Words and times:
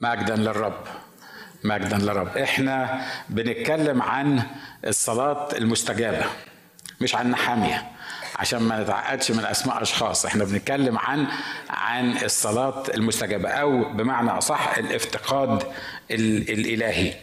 مجدا 0.00 0.36
للرب. 0.36 0.74
مجدا 1.64 1.96
للرب. 1.98 2.36
إحنا 2.36 3.00
بنتكلم 3.28 4.02
عن 4.02 4.42
الصلاة 4.86 5.48
المستجابة 5.56 6.24
مش 7.00 7.14
عن 7.14 7.30
نحامية 7.30 7.82
عشان 8.36 8.62
ما 8.62 8.82
نتعقدش 8.82 9.30
من 9.30 9.44
أسماء 9.44 9.82
أشخاص. 9.82 10.26
إحنا 10.26 10.44
بنتكلم 10.44 10.98
عن 10.98 11.26
عن 11.70 12.16
الصلاة 12.24 12.82
المستجابة 12.94 13.48
أو 13.48 13.84
بمعنى 13.92 14.30
أصح 14.30 14.78
الافتقاد 14.78 15.62
الإلهي. 16.10 17.14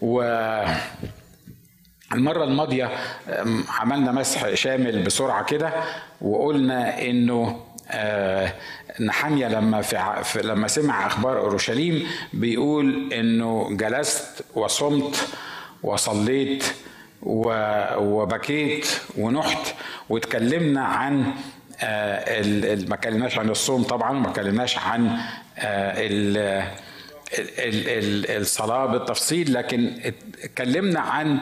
و 0.00 0.22
المرة 2.12 2.44
الماضية 2.44 2.90
عملنا 3.68 4.12
مسح 4.12 4.54
شامل 4.54 5.02
بسرعة 5.02 5.44
كده 5.44 5.72
وقلنا 6.20 7.02
إنه 7.02 7.66
آه 7.90 8.52
نحمية 9.00 9.48
لما 9.48 9.82
في 10.22 10.42
لما 10.42 10.68
سمع 10.68 11.06
أخبار 11.06 11.38
أورشليم 11.38 12.06
بيقول 12.32 13.12
إنه 13.12 13.68
جلست 13.76 14.44
وصمت 14.54 15.28
وصليت 15.82 16.64
وبكيت 17.22 18.86
ونحت 19.18 19.74
واتكلمنا 20.08 20.84
عن 20.84 21.32
آه 21.80 22.42
ما 22.88 22.94
اتكلمناش 22.94 23.38
عن 23.38 23.50
الصوم 23.50 23.82
طبعا 23.82 24.12
ما 24.12 24.28
اتكلمناش 24.30 24.78
عن 24.78 25.18
آه 25.58 26.64
الصلاة 28.38 28.86
بالتفصيل 28.86 29.54
لكن 29.54 30.00
اتكلمنا 30.44 31.00
عن 31.00 31.40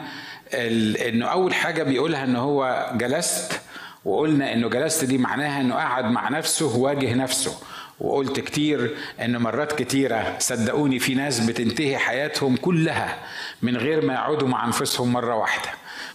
إنه 0.53 1.25
أول 1.25 1.53
حاجة 1.53 1.83
بيقولها 1.83 2.23
إن 2.23 2.35
هو 2.35 2.89
جلست 2.95 3.61
وقلنا 4.05 4.53
إنه 4.53 4.69
جلست 4.69 5.05
دي 5.05 5.17
معناها 5.17 5.61
إنه 5.61 5.75
قعد 5.75 6.05
مع 6.05 6.29
نفسه 6.29 6.77
واجه 6.77 7.13
نفسه. 7.13 7.57
وقلت 7.99 8.39
كتير 8.39 8.95
ان 9.21 9.37
مرات 9.37 9.71
كتيرة 9.81 10.35
صدقوني 10.39 10.99
في 10.99 11.15
ناس 11.15 11.39
بتنتهي 11.39 11.97
حياتهم 11.97 12.55
كلها 12.57 13.17
من 13.61 13.77
غير 13.77 14.05
ما 14.05 14.13
يقعدوا 14.13 14.47
مع 14.47 14.65
أنفسهم 14.65 15.13
مرة 15.13 15.35
واحدة 15.35 15.69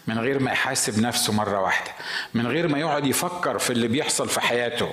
من 0.06 0.18
غير 0.18 0.38
ما 0.38 0.50
يحاسب 0.52 1.02
نفسه 1.02 1.32
مرة 1.32 1.60
واحدة 1.60 1.90
من 2.34 2.46
غير 2.46 2.68
ما 2.68 2.78
يقعد 2.78 3.06
يفكر 3.06 3.58
في 3.58 3.70
اللي 3.70 3.88
بيحصل 3.88 4.28
في 4.28 4.40
حياته. 4.40 4.92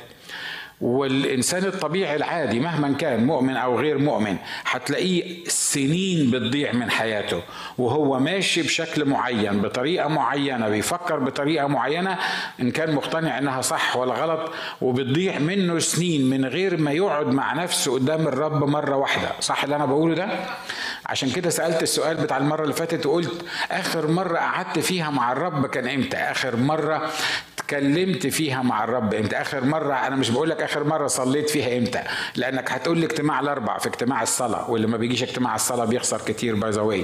والإنسان 0.84 1.66
الطبيعي 1.66 2.16
العادي 2.16 2.60
مهما 2.60 2.94
كان 2.98 3.26
مؤمن 3.26 3.56
أو 3.58 3.80
غير 3.80 3.98
مؤمن 3.98 4.38
هتلاقيه 4.66 5.44
سنين 5.48 6.32
بتضيع 6.32 6.72
من 6.74 6.92
حياته 6.92 7.42
وهو 7.78 8.20
ماشي 8.20 8.62
بشكل 8.62 9.06
معين 9.06 9.62
بطريقة 9.62 10.08
معينة 10.08 10.70
بيفكر 10.70 11.20
بطريقة 11.20 11.68
معينة 11.68 12.18
إن 12.62 12.72
كان 12.72 12.96
مقتنع 12.96 13.38
إنها 13.38 13.62
صح 13.62 13.98
ولا 13.98 14.14
غلط 14.14 14.52
وبتضيع 14.82 15.40
منه 15.40 15.80
سنين 15.80 16.30
من 16.30 16.46
غير 16.46 16.78
ما 16.78 16.92
يقعد 16.92 17.28
مع 17.28 17.54
نفسه 17.54 17.94
قدام 17.94 18.28
الرب 18.28 18.64
مرة 18.64 18.96
واحدة. 18.96 19.30
صح 19.40 19.64
اللي 19.64 19.76
أنا 19.76 19.86
بقوله 19.86 20.16
ده؟ 20.16 20.28
عشان 21.06 21.30
كده 21.32 21.50
سألت 21.50 21.84
السؤال 21.84 22.18
بتاع 22.18 22.38
المرة 22.38 22.64
اللي 22.64 22.74
فاتت 22.74 23.06
وقلت 23.06 23.46
آخر 23.72 24.08
مرة 24.08 24.38
قعدت 24.38 24.80
فيها 24.80 25.10
مع 25.10 25.32
الرب 25.32 25.66
كان 25.66 25.88
إمتى؟ 25.88 26.18
آخر 26.18 26.56
مرة 26.56 27.10
اتكلمت 27.66 28.28
فيها 28.28 28.62
مع 28.62 28.84
الرب 28.84 29.14
إمتى؟ 29.14 29.36
آخر 29.36 29.64
مرة 29.66 29.94
أنا 29.94 30.16
مش 30.16 30.30
بقول 30.30 30.50
لك 30.50 30.62
آخر 30.62 30.84
مرة 30.84 31.08
صليت 31.08 31.50
فيها 31.50 31.78
إمتى 31.78 32.00
لأنك 32.36 32.72
هتقول 32.72 32.98
لي 32.98 33.06
اجتماع 33.06 33.40
الأربع 33.40 33.78
في 33.78 33.88
اجتماع 33.90 34.22
الصلاة 34.24 34.72
واللي 34.72 34.88
ما 34.88 34.98
بيجيش 34.98 35.24
اجتماع 35.24 35.56
الصلاة 35.56 35.86
بيخسر 35.86 36.22
كتير 36.22 36.56
by 36.56 36.72
the 36.72 37.04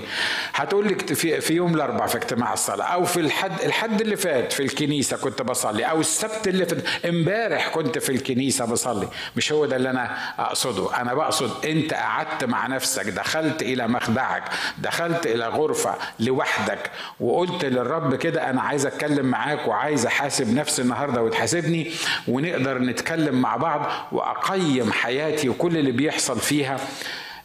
هتقول 0.53 0.87
لي 0.87 1.15
في, 1.15 1.41
في 1.41 1.53
يوم 1.53 1.75
الأربع 1.75 2.05
في 2.07 2.17
اجتماع 2.17 2.53
الصلاة 2.53 2.85
أو 2.85 3.03
في 3.05 3.19
الحد 3.19 3.61
الحد 3.65 4.01
اللي 4.01 4.15
فات 4.15 4.53
في 4.53 4.63
الكنيسة 4.63 5.17
كنت 5.17 5.41
بصلي 5.41 5.83
أو 5.83 5.99
السبت 5.99 6.47
اللي 6.47 6.65
فات 6.65 7.05
امبارح 7.05 7.67
كنت 7.67 7.97
في 7.97 8.09
الكنيسة 8.11 8.65
بصلي. 8.65 9.07
مش 9.37 9.51
هو 9.51 9.65
ده 9.65 9.75
اللي 9.75 9.89
أنا 9.89 10.17
أقصده 10.39 11.01
أنا 11.01 11.13
بقصد 11.13 11.65
أنت 11.65 11.93
قعدت 11.93 12.43
مع 12.43 12.67
نفسك 12.67 13.05
دخلت 13.05 13.61
إلى 13.61 13.87
مخدعك 13.87 14.43
دخلت 14.77 15.25
إلى 15.27 15.47
غرفة 15.47 15.95
لوحدك 16.19 16.91
وقلت 17.19 17.65
للرب 17.65 18.15
كده 18.15 18.49
أنا 18.49 18.61
عايز 18.61 18.85
أتكلم 18.85 19.25
معاك 19.25 19.67
وعايز 19.67 20.05
أحاسب 20.05 20.48
نفسي 20.55 20.81
النهارده 20.81 21.23
وتحاسبني 21.23 21.91
ونقدر 22.27 22.77
نتكلم 22.79 23.41
مع 23.41 23.57
بعض 23.57 23.85
وأقيم 24.11 24.91
حياتي 24.91 25.49
وكل 25.49 25.77
اللي 25.77 25.91
بيحصل 25.91 26.39
فيها. 26.39 26.77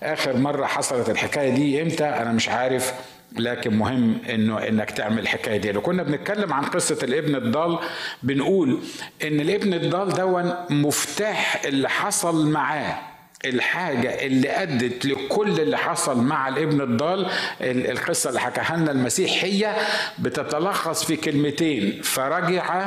آخر 0.03 0.37
مرة 0.37 0.67
حصلت 0.67 1.11
الحكاية 1.11 1.51
دي 1.51 1.83
إمتى؟ 1.83 2.05
أنا 2.05 2.33
مش 2.33 2.49
عارف 2.49 2.93
لكن 3.39 3.77
مهم 3.77 4.19
إنه 4.31 4.69
إنك 4.69 4.91
تعمل 4.91 5.19
الحكاية 5.19 5.57
دي. 5.57 5.73
لو 5.73 5.81
كنا 5.81 6.03
بنتكلم 6.03 6.53
عن 6.53 6.65
قصة 6.65 6.99
الابن 7.03 7.35
الضال. 7.35 7.79
بنقول 8.23 8.81
إن 9.25 9.41
الابن 9.41 9.75
الضال 9.75 10.09
دون 10.09 10.55
مفتاح 10.71 11.63
اللي 11.65 11.89
حصل 11.89 12.47
معاه. 12.51 12.97
الحاجة 13.45 14.27
اللي 14.27 14.51
أدت 14.63 15.05
لكل 15.07 15.61
اللي 15.61 15.79
حصل 15.79 16.21
مع 16.23 16.49
الابن 16.49 16.81
الضال 16.81 17.27
القصة 17.61 18.29
اللي 18.29 18.41
حكاها 18.41 18.77
لنا 18.77 18.91
المسيح 18.91 19.45
هي 19.45 19.75
بتتلخص 20.19 21.05
في 21.05 21.17
كلمتين 21.17 22.03
فرجع 22.03 22.87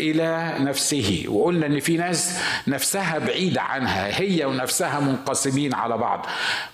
إلى 0.00 0.54
نفسه. 0.60 1.24
وقلنا 1.28 1.66
إن 1.66 1.80
في 1.80 1.96
ناس 1.96 2.38
نفسها 2.66 3.18
بعيده 3.18 3.62
عنها 3.62 4.20
هي 4.20 4.44
ونفسها 4.44 5.00
منقسمين 5.00 5.74
على 5.74 5.98
بعض. 5.98 6.26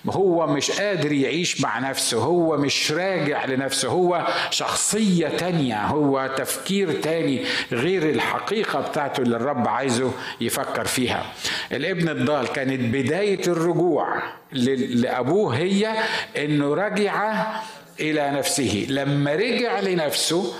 هو 0.09 0.47
مش 0.47 0.71
قادر 0.71 1.11
يعيش 1.11 1.61
مع 1.61 1.79
نفسه 1.79 2.17
هو 2.17 2.57
مش 2.57 2.91
راجع 2.91 3.45
لنفسه 3.45 3.89
هو 3.89 4.27
شخصية 4.51 5.27
تانية 5.27 5.85
هو 5.85 6.29
تفكير 6.37 6.91
تاني 7.01 7.45
غير 7.71 8.09
الحقيقة 8.09 8.81
بتاعته 8.81 9.21
اللي 9.21 9.35
الرب 9.35 9.67
عايزه 9.67 10.11
يفكر 10.41 10.85
فيها. 10.85 11.25
الابن 11.71 12.09
الضال 12.09 12.47
كانت 12.47 12.95
بداية 12.95 13.41
الرجوع 13.47 14.23
لأبوه 14.53 15.55
هي 15.55 15.93
إنه 16.37 16.73
رجع 16.73 17.45
إلى 17.99 18.31
نفسه. 18.31 18.85
لما 18.89 19.35
رجع 19.35 19.79
لنفسه 19.79 20.53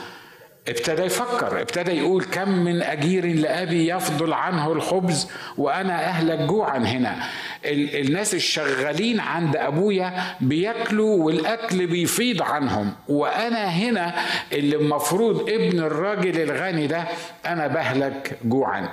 ابتدى 0.67 1.01
يفكر 1.03 1.61
ابتدى 1.61 1.91
يقول 1.91 2.23
كم 2.23 2.50
من 2.50 2.81
أجير 2.81 3.25
لأبي 3.25 3.88
يفضل 3.91 4.33
عنه 4.33 4.72
الخبز 4.72 5.28
وأنا 5.57 5.94
أهلك 6.05 6.39
جوعا 6.39 6.78
هنا. 6.78 7.16
الناس 7.66 8.33
الشغالين 8.35 9.19
عند 9.19 9.55
أبويا 9.55 10.13
بياكلوا 10.41 11.23
والأكل 11.25 11.88
بيفيض 11.88 12.41
عنهم. 12.41 12.94
وأنا 13.07 13.66
هنا 13.66 14.13
اللي 14.51 14.75
المفروض 14.75 15.50
ابن 15.50 15.79
الراجل 15.79 16.41
الغني 16.41 16.88
ده 16.88 17.03
أنا 17.45 17.67
بهلك 17.67 18.38
جوعا. 18.45 18.89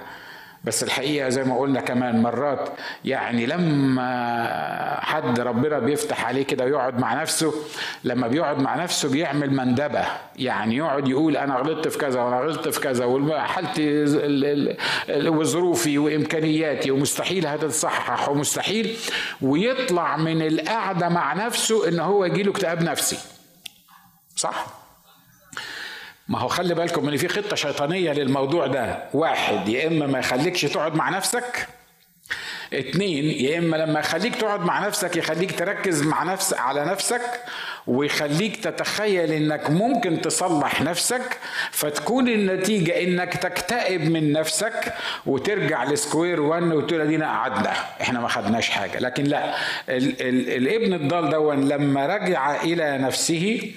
بس 0.64 0.82
الحقيقة 0.82 1.28
زي 1.28 1.44
ما 1.44 1.58
قلنا 1.58 1.80
كمان 1.80 2.22
مرات 2.22 2.68
يعني 3.04 3.46
لما 3.46 4.98
حد 5.02 5.40
ربنا 5.40 5.78
بيفتح 5.78 6.26
عليه 6.26 6.42
كده 6.42 6.64
ويقعد 6.64 6.98
مع 6.98 7.22
نفسه 7.22 7.54
لما 8.04 8.28
بيقعد 8.28 8.58
مع 8.58 8.74
نفسه 8.82 9.10
بيعمل 9.10 9.50
مندبة. 9.50 10.04
يعني 10.36 10.76
يقعد 10.76 11.08
يقول 11.08 11.36
أنا 11.36 11.54
غلطت 11.56 11.88
في 11.88 11.98
كذا 11.98 12.20
وأنا 12.20 12.40
غلطت 12.40 12.68
في 12.68 12.80
كذا 12.80 13.04
وحالتي 13.04 14.04
وظروفي 15.28 15.98
وإمكانياتي 15.98 16.90
ومستحيل 16.90 17.46
هتتصحح 17.46 18.28
ومستحيل. 18.28 18.96
ويطلع 19.42 20.16
من 20.16 20.42
القعدة 20.42 21.08
مع 21.08 21.34
نفسه 21.46 21.88
إن 21.88 22.00
هو 22.00 22.24
يجيله 22.24 22.50
اكتئاب 22.50 22.82
نفسي. 22.82 23.18
صح؟ 24.36 24.83
ما 26.28 26.38
هو 26.38 26.48
خلي 26.48 26.74
بالكم 26.74 27.08
إن 27.08 27.16
في 27.16 27.28
خطة 27.28 27.56
شيطانية 27.56 28.12
للموضوع 28.12 28.66
ده. 28.66 28.98
واحد 29.14 29.68
يا 29.68 29.86
إما 29.88 30.06
ما 30.06 30.18
يخليكش 30.18 30.62
تقعد 30.62 30.94
مع 30.94 31.10
نفسك. 31.10 31.68
اتنين 32.72 33.24
يا 33.24 33.58
إما 33.58 33.76
لما 33.76 34.00
يخليك 34.00 34.36
تقعد 34.36 34.60
مع 34.60 34.86
نفسك 34.86 35.16
يخليك 35.16 35.58
تركز 35.58 36.02
مع 36.02 36.22
نفس 36.22 36.54
على 36.54 36.84
نفسك 36.84 37.40
ويخليك 37.86 38.56
تتخيل 38.56 39.32
إنك 39.32 39.70
ممكن 39.70 40.20
تصلح 40.20 40.82
نفسك 40.82 41.38
فتكون 41.70 42.28
النتيجة 42.28 43.02
إنك 43.02 43.36
تكتئب 43.36 44.10
من 44.10 44.32
نفسك 44.32 44.94
وترجع 45.26 45.84
لسكوير 45.84 46.40
1 46.40 46.62
وتقول 46.62 47.00
ادينا 47.00 47.26
قعدنا. 47.26 47.72
إحنا 48.00 48.20
ما 48.20 48.28
خدناش 48.28 48.70
حاجة. 48.70 48.98
لكن 48.98 49.24
لا 49.24 49.54
ال 49.88 50.22
ال 50.22 50.48
الابن 50.68 50.94
الضال 50.94 51.30
دون 51.30 51.68
لما 51.68 52.06
رجع 52.06 52.62
إلى 52.62 52.98
نفسه 52.98 53.72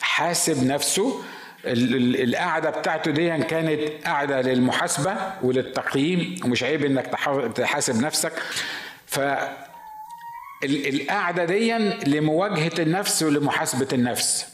حاسب 0.00 0.66
نفسه 0.66 1.22
القعدة 1.64 2.70
بتاعته 2.70 3.10
دي 3.10 3.38
كانت 3.38 3.80
قعدة 4.06 4.40
للمحاسبة 4.40 5.16
وللتقييم 5.42 6.36
ومش 6.44 6.62
عيب 6.62 6.84
إنك 6.84 7.06
تحاسب 7.56 8.02
نفسك 8.02 8.32
ف 9.06 9.20
القعدة 10.64 11.44
دي 11.44 11.72
لمواجهة 12.06 12.72
النفس 12.78 13.22
ولمحاسبة 13.22 13.88
النفس 13.92 14.46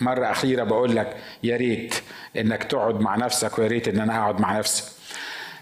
مرة 0.00 0.30
أخيرة 0.30 0.64
بقول 0.64 0.96
لك 0.96 1.16
يا 1.42 1.56
ريت 1.56 1.94
إنك 2.36 2.64
تقعد 2.64 3.00
مع 3.00 3.16
نفسك 3.16 3.58
ويا 3.58 3.68
ريت 3.68 3.88
إن 3.88 4.00
أنا 4.00 4.18
أقعد 4.18 4.40
مع 4.40 4.58
نفسي. 4.58 4.84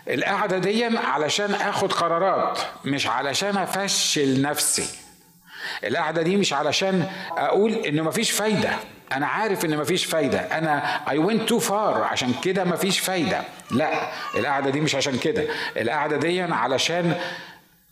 القعدة 0.08 0.58
دي 0.58 0.84
علشان 0.84 1.54
آخد 1.54 1.92
قرارات 1.92 2.58
مش 2.84 3.06
علشان 3.06 3.56
أفشل 3.56 4.42
نفسي. 4.42 4.86
القعدة 5.84 6.22
دي 6.22 6.36
مش 6.36 6.52
علشان 6.52 7.06
أقول 7.36 7.72
إن 7.72 8.02
مفيش 8.02 8.30
فايدة 8.30 8.70
أنا 9.12 9.26
عارف 9.26 9.64
إن 9.64 9.76
مفيش 9.78 10.04
فايدة. 10.04 10.38
أنا 10.38 10.84
اي 11.10 11.24
went 11.26 11.48
تو 11.48 11.58
فار 11.58 12.02
عشان 12.02 12.34
كده 12.42 12.64
مفيش 12.64 12.98
فايدة. 13.00 13.42
لا 13.70 14.08
القعدة 14.36 14.70
دي 14.70 14.80
مش 14.80 14.94
عشان 14.94 15.18
كده. 15.18 15.44
القعدة 15.76 16.16
دي 16.16 16.42
علشان 16.42 17.14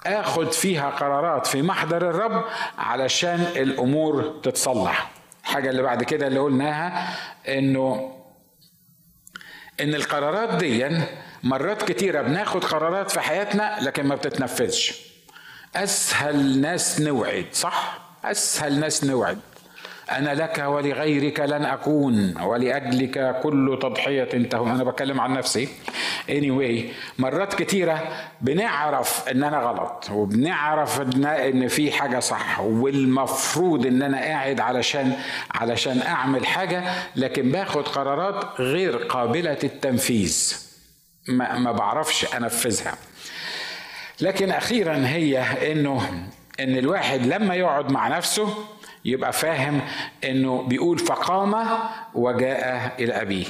آخد 0.06 0.52
فيها 0.52 0.90
قرارات 0.90 1.46
في 1.46 1.62
محضر 1.62 2.10
الرب 2.10 2.44
علشان 2.78 3.46
الأمور 3.56 4.40
تتصلح. 4.42 5.10
الحاجة 5.42 5.70
اللي 5.70 5.82
بعد 5.82 6.02
كده 6.02 6.26
اللي 6.26 6.40
قلناها 6.40 7.08
إنه 7.48 8.16
إن 9.80 9.94
القرارات 9.94 10.54
دي 10.54 10.88
مرات 11.42 11.82
كتيرة 11.82 12.22
بناخد 12.22 12.64
قرارات 12.64 13.10
في 13.10 13.20
حياتنا 13.20 13.78
لكن 13.80 14.06
ما 14.06 14.14
بتتنفذش. 14.14 15.02
أسهل 15.76 16.60
ناس 16.60 17.00
نوعد 17.00 17.46
صح؟ 17.52 17.98
أسهل 18.24 18.80
ناس 18.80 19.04
نوعد. 19.04 19.40
أنا 20.18 20.34
لك 20.34 20.58
ولغيرك 20.58 21.40
لن 21.40 21.64
أكون 21.64 22.40
ولأجلك 22.42 23.40
كل 23.42 23.78
تضحية 23.82 24.24
تهون. 24.24 24.70
أنا 24.70 24.84
بتكلم 24.84 25.20
عن 25.20 25.32
نفسي. 25.32 25.68
Anyway 26.28 26.82
مرات 27.18 27.54
كتيرة 27.54 28.02
بنعرف 28.40 29.28
إن 29.28 29.42
أنا 29.44 29.58
غلط 29.58 30.10
وبنعرف 30.10 31.00
إن, 31.00 31.24
إن 31.24 31.68
في 31.68 31.92
حاجة 31.92 32.20
صح 32.20 32.60
والمفروض 32.60 33.86
إن 33.86 34.02
أنا 34.02 34.18
قاعد 34.18 34.60
علشان 34.60 35.12
علشان 35.50 36.02
أعمل 36.02 36.46
حاجة 36.46 36.84
لكن 37.16 37.52
باخد 37.52 37.88
قرارات 37.88 38.60
غير 38.60 38.96
قابلة 38.96 39.58
التنفيذ. 39.64 40.56
ما, 41.28 41.58
ما 41.58 41.72
بعرفش 41.72 42.34
أنفذها. 42.34 42.94
لكن 44.20 44.50
أخيرا 44.50 44.96
هي 45.06 45.38
إنه 45.72 46.28
إن 46.60 46.76
الواحد 46.78 47.26
لما 47.26 47.54
يقعد 47.54 47.92
مع 47.92 48.08
نفسه 48.08 48.54
يبقى 49.04 49.32
فاهم 49.32 49.80
إنه 50.24 50.62
بيقول 50.62 50.98
فقام 50.98 51.54
وجاء 52.14 52.92
إلى 52.98 53.12
أبيه. 53.22 53.46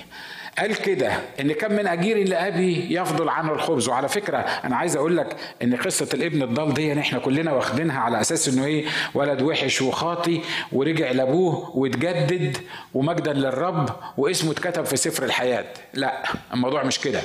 قال 0.58 0.76
كده 0.76 1.12
إن 1.40 1.52
كم 1.52 1.72
من 1.72 1.86
أجير 1.86 2.28
لابي 2.28 2.94
يفضل 2.94 3.28
عنه 3.28 3.52
الخبز. 3.52 3.88
وعلى 3.88 4.08
فكرة 4.08 4.36
أنا 4.38 4.76
عايز 4.76 4.96
أقول 4.96 5.16
لك 5.16 5.36
إن 5.62 5.76
قصة 5.76 6.08
الابن 6.14 6.42
الضال 6.42 6.74
دي 6.74 7.00
إحنا 7.00 7.18
كلنا 7.18 7.52
واخدينها 7.52 8.00
على 8.00 8.20
أساس 8.20 8.48
إنه 8.48 8.64
إيه؟ 8.64 8.84
ولد 9.14 9.42
وحش 9.42 9.82
وخاطي 9.82 10.40
ورجع 10.72 11.10
لأبوه 11.10 11.76
واتجدد 11.76 12.56
ومجدا 12.94 13.32
للرب 13.32 13.88
واسمه 14.18 14.52
اتكتب 14.52 14.84
في 14.84 14.96
سفر 14.96 15.24
الحياة. 15.24 15.64
لا 15.94 16.22
الموضوع 16.54 16.82
مش 16.82 16.98
كده. 17.00 17.20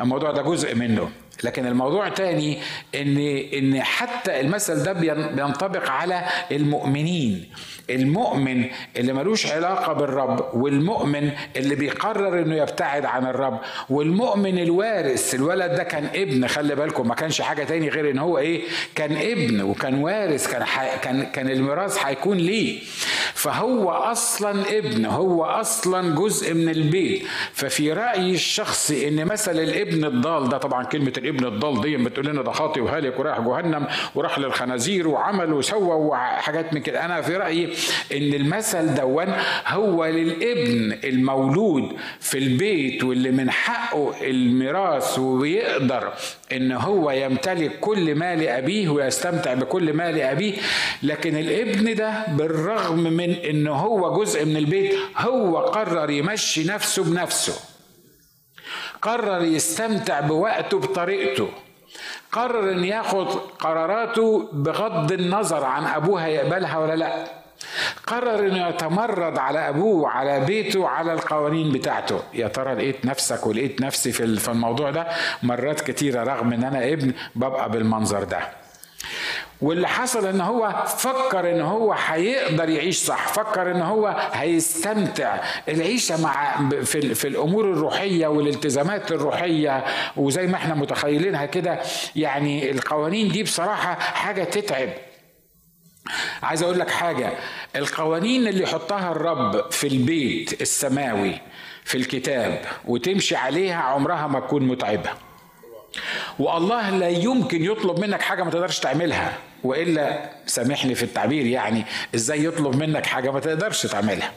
الموضوع 0.00 0.30
ده 0.30 0.42
جزء 0.42 0.74
منه. 0.74 1.10
لكن 1.44 1.66
الموضوع 1.66 2.08
تاني 2.08 2.58
ان 2.94 3.16
إن 3.54 3.82
حتى 3.82 4.40
المثل 4.40 4.82
ده 4.82 4.92
بينطبق 5.32 5.90
على 5.90 6.24
المؤمنين. 6.52 7.48
المؤمن 7.90 8.64
اللي 8.96 9.12
ملوش 9.12 9.46
علاقة 9.46 9.92
بالرب 9.92 10.54
والمؤمن 10.54 11.30
اللي 11.56 11.74
بيقرر 11.74 12.42
إنه 12.42 12.54
يبتعد 12.56 13.04
عن 13.04 13.26
الرب 13.26 13.60
والمؤمن 13.90 14.58
الوارث. 14.58 15.34
الولد 15.34 15.74
ده 15.74 15.82
كان 15.82 16.04
ابن 16.14 16.46
خلي 16.46 16.74
بالكم 16.74 17.08
ما 17.08 17.14
كانش 17.14 17.40
حاجة 17.40 17.64
تاني 17.64 17.88
غير 17.88 18.10
إن 18.10 18.18
هو 18.18 18.38
إيه؟ 18.38 18.62
كان 18.94 19.16
ابن 19.16 19.60
وكان 19.60 19.94
وارث 19.94 20.52
كان 20.52 20.64
كان 21.02 21.22
كان 21.22 21.50
الميراث 21.50 22.06
هيكون 22.06 22.36
ليه. 22.36 22.80
فهو 23.42 23.90
أصلا 23.90 24.78
ابن 24.78 25.04
هو 25.04 25.44
أصلا 25.44 26.14
جزء 26.14 26.54
من 26.54 26.68
البيت. 26.68 27.22
ففي 27.52 27.92
رايي 27.92 28.34
الشخصي 28.34 29.08
إن 29.08 29.24
مثل 29.24 29.58
الابن 29.58 30.04
الضال 30.04 30.48
ده 30.48 30.58
طبعا 30.58 30.84
كلمة 30.84 31.12
الابن 31.18 31.44
الضال 31.46 31.80
دي 31.80 31.96
بتقول 31.96 32.26
لنا 32.26 32.42
ده 32.42 32.52
خاطي 32.52 32.80
وهالك 32.80 33.18
وراح 33.18 33.40
جهنم 33.40 33.86
وراح 34.14 34.38
للخنازير 34.38 35.08
وعمل 35.08 35.52
وسوى 35.52 35.94
وحاجات 35.94 36.74
من 36.74 36.80
كده. 36.80 37.04
أنا 37.04 37.20
في 37.22 37.36
رأيي 37.36 37.64
إن 38.12 38.34
المثل 38.34 38.94
دون 38.94 39.34
هو 39.66 40.04
للابن 40.06 40.98
المولود 41.04 41.92
في 42.20 42.38
البيت 42.38 43.04
واللي 43.04 43.30
من 43.30 43.50
حقه 43.50 44.14
الميراث 44.22 45.18
ويقدر 45.18 46.12
إن 46.56 46.72
هو 46.72 47.10
يمتلك 47.10 47.80
كل 47.80 48.14
مال 48.14 48.48
أبيه 48.48 48.88
ويستمتع 48.88 49.54
بكل 49.54 49.92
مال 49.92 50.20
أبيه 50.20 50.54
لكن 51.02 51.36
الابن 51.36 51.94
ده 51.94 52.26
بالرغم 52.28 52.98
من 52.98 53.30
إن 53.30 53.66
هو 53.66 54.20
جزء 54.22 54.44
من 54.44 54.56
البيت 54.56 54.94
هو 55.16 55.58
قرر 55.58 56.10
يمشي 56.10 56.64
نفسه 56.64 57.04
بنفسه. 57.04 57.54
قرر 59.02 59.44
يستمتع 59.44 60.20
بوقته 60.20 60.78
بطريقته. 60.78 61.48
قرر 62.32 62.72
إن 62.72 62.84
ياخد 62.84 63.26
قراراته 63.58 64.48
بغض 64.52 65.12
النظر 65.12 65.64
عن 65.64 65.84
أبوها 65.84 66.26
يقبلها 66.26 66.78
ولا 66.78 66.96
لأ. 66.96 67.41
قرر 68.06 68.38
إنه 68.46 68.68
يتمرد 68.68 69.38
على 69.38 69.68
أبوه 69.68 70.08
على 70.08 70.40
بيته 70.40 70.80
وعلى 70.80 71.12
القوانين 71.12 71.72
بتاعته. 71.72 72.20
يا 72.34 72.48
ترى 72.48 72.74
لقيت 72.74 73.04
نفسك 73.04 73.46
ولقيت 73.46 73.80
نفسي 73.80 74.12
في 74.12 74.48
الموضوع 74.48 74.90
ده؟ 74.90 75.06
مرات 75.42 75.80
كتيرة 75.80 76.22
رغم 76.24 76.52
إن 76.52 76.64
أنا 76.64 76.84
ابن 76.92 77.12
ببقى 77.34 77.70
بالمنظر 77.70 78.24
ده. 78.24 78.38
واللي 79.60 79.88
حصل 79.88 80.26
إن 80.26 80.40
هو 80.40 80.84
فكر 80.98 81.50
إن 81.50 81.60
هو 81.60 81.92
هيقدر 81.92 82.68
يعيش 82.68 82.98
صح 82.98 83.28
فكر 83.28 83.70
إن 83.70 83.82
هو 83.82 84.16
هيستمتع. 84.32 85.36
العيشة 85.68 86.22
مع 86.22 86.56
في, 86.84 87.14
في 87.14 87.28
الأمور 87.28 87.64
الروحية 87.64 88.26
والالتزامات 88.26 89.12
الروحية 89.12 89.84
وزي 90.16 90.46
ما 90.46 90.54
إحنا 90.56 90.74
متخيلينها 90.74 91.46
كده 91.46 91.78
يعني 92.16 92.70
القوانين 92.70 93.28
دي 93.28 93.42
بصراحة 93.42 93.94
حاجة 93.94 94.44
تتعب. 94.44 94.88
عايز 96.42 96.62
أقول 96.62 96.78
لك 96.78 96.90
حاجة 96.90 97.32
القوانين 97.76 98.48
اللي 98.48 98.62
يحطها 98.62 99.12
الرب 99.12 99.70
في 99.70 99.86
البيت 99.86 100.62
السماوي 100.62 101.40
في 101.84 101.98
الكتاب 101.98 102.60
وتمشي 102.84 103.36
عليها 103.36 103.76
عمرها 103.82 104.26
ما 104.26 104.40
تكون 104.40 104.62
متعبة. 104.62 105.10
والله 106.38 106.90
لا 106.90 107.08
يمكن 107.08 107.64
يطلب 107.64 108.00
منك 108.00 108.22
حاجة 108.22 108.42
ما 108.42 108.50
تقدرش 108.50 108.78
تعملها 108.78 109.38
وإلا 109.64 110.30
سامحني 110.46 110.94
في 110.94 111.02
التعبير 111.02 111.46
يعني 111.46 111.84
إزاي 112.14 112.44
يطلب 112.44 112.76
منك 112.76 113.06
حاجة 113.06 113.30
ما 113.30 113.40
تقدرش 113.40 113.86
تعملها؟ 113.86 114.32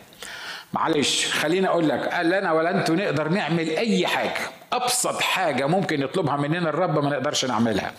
معلش 0.73 1.25
خليني 1.27 1.68
أقول 1.68 1.89
لك 1.89 2.00
قال 2.13 2.29
لنا 2.29 2.51
ولا 2.51 2.69
أنتوا 2.79 2.95
نقدر 2.95 3.27
نعمل 3.27 3.69
أي 3.69 4.07
حاجة 4.07 4.39
أبسط 4.73 5.21
حاجة 5.21 5.65
ممكن 5.68 6.01
يطلبها 6.01 6.38
مننا 6.38 6.69
الرب 6.69 7.03
ما 7.03 7.09
نقدرش 7.09 7.45
نعملها. 7.45 7.94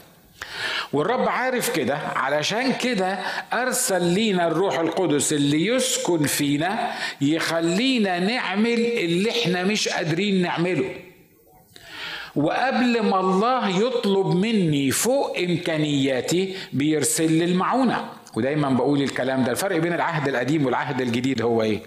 والرب 0.92 1.28
عارف 1.28 1.70
كده. 1.76 1.94
علشان 1.96 2.72
كده 2.72 3.18
أرسل 3.52 4.02
لينا 4.04 4.46
الروح 4.48 4.78
القدس 4.78 5.32
اللي 5.32 5.66
يسكن 5.66 6.26
فينا 6.26 6.92
يخلينا 7.20 8.18
نعمل 8.18 8.80
اللي 8.80 9.30
إحنا 9.30 9.64
مش 9.64 9.88
قادرين 9.88 10.42
نعمله. 10.42 10.90
وقبل 12.36 13.02
ما 13.02 13.20
الله 13.20 13.68
يطلب 13.86 14.26
مني 14.26 14.90
فوق 14.90 15.38
إمكانياتي 15.38 16.56
بيرسل 16.72 17.32
لي 17.32 17.44
المعونة. 17.44 18.08
ودايما 18.34 18.70
بقول 18.70 19.02
الكلام 19.02 19.44
ده. 19.44 19.52
الفرق 19.52 19.76
بين 19.76 19.92
العهد 19.92 20.28
القديم 20.28 20.66
والعهد 20.66 21.00
الجديد 21.00 21.42
هو 21.42 21.62
إيه؟ 21.62 21.80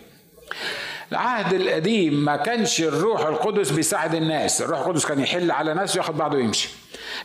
العهد 1.12 1.54
القديم 1.54 2.14
ما 2.26 2.36
كانش 2.36 2.82
الروح 2.82 3.22
القدس 3.26 3.72
بيساعد 3.72 4.16
الناس. 4.16 4.62
الروح 4.62 4.80
القدس 4.80 5.06
كان 5.06 5.20
يحل 5.20 5.52
على 5.52 5.74
ناس 5.74 5.96
وياخد 5.96 6.18
بعضه 6.18 6.38
ويمشي. 6.38 6.70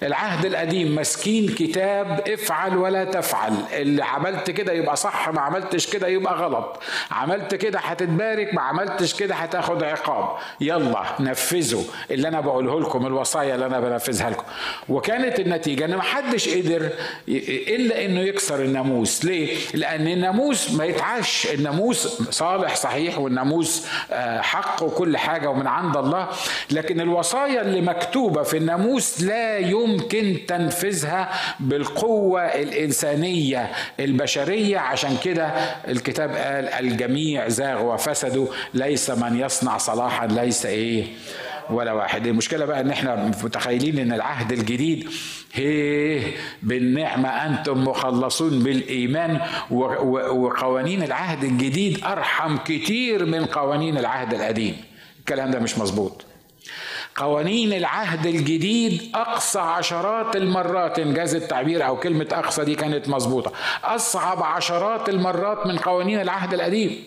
العهد 0.02 0.44
القديم 0.44 0.94
مسكين 0.94 1.48
كتاب 1.48 2.28
افعل 2.28 2.76
ولا 2.76 3.04
تفعل. 3.04 3.52
اللي 3.72 4.04
عملت 4.04 4.50
كده 4.50 4.72
يبقى 4.72 4.96
صح 4.96 5.28
ما 5.28 5.40
عملتش 5.40 5.86
كده 5.86 6.08
يبقى 6.08 6.34
غلط. 6.34 6.82
عملت 7.10 7.54
كده 7.54 7.78
هتتبارك 7.78 8.54
ما 8.54 8.62
عملتش 8.62 9.14
كده 9.14 9.34
هتاخد 9.34 9.82
عقاب. 9.82 10.28
يلا 10.60 11.04
نفذوا 11.20 11.82
اللي 12.10 12.28
أنا 12.28 12.40
بقوله 12.40 12.80
لكم 12.80 13.06
الوصايا 13.06 13.54
اللي 13.54 13.66
أنا 13.66 13.80
بنفذها 13.80 14.30
لكم. 14.30 14.44
وكانت 14.88 15.40
النتيجة 15.40 15.84
إن 15.84 15.94
ما 15.94 16.02
حدش 16.02 16.48
قدر 16.48 16.88
إلا 17.28 18.04
إنه 18.04 18.20
يكسر 18.20 18.62
الناموس. 18.62 19.24
ليه؟ 19.24 19.56
لأن 19.74 20.08
الناموس 20.08 20.70
ما 20.70 20.84
يتعاش. 20.84 21.46
الناموس 21.54 22.06
صالح 22.30 22.74
صحيح 22.76 23.18
والناموس 23.18 23.86
آه، 24.12 24.40
حق 24.40 24.82
وكل 24.82 25.16
حاجة 25.16 25.48
ومن 25.50 25.66
عند 25.66 25.96
الله. 25.96 26.28
لكن 26.70 27.00
الوصايا 27.00 27.60
اللي 27.60 27.80
مكتوبة 27.80 28.42
في 28.42 28.56
الناموس 28.56 29.22
لا 29.22 29.58
يمكن 29.84 30.38
تنفيذها 30.48 31.30
بالقوة 31.60 32.40
الإنسانية 32.42 33.72
البشرية. 34.00 34.78
عشان 34.78 35.16
كده 35.24 35.46
الكتاب 35.88 36.30
قال 36.30 36.68
الجميع 36.68 37.48
زاغ 37.48 37.82
وفسدوا 37.94 38.46
ليس 38.74 39.10
من 39.10 39.40
يصنع 39.40 39.78
صلاحا 39.78 40.26
ليس 40.26 40.66
إيه 40.66 41.04
ولا 41.70 41.92
واحد. 41.92 42.26
المشكلة 42.26 42.64
بقى 42.64 42.80
إن 42.80 42.90
إحنا 42.90 43.14
متخيلين 43.44 43.98
إن 43.98 44.12
العهد 44.12 44.52
الجديد 44.52 45.08
هي 45.52 46.20
بالنعمة 46.62 47.28
أنتم 47.28 47.84
مخلصون 47.84 48.62
بالإيمان 48.62 49.40
وقوانين 49.70 51.02
العهد 51.02 51.44
الجديد 51.44 52.04
أرحم 52.04 52.56
كتير 52.56 53.24
من 53.26 53.44
قوانين 53.44 53.98
العهد 53.98 54.34
القديم. 54.34 54.76
الكلام 55.20 55.50
ده 55.50 55.58
مش 55.58 55.78
مظبوط. 55.78 56.24
قوانين 57.16 57.72
العهد 57.72 58.26
الجديد 58.26 59.10
أقصى 59.14 59.58
عشرات 59.58 60.36
المرات 60.36 60.98
إنجاز 60.98 61.34
التعبير 61.34 61.86
أو 61.86 61.96
كلمة 61.96 62.26
أقصى 62.32 62.64
دي 62.64 62.74
كانت 62.74 63.08
مظبوطة 63.08 63.52
أصعب 63.84 64.42
عشرات 64.42 65.08
المرات 65.08 65.66
من 65.66 65.78
قوانين 65.78 66.20
العهد 66.20 66.54
القديم 66.54 67.04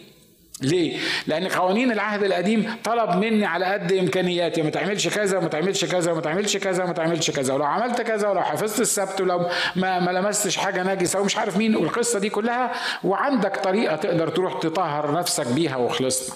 ليه؟ 0.62 0.98
لأن 1.28 1.48
قوانين 1.48 1.92
العهد 1.92 2.24
القديم 2.24 2.76
طلب 2.84 3.10
مني 3.10 3.46
على 3.46 3.66
قد 3.66 3.92
إمكانياتي 3.92 4.62
ما 4.62 4.70
تعملش 4.70 5.08
كذا 5.08 5.38
وما 5.38 5.48
تعملش 5.48 5.86
كذا 5.86 6.12
وما 6.12 6.22
تعملش 6.22 6.58
كذا 6.58 6.84
وما 6.84 6.94
تعملش 6.94 7.32
كذا 7.32 7.54
ولو 7.54 7.66
عملت 7.66 8.02
كذا 8.02 8.30
ولو 8.30 8.42
حفظت 8.42 8.80
السبت 8.80 9.22
ولو 9.22 9.50
ما, 9.76 10.00
ما 10.00 10.12
لمستش 10.12 10.58
حاجة 10.58 10.84
ناجسة 10.84 11.22
ومش 11.22 11.38
عارف 11.38 11.58
مين 11.58 11.76
والقصة 11.76 12.20
دي 12.20 12.30
كلها 12.30 12.72
وعندك 13.04 13.58
طريقة 13.58 13.96
تقدر 13.96 14.30
تروح 14.30 14.60
تطهر 14.60 15.20
نفسك 15.20 15.48
بيها 15.48 15.76
وخلصنا. 15.76 16.36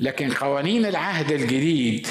لكن 0.00 0.30
قوانين 0.32 0.86
العهد 0.86 1.32
الجديد 1.32 2.06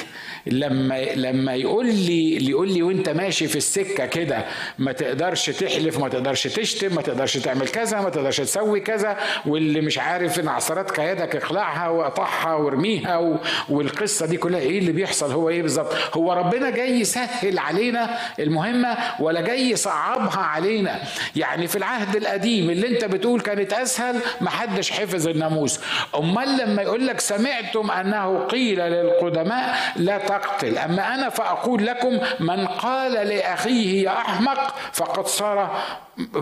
لما 0.48 1.04
لما 1.04 1.54
يقول 1.54 1.86
لي 1.86 2.50
يقول 2.50 2.72
لي 2.72 2.82
وانت 2.82 3.08
ماشي 3.08 3.48
في 3.48 3.56
السكة 3.56 4.06
كده 4.06 4.44
ما 4.78 4.92
تقدرش 4.92 5.50
تحلف 5.50 5.98
ما 5.98 6.08
تقدرش 6.08 6.42
تشتم 6.46 6.94
ما 6.94 7.02
تقدرش 7.02 7.36
تعمل 7.36 7.68
كذا 7.68 8.00
ما 8.00 8.10
تقدرش 8.10 8.36
تسوي 8.36 8.80
كذا 8.80 9.16
واللي 9.46 9.80
مش 9.80 9.98
عارف 9.98 10.40
إن 10.40 10.48
عصارات 10.48 10.90
كيدك 10.90 11.36
اقلعها 11.36 11.88
واقطعها 11.88 12.54
وارميها 12.54 13.38
والقصة 13.68 14.26
دي 14.26 14.36
كلها 14.36 14.60
إيه 14.60 14.78
اللي 14.78 14.92
بيحصل؟ 14.92 15.32
هو 15.32 15.48
إيه 15.48 15.62
بالظبط؟ 15.62 15.94
هو 16.14 16.32
ربنا 16.32 16.70
جاي 16.70 17.00
يسهل 17.00 17.58
علينا 17.58 18.18
المهمة 18.38 18.96
ولا 19.20 19.40
جاي 19.40 19.70
يصعبها 19.70 20.38
علينا؟ 20.40 21.00
يعني 21.36 21.66
في 21.66 21.76
العهد 21.76 22.16
القديم 22.16 22.70
اللي 22.70 22.88
أنت 22.88 23.04
بتقول 23.04 23.40
كانت 23.40 23.72
أسهل 23.72 24.16
ما 24.40 24.50
حدش 24.50 24.90
حفظ 24.90 25.28
الناموس. 25.28 25.80
أمال 26.16 26.58
لما 26.58 26.82
يقول 26.82 27.06
لك 27.06 27.20
سمعتم 27.20 27.90
أنه 27.90 28.38
قيل 28.38 28.78
للقدماء 28.78 29.78
لا 29.96 30.18
تقتل 30.38 30.78
أما 30.78 31.14
أنا 31.14 31.28
فأقول 31.28 31.86
لكم 31.86 32.20
من 32.40 32.66
قال 32.66 33.12
لأخيه 33.12 34.02
يا 34.04 34.18
أحمق 34.18 34.74
فقد 34.92 35.26
صار 35.26 35.82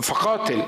فقاتل. 0.02 0.62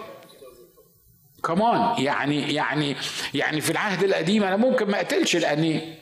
كمان 1.44 2.02
يعني 2.04 2.54
يعني 2.54 2.96
يعني 3.34 3.60
في 3.60 3.70
العهد 3.70 4.04
القديم 4.04 4.44
أنا 4.44 4.56
ممكن 4.56 4.90
ما 4.90 4.96
أقتلش 4.96 5.36
لأني 5.36 5.94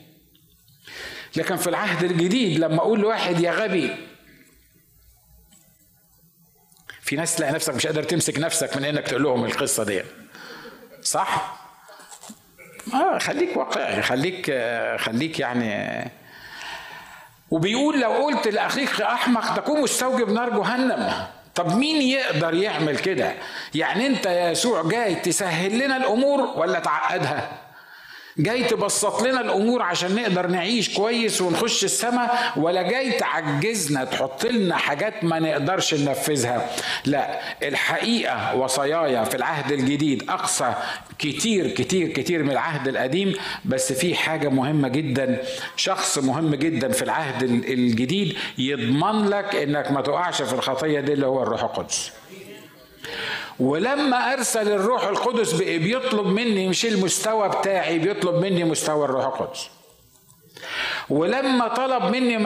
لكن 1.36 1.56
في 1.56 1.66
العهد 1.66 2.04
الجديد 2.04 2.58
لما 2.58 2.76
أقول 2.78 3.00
لواحد 3.00 3.40
يا 3.40 3.52
غبي 3.52 3.94
في 7.00 7.16
ناس 7.16 7.36
تلاقي 7.36 7.52
نفسك 7.52 7.74
مش 7.74 7.86
قادر 7.86 8.02
تمسك 8.02 8.38
نفسك 8.38 8.76
من 8.76 8.84
إنك 8.84 9.08
تقول 9.08 9.22
لهم 9.22 9.44
القصة 9.44 9.84
دي. 9.84 10.02
صح؟ 11.02 11.58
آه 12.94 13.18
خليك 13.18 13.56
واقعي 13.56 14.02
خليك 14.02 14.44
خليك 14.98 15.40
يعني 15.40 16.10
وبيقول 17.56 18.00
لو 18.00 18.10
قلت 18.10 18.48
لأخيك 18.48 19.00
أحمق 19.00 19.56
تكون 19.56 19.80
مستوجب 19.80 20.30
نار 20.30 20.50
جهنم. 20.50 21.12
طب 21.54 21.76
مين 21.76 22.02
يقدر 22.02 22.54
يعمل 22.54 22.98
كده؟ 22.98 23.32
يعني 23.74 24.06
أنت 24.06 24.26
يا 24.26 24.50
يسوع 24.50 24.82
جاي 24.82 25.14
تسهل 25.14 25.78
لنا 25.78 25.96
الأمور 25.96 26.40
ولا 26.56 26.78
تعقدها؟ 26.78 27.48
جاي 28.38 28.64
تبسط 28.64 29.22
لنا 29.22 29.40
الأمور 29.40 29.82
عشان 29.82 30.14
نقدر 30.14 30.46
نعيش 30.46 30.94
كويس 30.94 31.40
ونخش 31.40 31.84
السماء 31.84 32.52
ولا 32.56 32.82
جاي 32.82 33.12
تعجزنا 33.12 34.04
تحط 34.04 34.46
لنا 34.46 34.76
حاجات 34.76 35.24
ما 35.24 35.38
نقدرش 35.38 35.94
ننفذها. 35.94 36.70
لا 37.06 37.40
الحقيقة 37.68 38.56
وصاياي 38.56 39.24
في 39.24 39.34
العهد 39.34 39.72
الجديد 39.72 40.30
أقصى 40.30 40.74
كتير 41.18 41.68
كتير 41.70 42.08
كتير 42.08 42.42
من 42.42 42.50
العهد 42.50 42.88
القديم 42.88 43.34
بس 43.64 43.92
في 43.92 44.14
حاجة 44.14 44.48
مهمة 44.48 44.88
جدا 44.88 45.42
شخص 45.76 46.18
مهم 46.18 46.54
جدا 46.54 46.88
في 46.88 47.02
العهد 47.02 47.42
الجديد 47.42 48.36
يضمن 48.58 49.28
لك 49.28 49.54
إنك 49.56 49.90
ما 49.92 50.00
تقعش 50.00 50.42
في 50.42 50.52
الخطية 50.52 51.00
دي 51.00 51.12
اللي 51.12 51.26
هو 51.26 51.42
الروح 51.42 51.62
القدس. 51.62 52.12
ولما 53.60 54.32
أرسل 54.32 54.72
الروح 54.72 55.04
القدس 55.04 55.52
بيطلب 55.62 56.26
مني 56.26 56.68
مش 56.68 56.86
المستوى 56.86 57.48
بتاعي 57.48 57.98
بيطلب 57.98 58.34
مني 58.34 58.64
مستوى 58.64 59.04
الروح 59.04 59.26
القدس. 59.26 59.68
ولما 61.10 61.68
طلب 61.68 62.02
مني 62.02 62.38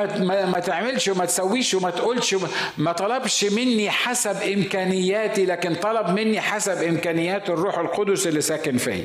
ما 0.47 0.61
تعملش 0.61 1.09
وما 1.09 1.25
تسويش 1.25 1.75
وما 1.75 1.91
تقولش 1.91 2.37
ما 2.79 2.93
طلبش 2.93 3.45
مني 3.45 3.91
حسب 3.91 4.43
إمكانياتي 4.43 5.47
لكن 5.47 5.75
طلب 5.75 6.09
مني 6.09 6.41
حسب 6.41 6.83
إمكانيات 6.83 7.51
الروح 7.51 7.79
القدس 7.79 8.27
اللي 8.27 8.41
ساكن 8.41 8.79
فيا. 8.79 9.05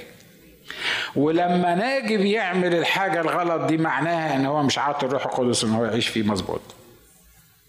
ولما 1.15 1.75
ناجي 1.75 2.17
بيعمل 2.17 2.73
الحاجة 2.75 3.21
الغلط 3.21 3.61
دي 3.61 3.77
معناها 3.77 4.35
إن 4.35 4.45
هو 4.45 4.63
مش 4.63 4.77
عاطي 4.77 5.05
الروح 5.05 5.25
القدس 5.25 5.63
إن 5.63 5.73
هو 5.73 5.85
يعيش 5.85 6.07
فيه 6.07 6.23
مظبوط. 6.23 6.61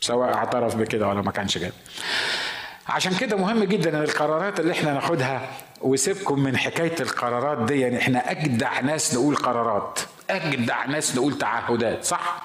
سواء 0.00 0.34
اعترف 0.34 0.76
بكده 0.76 1.08
ولا 1.08 1.22
ما 1.22 1.30
كانش 1.32 1.58
كده. 1.58 1.72
عشان 2.88 3.14
كده 3.14 3.36
مهم 3.36 3.64
جدا 3.64 3.98
إن 3.98 4.02
القرارات 4.02 4.60
اللي 4.60 4.72
إحنا 4.72 4.92
ناخدها 4.92 5.48
وسيبكم 5.80 6.40
من 6.40 6.56
حكاية 6.56 6.94
القرارات 7.00 7.66
دي 7.66 7.80
يعني 7.80 7.98
إحنا 7.98 8.30
أجدع 8.30 8.80
ناس 8.80 9.14
نقول 9.14 9.36
قرارات. 9.36 9.98
أجدع 10.30 10.84
ناس 10.86 11.16
نقول 11.16 11.38
تعهدات 11.38 12.04
صح؟ 12.04 12.42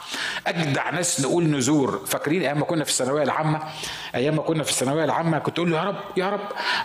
أجدع 0.47 0.89
ناس 0.89 1.21
نقول 1.21 1.43
نذور 1.49 2.01
فاكرين 2.07 2.41
أيام 2.41 2.59
ما 2.59 2.65
كنا 2.65 2.83
في 2.83 2.89
الثانوية 2.89 3.23
العامة؟ 3.23 3.59
أيام 4.15 4.35
ما 4.35 4.41
كنا 4.41 4.63
في 4.63 4.69
الثانوية 4.69 5.03
العامة 5.03 5.39
كنت 5.39 5.59
أقول 5.59 5.71
له 5.71 5.77
يا 5.77 5.83
رب 5.83 5.95
يا 6.17 6.29
رب 6.29 6.39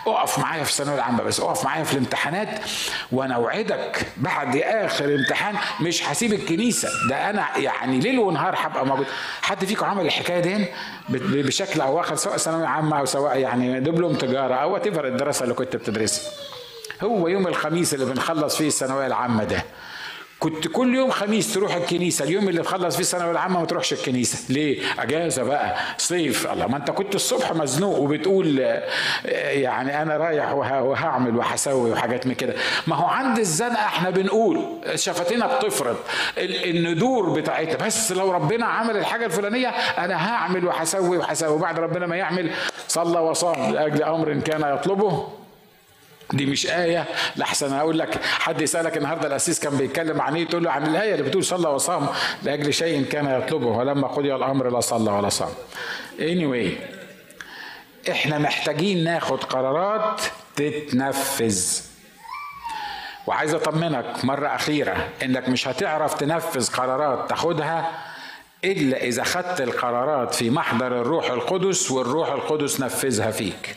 اقف 0.07 0.39
معايا 0.39 0.63
في 0.63 0.69
الثانوية 0.69 0.95
العامة 0.95 1.23
بس 1.23 1.39
اقف 1.39 1.65
معايا 1.65 1.83
في 1.83 1.93
الامتحانات 1.93 2.59
وأنا 3.11 3.35
أوعدك 3.35 4.05
بعد 4.17 4.55
آخر 4.57 5.15
امتحان 5.15 5.55
مش 5.81 6.03
هسيب 6.09 6.33
الكنيسة. 6.33 6.89
ده 7.09 7.29
أنا 7.29 7.57
يعني 7.57 7.99
ليل 7.99 8.19
ونهار 8.19 8.55
هبقى 8.57 8.85
موجود. 8.85 9.05
حد 9.41 9.65
فيكم 9.65 9.85
عمل 9.85 10.05
الحكاية 10.05 10.39
دي؟ 10.39 10.65
بشكل 11.09 11.81
أو 11.81 11.99
آخر 11.99 12.15
سواء 12.15 12.37
ثانوية 12.37 12.67
عامة 12.67 12.99
أو 12.99 13.05
سواء 13.05 13.37
يعني 13.37 13.79
دبلوم 13.79 14.13
تجارة 14.15 14.55
أو 14.55 14.73
وات 14.73 14.87
الدراسة 14.87 15.43
اللي 15.43 15.53
كنت 15.53 15.75
بتدرسها. 15.75 16.31
هو 17.03 17.27
يوم 17.27 17.47
الخميس 17.47 17.93
اللي 17.93 18.05
بنخلص 18.05 18.57
فيه 18.57 18.67
الثانوية 18.67 19.07
العامة 19.07 19.43
ده. 19.43 19.63
كنت 20.39 20.67
كل 20.67 20.95
يوم 20.95 21.11
خميس 21.11 21.53
تروح 21.53 21.75
الكنيسة 21.75 22.25
اليوم 22.25 22.49
اللي 22.49 22.61
تخلص 22.61 22.95
فيه 22.95 23.03
الثانوية 23.03 23.31
العامة 23.31 23.59
ما 23.59 23.65
تروحش 23.65 23.93
الكنيسة. 23.93 24.53
ليه؟ 24.53 24.81
أجازة 24.99 25.43
بقى 25.43 25.75
صيف. 25.97 26.51
الله 26.51 26.67
ما 26.67 26.77
أنت 26.77 26.91
كنت 26.91 27.15
الصبح 27.15 27.53
مزنوق 27.53 27.99
وبتقول 27.99 28.59
يعني 29.25 30.01
أنا 30.01 30.17
رايح 30.17 30.51
وهعمل 30.53 31.35
وهسوي 31.37 31.91
وحاجات 31.91 32.27
من 32.27 32.33
كده. 32.33 32.53
ما 32.87 32.95
هو 32.95 33.05
عند 33.05 33.39
الزنقة 33.39 33.85
إحنا 33.85 34.09
بنقول 34.09 34.65
شفتنا 34.95 35.57
بتفرض 35.57 35.97
الندور 36.37 37.29
بتاعتها 37.29 37.85
بس 37.85 38.11
لو 38.11 38.31
ربنا 38.31 38.65
عمل 38.65 38.97
الحاجة 38.97 39.25
الفلانية 39.25 39.67
أنا 39.67 40.29
هعمل 40.29 40.65
وهسوي 40.65 41.17
وهسوي. 41.17 41.59
بعد 41.59 41.79
ربنا 41.79 42.07
ما 42.07 42.15
يعمل 42.15 42.51
صلى 42.87 43.19
وصام 43.19 43.73
لأجل 43.73 44.03
أمر 44.03 44.33
كان 44.33 44.73
يطلبه. 44.73 45.27
دي 46.33 46.45
مش 46.45 46.67
آية 46.67 47.05
لحسن 47.35 47.73
أقول 47.73 47.99
لك 47.99 48.23
حد 48.23 48.61
يسألك 48.61 48.97
النهاردة 48.97 49.27
الأسيس 49.27 49.59
كان 49.59 49.77
بيتكلم 49.77 50.21
عن 50.21 50.35
إيه 50.35 50.47
تقول 50.47 50.63
له 50.63 50.71
عن 50.71 50.87
الآية 50.87 51.11
اللي 51.15 51.23
بتقول 51.23 51.43
صلى 51.43 51.69
وصام 51.69 52.07
لأجل 52.43 52.73
شيء 52.73 53.05
كان 53.05 53.41
يطلبه 53.41 53.67
ولما 53.67 54.07
قضي 54.07 54.35
الأمر 54.35 54.69
لا 54.69 54.79
صلى 54.79 55.11
ولا 55.11 55.29
صام. 55.29 55.49
anyway 56.19 56.69
إحنا 58.11 58.37
محتاجين 58.37 59.03
ناخد 59.03 59.43
قرارات 59.43 60.21
تتنفذ. 60.55 61.79
وعايز 63.27 63.53
أطمنك 63.53 64.25
مرة 64.25 64.55
أخيرة 64.55 65.07
إنك 65.23 65.49
مش 65.49 65.67
هتعرف 65.67 66.13
تنفذ 66.13 66.71
قرارات 66.71 67.29
تاخدها 67.29 67.91
إلا 68.63 69.03
إذا 69.03 69.23
خدت 69.23 69.61
القرارات 69.61 70.35
في 70.35 70.49
محضر 70.49 70.87
الروح 71.01 71.29
القدس 71.31 71.91
والروح 71.91 72.29
القدس 72.31 72.79
نفذها 72.79 73.31
فيك. 73.31 73.75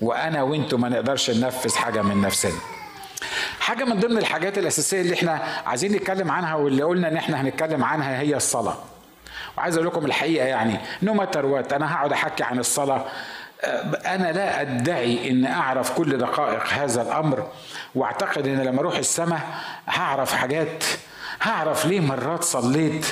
وأنا 0.00 0.42
وأنتم 0.42 0.80
ما 0.80 0.88
نقدرش 0.88 1.30
ننفذ 1.30 1.74
حاجة 1.76 2.02
من 2.02 2.20
نفسنا. 2.20 2.58
حاجة 3.60 3.84
من 3.84 4.00
ضمن 4.00 4.18
الحاجات 4.18 4.58
الأساسية 4.58 5.00
اللي 5.00 5.14
إحنا 5.14 5.42
عايزين 5.66 5.92
نتكلم 5.92 6.30
عنها 6.30 6.54
واللي 6.54 6.82
قلنا 6.82 7.08
إن 7.08 7.16
إحنا 7.16 7.40
هنتكلم 7.40 7.84
عنها 7.84 8.20
هي 8.20 8.36
الصلاة. 8.36 8.76
وعايز 9.58 9.74
أقول 9.76 9.86
لكم 9.88 10.06
الحقيقة 10.06 10.46
يعني 10.46 10.78
نو 11.02 11.14
ماتر 11.14 11.46
وات 11.46 11.72
أنا 11.72 11.94
هقعد 11.94 12.12
أحكي 12.12 12.42
عن 12.44 12.58
الصلاة. 12.58 13.04
أنا 14.06 14.32
لا 14.32 14.60
أدعي 14.60 15.30
إن 15.30 15.46
أعرف 15.46 15.90
كل 15.90 16.18
دقائق 16.18 16.66
هذا 16.66 17.02
الأمر 17.02 17.46
وأعتقد 17.94 18.46
إن 18.46 18.60
لما 18.62 18.80
أروح 18.80 18.96
السماء 18.96 19.40
هعرف 19.88 20.34
حاجات 20.34 20.84
هعرف 21.42 21.86
ليه 21.86 22.00
مرات 22.00 22.44
صليت 22.44 23.06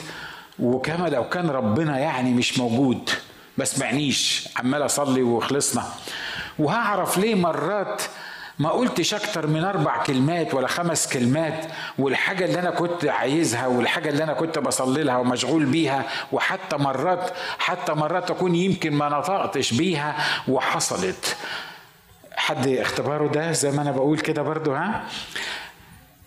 وكما 0.59 1.09
لو 1.09 1.29
كان 1.29 1.51
ربنا 1.51 1.99
يعني 1.99 2.31
مش 2.31 2.59
موجود 2.59 3.11
ما 3.57 3.65
سمعنيش. 3.65 4.49
عمال 4.57 4.85
أصلي 4.85 5.23
وخلصنا. 5.23 5.85
وهعرف 6.59 7.19
ليه 7.19 7.35
مرات 7.35 8.03
ما 8.59 8.71
قلتش 8.71 9.15
أكتر 9.15 9.47
من 9.47 9.65
أربع 9.65 10.03
كلمات 10.03 10.55
ولا 10.55 10.67
خمس 10.69 11.13
كلمات 11.13 11.65
والحاجة 11.99 12.45
اللي 12.45 12.59
أنا 12.59 12.71
كنت 12.71 13.05
عايزها 13.05 13.67
والحاجة 13.67 14.09
اللي 14.09 14.25
أنا 14.25 14.33
كنت 14.33 14.59
بصلي 14.59 15.03
لها 15.03 15.17
ومشغول 15.17 15.65
بيها 15.65 16.03
وحتى 16.33 16.77
مرات 16.77 17.31
حتى 17.59 17.93
مرات 17.93 18.31
أكون 18.31 18.55
يمكن 18.55 18.93
ما 18.93 19.09
نطقتش 19.09 19.75
بيها 19.75 20.17
وحصلت. 20.49 21.37
حد 22.37 22.69
اختباره 22.69 23.29
ده 23.29 23.53
زي 23.53 23.71
ما 23.71 23.83
أنا 23.83 23.91
بقول 23.91 24.19
كده 24.19 24.43
برضو 24.43 24.73
ها؟ 24.75 25.05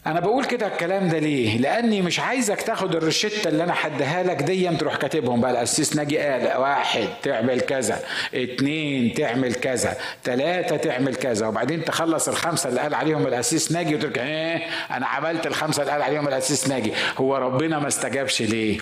أنا 0.09 0.19
بقول 0.19 0.45
كده 0.45 0.67
الكلام 0.67 1.07
ده 1.09 1.19
ليه؟ 1.19 1.57
لأني 1.57 2.01
مش 2.01 2.19
عايزك 2.19 2.61
تاخد 2.61 2.95
الروشته 2.95 3.47
اللي 3.47 3.63
أنا 3.63 3.73
حدها 3.73 4.23
لك 4.23 4.41
دي 4.41 4.69
تروح 4.69 4.95
كاتبهم 4.95 5.41
بقى 5.41 5.51
الاسيس 5.51 5.95
ناجي 5.95 6.17
قال 6.17 6.57
واحد 6.57 7.07
تعمل 7.23 7.61
كذا 7.61 7.99
اتنين 8.33 9.13
تعمل 9.13 9.53
كذا 9.53 9.97
تلاتة 10.23 10.77
تعمل 10.77 11.15
كذا 11.15 11.47
وبعدين 11.47 11.85
تخلص 11.85 12.27
الخمسة 12.27 12.69
اللي 12.69 12.79
قال 12.81 12.93
عليهم 12.93 13.27
الاسيس 13.27 13.71
ناجي 13.71 13.95
وتقول 13.95 14.13
إيه 14.19 14.61
أنا 14.91 15.07
عملت 15.07 15.47
الخمسة 15.47 15.81
اللي 15.81 15.91
قال 15.91 16.01
عليهم 16.01 16.27
الاسيس 16.27 16.67
ناجي 16.67 16.93
هو 17.17 17.35
ربنا 17.37 17.79
ما 17.79 17.87
استجابش 17.87 18.41
ليه؟ 18.41 18.77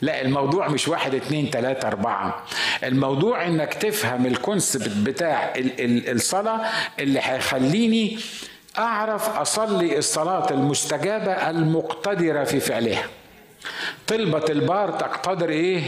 لا 0.00 0.20
الموضوع 0.20 0.68
مش 0.68 0.88
واحد 0.88 1.14
اتنين 1.14 1.50
تلاتة 1.50 1.88
أربعة. 1.88 2.44
الموضوع 2.84 3.46
إنك 3.46 3.74
تفهم 3.74 4.26
الكونسبت 4.26 4.88
بتاع 4.96 5.52
الصلاة 6.08 6.60
اللي 7.00 7.20
هيخليني 7.22 8.18
أعرف 8.78 9.38
أصلي 9.38 9.98
الصلاة 9.98 10.50
المستجابة 10.50 11.50
المقتدرة 11.50 12.44
في 12.44 12.60
فعلها. 12.60 13.04
طلبة 14.06 14.44
البار 14.50 14.90
تقتدر 14.90 15.48
إيه؟ 15.48 15.82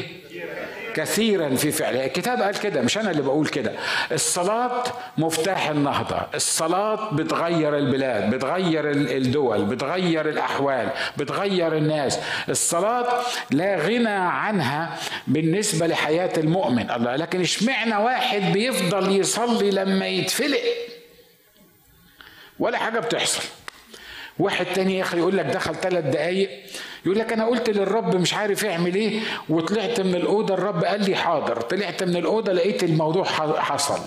كثيرا 0.95 1.55
في 1.55 1.71
فعلها. 1.73 2.07
الكتاب 2.07 2.43
قال 2.43 2.61
كده 2.61 2.81
مش 2.83 2.99
أنا 2.99 3.11
اللي 3.11 3.23
بقول 3.23 3.47
كده. 3.47 3.73
الصلاة 4.13 4.83
مفتاح 5.19 5.69
النهضة. 5.69 6.17
الصلاة 6.35 7.15
بتغير 7.15 7.77
البلاد 7.77 8.35
بتغير 8.35 8.91
الدول 8.91 9.65
بتغير 9.65 10.29
الأحوال 10.29 10.89
بتغير 11.17 11.77
الناس. 11.77 12.19
الصلاة 12.49 13.07
لا 13.51 13.77
غنى 13.77 14.09
عنها 14.09 14.97
بالنسبة 15.27 15.87
لحياة 15.87 16.33
المؤمن. 16.37 16.91
الله 16.91 17.17
لكن 17.17 17.41
اشمعنى 17.41 17.97
واحد 17.97 18.53
بيفضل 18.53 19.17
يصلي 19.21 19.71
لما 19.71 20.07
يتفلق؟ 20.07 20.61
ولا 22.61 22.79
حاجة 22.79 23.01
بتحصل. 23.01 23.43
واحد 24.39 24.67
تاني 24.75 24.99
يا 24.99 25.03
أخي 25.03 25.19
يقول 25.19 25.37
لك 25.37 25.45
دخل 25.45 25.75
ثلاث 25.75 26.05
دقايق 26.05 26.51
يقول 27.07 27.19
لك 27.19 27.33
أنا 27.33 27.47
قلت 27.47 27.71
للرب 27.71 28.17
مش 28.17 28.35
عارف 28.35 28.63
يعمل 28.63 28.95
إيه 28.95 29.21
وطلعت 29.49 30.01
من 30.01 30.15
الأوضة 30.15 30.55
الرب 30.55 30.85
قال 30.85 31.05
لي 31.11 31.17
حاضر. 31.17 31.61
طلعت 31.61 32.03
من 32.03 32.17
الأوضة 32.17 32.53
لقيت 32.53 32.83
الموضوع 32.85 33.25
حصل. 33.61 34.01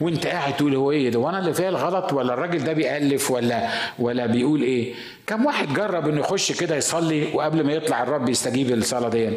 وأنت 0.00 0.26
قاعد 0.26 0.56
تقول 0.56 0.74
هو 0.74 0.90
إيه 0.90 1.10
ده؟ 1.10 1.18
وأنا 1.18 1.38
اللي 1.38 1.54
فيها 1.54 1.68
الغلط 1.68 2.12
ولا 2.12 2.34
الراجل 2.34 2.64
ده 2.64 2.72
بيألف 2.72 3.30
ولا 3.30 3.68
ولا 3.98 4.26
بيقول 4.26 4.62
إيه؟ 4.62 4.94
كم 5.26 5.46
واحد 5.46 5.74
جرب 5.74 6.08
إنه 6.08 6.20
يخش 6.20 6.52
كده 6.52 6.76
يصلي 6.76 7.32
وقبل 7.34 7.64
ما 7.66 7.72
يطلع 7.72 8.02
الرب 8.02 8.28
يستجيب 8.28 8.70
للصلاة 8.70 9.08
دي 9.08 9.30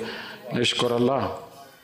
نشكر 0.53 0.97
الله. 0.97 1.37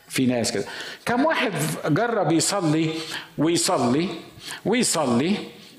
في 0.10 0.26
ناس 0.26 0.52
كده. 0.52 0.66
كم 1.06 1.26
واحد 1.26 1.52
جرب 1.88 2.32
يصلي 2.32 2.90
ويصلي 3.38 4.08
ويصلي 4.66 5.36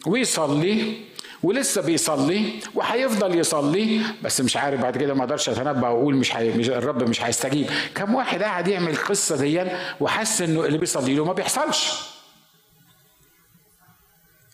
ويصلي 0.07 0.97
ولسه 1.43 1.83
بيصلي 1.83 2.53
وهيفضل 2.75 3.39
يصلي 3.39 4.01
بس 4.23 4.41
مش 4.41 4.57
عارف 4.57 4.81
بعد 4.81 4.99
كده 4.99 5.15
ما 5.15 5.21
أقدرش 5.25 5.49
اتنبأ 5.49 5.89
واقول 5.89 6.15
مش, 6.17 6.37
هي... 6.37 6.51
مش 6.53 6.69
الرب 6.69 7.09
مش 7.09 7.23
هيستجيب. 7.23 7.67
كم 7.95 8.15
واحد 8.15 8.43
قاعد 8.43 8.69
يعمل 8.69 8.91
القصة 8.91 9.37
دي 9.37 9.65
وحس 10.01 10.43
إنه 10.43 10.65
اللي 10.65 10.79
بيصلي 10.79 11.15
له 11.15 11.25
ما 11.25 11.33
بيحصلش. 11.33 11.93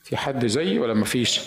في 0.04 0.16
حد 0.16 0.46
زيي 0.46 0.78
ولا 0.78 0.94
ما 0.94 1.04
فيش؟ 1.04 1.40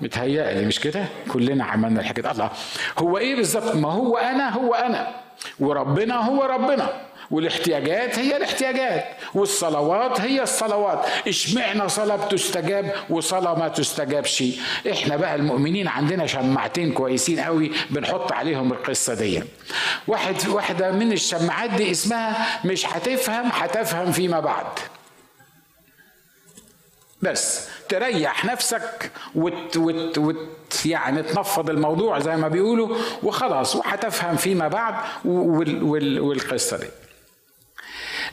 متهيألي 0.00 0.66
مش 0.66 0.80
كده؟ 0.80 1.04
كلنا 1.32 1.64
عملنا 1.64 2.00
الحكاية 2.00 2.30
الله 2.30 2.50
هو 2.98 3.18
إيه 3.18 3.36
بالظبط؟ 3.36 3.74
ما 3.74 3.92
هو 3.92 4.16
أنا 4.16 4.48
هو 4.50 4.74
أنا 4.74 5.14
وربنا 5.60 6.16
هو 6.16 6.42
ربنا. 6.42 7.11
والاحتياجات 7.32 8.18
هي 8.18 8.36
الاحتياجات 8.36 9.04
والصلوات 9.34 10.20
هي 10.20 10.42
الصلوات. 10.42 11.06
اشمعنى 11.28 11.88
صلاة 11.88 12.16
بتستجاب 12.26 12.94
وصلاة 13.10 13.58
ما 13.58 13.68
تستجابش؟ 13.68 14.44
إحنا 14.90 15.16
بقى 15.16 15.34
المؤمنين 15.34 15.88
عندنا 15.88 16.26
شماعتين 16.26 16.92
كويسين 16.92 17.40
قوي 17.40 17.72
بنحط 17.90 18.32
عليهم 18.32 18.72
القصة 18.72 19.14
دي. 19.14 19.42
واحد 20.06 20.48
واحدة 20.48 20.90
من 20.92 21.12
الشماعات 21.12 21.70
دي 21.70 21.90
اسمها 21.90 22.60
مش 22.64 22.86
هتفهم 22.86 23.48
هتفهم 23.52 24.12
فيما 24.12 24.40
بعد. 24.40 24.66
بس 27.22 27.68
تريح 27.88 28.44
نفسك 28.44 29.10
وت 29.34 29.76
وت 29.76 30.18
وت 30.18 30.86
يعني 30.86 31.22
تنفض 31.22 31.70
الموضوع 31.70 32.18
زي 32.18 32.36
ما 32.36 32.48
بيقولوا 32.48 32.96
وخلاص 33.22 33.76
وهتفهم 33.76 34.36
فيما 34.36 34.68
بعد 34.68 34.94
وال 35.24 35.82
وال 35.82 36.20
والقصة 36.20 36.76
دي. 36.76 36.86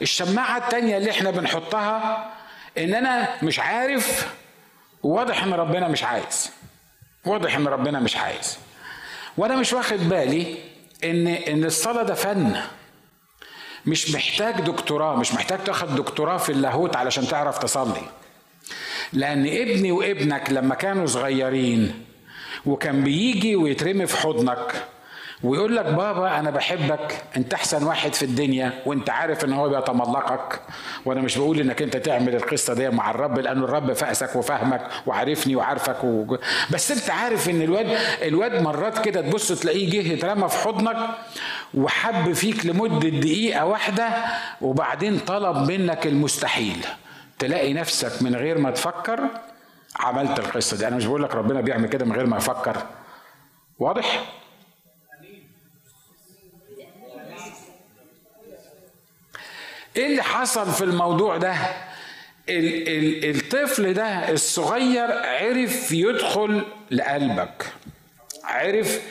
الشماعة 0.01 0.57
التانية 0.57 0.97
اللي 0.97 1.11
إحنا 1.11 1.31
بنحطها 1.31 2.29
ان 2.77 2.93
أنا 2.93 3.27
مش 3.43 3.59
عارف 3.59 4.33
واضح 5.03 5.43
ان 5.43 5.53
ربنا 5.53 5.87
مش 5.87 6.03
عايز. 6.03 6.51
واضح 7.25 7.55
ان 7.55 7.67
ربنا 7.67 7.99
مش 7.99 8.17
عايز. 8.17 8.57
وأنا 9.37 9.55
مش 9.55 9.73
واخد 9.73 9.97
بالي 10.09 10.57
ان 11.03 11.27
ان 11.27 11.63
الصلاة 11.65 12.03
ده 12.03 12.13
فن. 12.13 12.61
مش 13.85 14.11
محتاج 14.11 14.61
دكتوراه 14.61 15.15
مش 15.15 15.33
محتاج 15.33 15.63
تاخد 15.63 15.95
دكتوراه 15.95 16.37
في 16.37 16.51
اللاهوت 16.51 16.95
علشان 16.95 17.27
تعرف 17.27 17.57
تصلي. 17.57 18.01
لأن 19.13 19.47
ابني 19.47 19.91
وابنك 19.91 20.49
لما 20.51 20.75
كانوا 20.75 21.05
صغيرين 21.05 22.05
وكان 22.65 23.03
بيجي 23.03 23.55
ويترمي 23.55 24.07
في 24.07 24.17
حضنك 24.17 24.87
ويقول 25.43 25.75
لك 25.75 25.85
بابا 25.85 26.39
أنا 26.39 26.49
بحبك 26.49 27.23
أنت 27.37 27.53
أحسن 27.53 27.83
واحد 27.83 28.13
في 28.13 28.25
الدنيا 28.25 28.73
وأنت 28.85 29.09
عارف 29.09 29.45
إن 29.45 29.53
هو 29.53 29.69
بيتملقك. 29.69 30.61
وأنا 31.05 31.21
مش 31.21 31.37
بقول 31.37 31.59
إنك 31.59 31.81
أنت 31.81 31.97
تعمل 31.97 32.35
القصة 32.35 32.73
دي 32.73 32.89
مع 32.89 33.11
الرب 33.11 33.39
لأن 33.39 33.63
الرب 33.63 33.93
فأسك 33.93 34.35
وفهمك 34.35 34.87
وعارفني 35.05 35.55
وعارفك 35.55 36.03
و... 36.03 36.37
بس 36.71 36.91
أنت 36.91 37.09
عارف 37.09 37.49
إن 37.49 37.61
الواد 37.61 37.97
الواد 38.21 38.61
مرات 38.61 39.05
كده 39.05 39.21
تبص 39.21 39.47
تلاقيه 39.51 39.89
جه 39.89 40.13
يترمى 40.13 40.49
في 40.49 40.57
حضنك 40.57 40.97
وحب 41.73 42.33
فيك 42.33 42.65
لمدة 42.65 43.09
دقيقة 43.09 43.65
واحدة 43.65 44.09
وبعدين 44.61 45.19
طلب 45.19 45.71
منك 45.71 46.07
المستحيل. 46.07 46.85
تلاقي 47.39 47.73
نفسك 47.73 48.21
من 48.23 48.35
غير 48.35 48.57
ما 48.57 48.71
تفكر 48.71 49.19
عملت 49.99 50.39
القصة 50.39 50.77
دي. 50.77 50.87
أنا 50.87 50.95
مش 50.95 51.05
بقول 51.05 51.23
لك 51.23 51.35
ربنا 51.35 51.61
بيعمل 51.61 51.87
كده 51.89 52.05
من 52.05 52.11
غير 52.15 52.25
ما 52.25 52.37
يفكر. 52.37 52.77
واضح؟ 53.79 54.38
إيه 59.97 60.05
اللي 60.05 60.23
حصل 60.23 60.71
في 60.71 60.83
الموضوع 60.83 61.37
ده؟ 61.37 61.53
ال 62.49 62.87
ال 62.89 63.35
الطفل 63.35 63.93
ده 63.93 64.31
الصغير 64.31 65.11
عرف 65.11 65.91
يدخل 65.91 66.63
لقلبك 66.91 67.65
عرف 68.43 69.01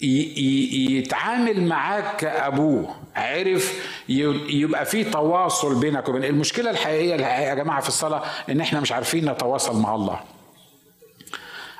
يتعامل 0.00 1.60
معاك 1.66 2.16
كأبوه 2.16 2.94
عرف 3.16 3.72
يبقى 4.08 4.84
في 4.84 5.04
تواصل 5.04 5.80
بينك 5.80 6.08
وبين 6.08 6.24
المشكلة 6.24 6.70
الحقيقية 6.70 7.14
الحقيقية 7.14 7.48
يا 7.48 7.54
جماعة 7.54 7.80
في 7.80 7.88
الصلاة 7.88 8.22
إن 8.48 8.60
إحنا 8.60 8.80
مش 8.80 8.92
عارفين 8.92 9.30
نتواصل 9.30 9.76
مع 9.80 9.94
الله. 9.94 10.20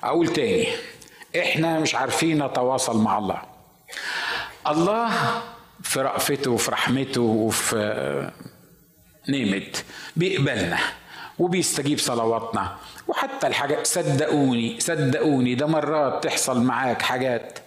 أقول 0.05 0.29
تاني 0.29 0.67
إحنا 1.39 1.79
مش 1.81 1.95
عارفين 1.95 2.43
نتواصل 2.45 2.99
مع 3.03 3.19
الله. 3.19 3.43
الله 4.69 5.11
في 5.85 6.01
رأفته 6.01 6.51
وفي 6.51 6.70
رحمته 6.70 7.20
وفي 7.20 8.31
نيمت 9.29 9.85
بيقبلنا 10.16 10.79
وبيستجيب 11.38 11.99
صلواتنا. 11.99 12.77
وحتى 13.09 13.47
الحاجات 13.47 13.87
صدقوني 13.87 14.81
صدقوني 14.81 15.55
ده 15.55 15.66
مرات 15.66 16.25
تحصل 16.25 16.61
معاك 16.62 17.03
حاجات. 17.03 17.59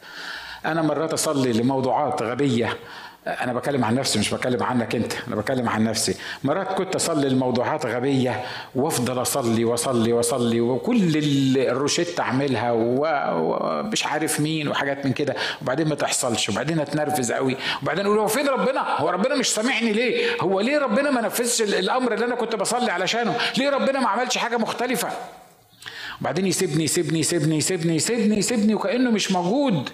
أنا 0.65 0.82
مرات 0.82 1.13
أصلي 1.13 1.53
لموضوعات 1.53 2.21
غبية. 2.21 2.77
أنا 3.28 3.54
بكلم 3.54 3.84
عن 3.86 3.96
نفسي 3.96 4.20
مش 4.20 4.34
بكلم 4.34 4.63
عنك 4.63 4.96
أنت 4.96 5.13
أنا 5.28 5.36
بكلم 5.36 5.70
عن 5.70 5.84
نفسي. 5.84 6.16
مرات 6.44 6.68
كنت 6.68 6.96
أصلي 6.96 7.28
الموضوعات 7.28 7.86
غبية 7.86 8.46
وأفضل 8.76 9.22
أصلي 9.22 9.66
وأصلي 9.66 10.13
وأصلي 10.13 10.62
وكل 10.62 11.12
الروشته 11.58 12.22
أعملها 12.22 12.72
ومش 12.72 14.06
عارف 14.06 14.40
مين 14.40 14.68
وحاجات 14.68 15.06
من 15.06 15.13
كده. 15.13 15.36
وبعدين 15.62 15.88
ما 15.88 15.96
تحصلش 15.96 16.50
وبعدين 16.50 16.80
أتنرفز 16.80 17.32
قوي 17.32 17.58
وبعدين 17.84 18.06
أقول 18.06 18.18
هو 18.20 18.28
فين 18.28 18.48
ربنا؟ 18.48 18.82
هو 18.98 19.10
ربنا 19.10 19.36
مش 19.36 19.48
سامعني 19.54 19.94
ليه؟ 19.94 20.26
هو 20.42 20.60
ليه 20.60 20.78
ربنا 20.80 21.12
ما 21.12 21.22
نفذش 21.22 21.62
الأمر 21.62 22.13
اللي 22.13 22.26
أنا 22.26 22.36
كنت 22.36 22.56
بصلي 22.56 22.92
علشانه؟ 22.92 23.38
ليه 23.58 23.70
ربنا 23.70 24.00
ما 24.00 24.08
عملش 24.08 24.38
حاجة 24.38 24.58
مختلفة؟ 24.58 25.10
وبعدين 26.22 26.48
يسيبني 26.48 26.84
يسيبني 26.84 27.20
يسيبني 27.20 27.58
يسيبني 27.58 27.96
يسيبني 27.96 28.38
يسيبني 28.38 28.76
وكأنه 28.76 29.12
مش 29.12 29.32
موجود. 29.32 29.90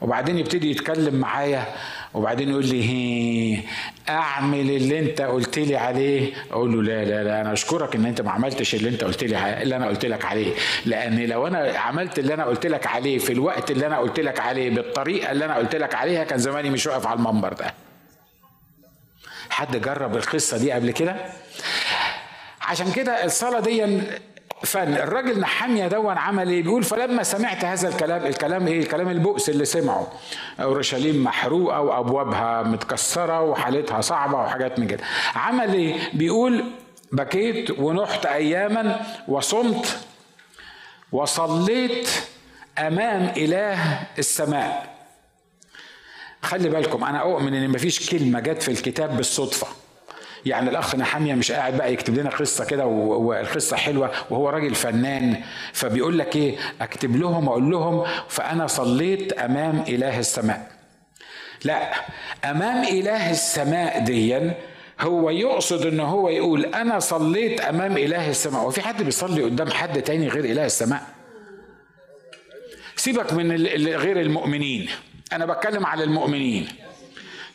وبعدين 0.00 0.38
يبتدي 0.38 0.70
يتكلم 0.70 1.14
معايا 1.14 1.64
وبعدين 2.14 2.48
يقول 2.50 2.66
لي 2.66 2.84
هي 2.90 3.60
اعمل 4.08 4.70
اللي 4.70 4.98
انت 4.98 5.20
قلت 5.20 5.58
لي 5.58 5.76
عليه. 5.76 6.32
أقول 6.52 6.72
له 6.72 6.82
لا 6.82 7.04
لا 7.04 7.24
لا 7.24 7.40
أنا 7.40 7.52
اشكرك 7.52 7.94
ان 7.96 8.06
انت 8.06 8.20
ما 8.20 8.30
عملتش 8.30 8.74
اللي 8.74 8.88
انت 8.88 9.04
قلت 9.04 9.24
لي 9.24 9.62
اللي 9.62 9.76
أنا 9.76 9.86
قلت 9.86 10.06
لك 10.06 10.24
عليه. 10.24 10.54
لأن 10.86 11.26
لو 11.26 11.46
أنا 11.46 11.78
عملت 11.78 12.18
اللي 12.18 12.34
أنا 12.34 12.44
قلت 12.44 12.66
لك 12.66 12.86
عليه 12.86 13.18
في 13.18 13.32
الوقت 13.32 13.70
اللي 13.70 13.86
أنا 13.86 13.98
قلت 13.98 14.20
لك 14.20 14.40
عليه 14.40 14.70
بالطريقة 14.70 15.30
اللي 15.32 15.44
أنا 15.44 15.56
قلت 15.56 15.76
لك 15.76 15.94
عليها 15.94 16.24
كان 16.24 16.38
زماني 16.38 16.70
مش 16.70 16.86
واقف 16.86 17.06
على 17.06 17.18
المنبر 17.18 17.52
ده. 17.52 17.74
حد 19.50 19.76
جرب 19.76 20.16
القصة 20.16 20.58
دي 20.58 20.72
قبل 20.72 20.90
كده؟ 20.90 21.16
عشان 22.62 22.92
كده 22.92 23.24
الصلاة 23.24 23.60
دي 23.60 24.00
فالراجل 24.64 25.40
نحامية 25.40 25.88
دون 25.88 26.18
عمل 26.18 26.48
إيه؟ 26.48 26.62
بيقول 26.62 26.84
فلما 26.84 27.22
سمعت 27.22 27.64
هذا 27.64 27.88
الكلام 27.88 28.26
الكلام 28.26 28.66
إيه؟ 28.66 28.80
الكلام 28.80 29.08
البؤس 29.08 29.48
اللي 29.48 29.64
سمعه. 29.64 30.12
أورشليم 30.60 31.24
محروقة 31.24 31.80
وأبوابها 31.80 32.62
متكسرة 32.62 33.40
وحالتها 33.40 34.00
صعبة 34.00 34.38
وحاجات 34.38 34.78
من 34.78 34.86
كده. 34.86 35.04
عمل 35.34 35.74
إيه؟ 35.74 35.94
بيقول 36.14 36.64
بكيت 37.12 37.70
ونحت 37.70 38.26
اياما 38.26 39.00
وصمت 39.28 39.98
وصليت 41.12 42.10
أمام 42.78 43.32
إله 43.36 44.00
السماء. 44.18 44.94
خلي 46.42 46.68
بالكم 46.68 47.04
أنا 47.04 47.20
أؤمن 47.20 47.54
إن 47.54 47.70
مفيش 47.70 48.10
كلمة 48.10 48.40
جت 48.40 48.62
في 48.62 48.70
الكتاب 48.70 49.16
بالصدفة. 49.16 49.66
يعني 50.46 50.70
الأخ 50.70 50.94
نحامية 50.94 51.34
مش 51.34 51.52
قاعد 51.52 51.76
بقى 51.76 51.92
يكتب 51.92 52.18
لنا 52.18 52.30
قصة 52.30 52.64
كده 52.64 52.86
والقصة 52.86 53.76
حلوة 53.76 54.10
وهو 54.30 54.48
راجل 54.48 54.74
فنان 54.74 55.36
فبيقول 55.72 56.18
لك 56.18 56.36
إيه؟ 56.36 56.56
أكتب 56.80 57.16
لهم 57.16 57.48
أقول 57.48 57.70
لهم 57.70 58.04
فأنا 58.28 58.66
صليت 58.66 59.32
أمام 59.32 59.84
إله 59.88 60.18
السماء. 60.18 60.70
لا 61.64 61.90
أمام 62.44 62.84
إله 62.84 63.30
السماء 63.30 63.98
ديا 64.04 64.54
هو 65.00 65.30
يقصد 65.30 65.86
إن 65.86 66.00
هو 66.00 66.28
يقول 66.28 66.64
أنا 66.64 66.98
صليت 66.98 67.60
أمام 67.60 67.96
إله 67.96 68.30
السماء. 68.30 68.66
وفي 68.66 68.80
حد 68.80 69.02
بيصلي 69.02 69.42
قدام 69.42 69.70
حد 69.70 70.02
تاني 70.02 70.28
غير 70.28 70.44
إله 70.44 70.66
السماء؟ 70.66 71.02
سيبك 72.96 73.32
من 73.32 73.66
غير 73.76 74.20
المؤمنين. 74.20 74.88
أنا 75.32 75.46
بتكلم 75.46 75.86
على 75.86 76.04
المؤمنين. 76.04 76.68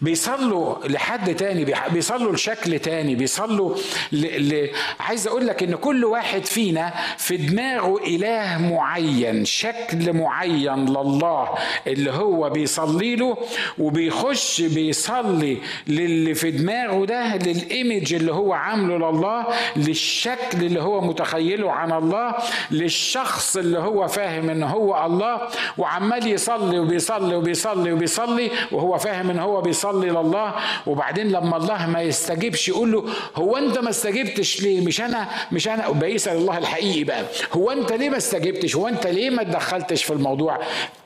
بيصلوا 0.02 0.88
لحد 0.88 1.36
تاني 1.36 1.66
بيصلوا 1.94 2.34
لشكل 2.34 2.80
تاني 2.80 3.16
بيصلوا 3.16 3.76
ل... 4.12 4.50
ل... 4.50 4.70
عايز 5.00 5.28
أقول 5.28 5.48
لك 5.48 5.64
إن 5.64 5.76
كل 5.76 6.06
واحد 6.06 6.46
فينا 6.46 6.94
في 7.18 7.38
دماغه 7.38 7.98
إله 8.08 8.58
معين 8.58 9.46
شكل 9.46 10.14
معين 10.14 10.86
لله 10.86 11.50
اللي 11.88 12.12
هو 12.12 12.50
بيصلي 12.50 13.16
له 13.16 13.38
وبيخش 13.78 14.62
بيصلي 14.62 15.58
للي 15.88 16.34
في 16.34 16.52
دماغه 16.52 17.06
ده 17.06 17.36
للايمج 17.36 18.14
اللي 18.14 18.34
هو 18.34 18.54
عامله 18.54 18.98
لله 19.12 19.48
للشكل 19.76 20.58
اللي 20.66 20.82
هو 20.82 21.02
متخيله 21.02 21.72
عن 21.72 21.92
الله 21.92 22.36
للشخص 22.72 23.58
اللي 23.58 23.80
هو 23.80 24.08
فاهم 24.08 24.50
إن 24.50 24.64
هو 24.64 25.06
الله 25.06 25.42
وعمال 25.78 26.28
يصلي 26.28 26.80
وبيصلي 26.80 27.36
وبيصلي 27.36 27.92
وبيصلي 27.94 28.52
وهو 28.72 28.98
فاهم 28.98 29.30
إن 29.30 29.40
هو 29.40 29.62
بيصلي 29.62 29.89
يصلي 29.90 30.10
لله 30.10 30.56
وبعدين 30.88 31.28
لما 31.32 31.58
الله 31.58 31.86
ما 31.90 32.02
يستجيبش 32.02 32.68
يقول 32.68 32.92
له 32.92 33.06
هو 33.36 33.58
أنت 33.58 33.78
ما 33.78 33.90
استجبتش 33.90 34.62
ليه؟ 34.62 34.82
مش 34.86 35.02
أنا 35.02 35.30
مش 35.52 35.68
أنا. 35.68 35.90
بيسال 35.92 36.38
الله 36.38 36.58
الحقيقي 36.58 37.04
بقى 37.04 37.26
هو 37.54 37.72
أنت 37.72 37.92
ليه 37.94 38.10
ما 38.10 38.18
استجبتش؟ 38.18 38.76
هو 38.76 38.88
أنت 38.88 39.08
ليه 39.08 39.30
ما 39.30 39.42
اتدخلتش 39.42 40.04
في 40.04 40.14
الموضوع؟ 40.14 40.60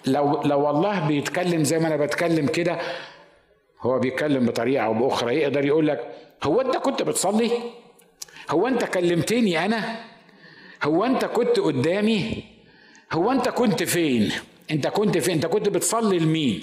لو 0.05 0.41
لو 0.43 0.69
الله 0.69 1.07
بيتكلم 1.07 1.63
زي 1.63 1.79
ما 1.79 1.87
أنا 1.87 1.95
بتكلم 1.97 2.45
كده 2.47 2.77
هو 3.81 3.99
بيتكلم 3.99 4.45
بطريقة 4.45 4.85
أو 4.85 4.93
بأخرى 4.93 5.35
يقدر 5.35 5.65
يقول 5.65 5.87
لك 5.87 6.11
هو 6.43 6.61
أنت 6.61 6.77
كنت 6.77 7.01
بتصلي؟ 7.01 7.51
هو 8.49 8.67
أنت 8.67 8.83
كلمتني 8.83 9.65
أنا؟ 9.65 9.95
هو 10.83 11.05
أنت 11.05 11.25
كنت 11.25 11.59
قدامي؟ 11.59 12.43
هو 13.13 13.31
أنت 13.31 13.49
كنت 13.49 13.83
فين؟ 13.83 14.31
أنت 14.71 14.87
كنت 14.87 15.17
فين؟ 15.17 15.33
أنت 15.33 15.45
كنت 15.45 15.69
بتصلي 15.69 16.19
لمين؟ 16.19 16.61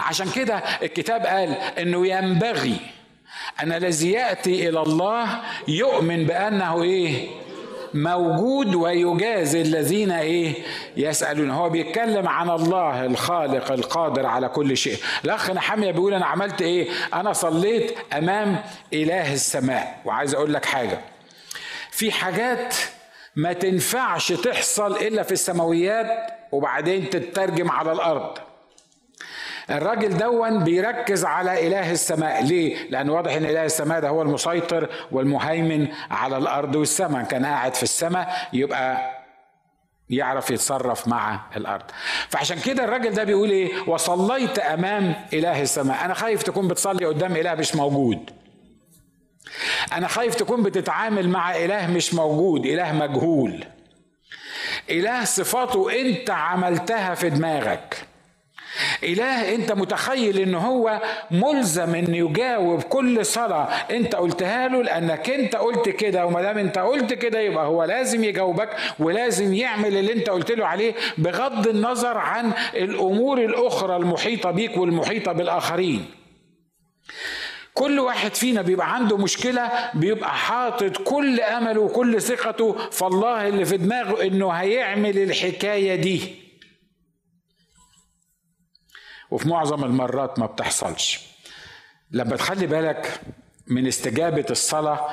عشان 0.00 0.30
كده 0.30 0.56
الكتاب 0.82 1.26
قال 1.26 1.52
إنه 1.78 2.06
ينبغي 2.06 2.76
أن 3.62 3.72
الذي 3.72 4.12
يأتي 4.12 4.68
إلى 4.68 4.82
الله 4.82 5.28
يؤمن 5.68 6.24
بأنه 6.24 6.82
إيه؟ 6.82 7.28
موجود 7.94 8.74
ويجازي 8.74 9.62
الذين 9.62 10.10
إيه؟ 10.10 10.54
يسألون. 10.96 11.50
هو 11.50 11.68
بيتكلم 11.68 12.28
عن 12.28 12.50
الله 12.50 13.04
الخالق 13.04 13.72
القادر 13.72 14.26
على 14.26 14.48
كل 14.48 14.76
شيء. 14.76 14.96
الأخ 15.24 15.50
نحمية 15.50 15.90
بيقول 15.90 16.14
أنا 16.14 16.26
عملت 16.26 16.62
إيه؟ 16.62 16.88
أنا 17.14 17.32
صليت 17.32 17.96
أمام 18.12 18.62
إله 18.92 19.34
السماء. 19.34 20.00
وعايز 20.04 20.34
أقول 20.34 20.54
لك 20.54 20.64
حاجة. 20.64 21.00
في 21.90 22.12
حاجات 22.12 22.74
ما 23.36 23.52
تنفعش 23.52 24.32
تحصل 24.32 24.96
إلا 24.96 25.22
في 25.22 25.32
السماويات 25.32 26.26
وبعدين 26.52 27.10
تترجم 27.10 27.70
على 27.70 27.92
الأرض. 27.92 28.38
الراجل 29.70 30.16
دون 30.16 30.64
بيركز 30.64 31.24
على 31.24 31.66
إله 31.66 31.90
السماء. 31.90 32.44
ليه؟ 32.44 32.88
لأن 32.90 33.10
واضح 33.10 33.32
إن 33.32 33.44
إله 33.44 33.64
السماء 33.64 34.00
ده 34.00 34.08
هو 34.08 34.22
المسيطر 34.22 34.88
والمهيمن 35.12 35.88
على 36.10 36.36
الأرض 36.36 36.76
والسماء. 36.76 37.24
كان 37.24 37.46
قاعد 37.46 37.74
في 37.74 37.82
السماء 37.82 38.48
يبقى 38.52 39.10
يعرف 40.10 40.50
يتصرف 40.50 41.08
مع 41.08 41.40
الأرض. 41.56 41.84
فعشان 42.28 42.58
كده 42.60 42.84
الراجل 42.84 43.10
ده 43.10 43.24
بيقول 43.24 43.50
إيه؟ 43.50 43.88
وصليت 43.88 44.58
أمام 44.58 45.14
إله 45.32 45.62
السماء. 45.62 46.04
أنا 46.04 46.14
خايف 46.14 46.42
تكون 46.42 46.68
بتصلي 46.68 47.06
قدام 47.06 47.36
إله 47.36 47.54
مش 47.54 47.76
موجود. 47.76 48.30
أنا 49.92 50.08
خايف 50.08 50.34
تكون 50.34 50.62
بتتعامل 50.62 51.28
مع 51.28 51.56
إله 51.56 51.86
مش 51.86 52.14
موجود. 52.14 52.66
إله 52.66 52.92
مجهول. 52.92 53.64
إله 54.90 55.24
صفاته 55.24 56.00
أنت 56.00 56.30
عملتها 56.30 57.14
في 57.14 57.30
دماغك. 57.30 58.07
إله 59.04 59.54
أنت 59.54 59.72
متخيل 59.72 60.38
إن 60.38 60.54
هو 60.54 61.00
ملزم 61.30 61.94
إن 61.94 62.14
يجاوب 62.14 62.82
كل 62.82 63.26
صلاة 63.26 63.64
أنت 63.90 64.14
قلتها 64.16 64.68
له 64.68 64.82
لأنك 64.82 65.30
أنت 65.30 65.56
قلت 65.56 65.88
كده 65.88 66.26
وما 66.26 66.42
دام 66.42 66.58
أنت 66.58 66.78
قلت 66.78 67.12
كده 67.12 67.40
يبقى 67.40 67.66
هو 67.66 67.84
لازم 67.84 68.24
يجاوبك 68.24 68.68
ولازم 68.98 69.54
يعمل 69.54 69.96
اللي 69.96 70.12
أنت 70.12 70.30
قلت 70.30 70.50
له 70.52 70.66
عليه 70.66 70.94
بغض 71.18 71.68
النظر 71.68 72.18
عن 72.18 72.52
الأمور 72.74 73.38
الأخرى 73.44 73.96
المحيطة 73.96 74.50
بيك 74.50 74.76
والمحيطة 74.76 75.32
بالآخرين. 75.32 76.04
كل 77.74 78.00
واحد 78.00 78.34
فينا 78.34 78.62
بيبقى 78.62 78.94
عنده 78.94 79.16
مشكلة 79.16 79.70
بيبقى 79.94 80.30
حاطط 80.34 80.96
كل 80.96 81.40
أمله 81.40 81.80
وكل 81.80 82.22
ثقته 82.22 82.76
في 82.90 83.02
الله 83.06 83.48
اللي 83.48 83.64
في 83.64 83.76
دماغه 83.76 84.22
إنه 84.26 84.50
هيعمل 84.50 85.18
الحكاية 85.18 85.94
دي. 85.94 86.47
وفي 89.30 89.48
معظم 89.48 89.84
المرات 89.84 90.38
ما 90.38 90.46
بتحصلش. 90.46 91.20
لما 92.10 92.36
تخلي 92.36 92.66
بالك 92.66 93.20
من 93.66 93.86
استجابة 93.86 94.46
الصلاة 94.50 95.08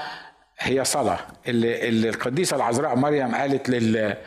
هي 0.59 0.83
صلاة. 0.85 1.19
اللي, 1.47 1.89
اللي 1.89 2.09
القديسة 2.09 2.55
العذراء 2.55 2.95
مريم 2.95 3.35
قالت 3.35 3.69
لل 3.69 4.17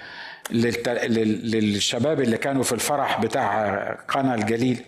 للشباب 0.50 2.20
اللي 2.20 2.36
كانوا 2.38 2.62
في 2.62 2.72
الفرح 2.72 3.20
بتاع 3.20 3.74
قنا 4.08 4.34
الجليل 4.34 4.84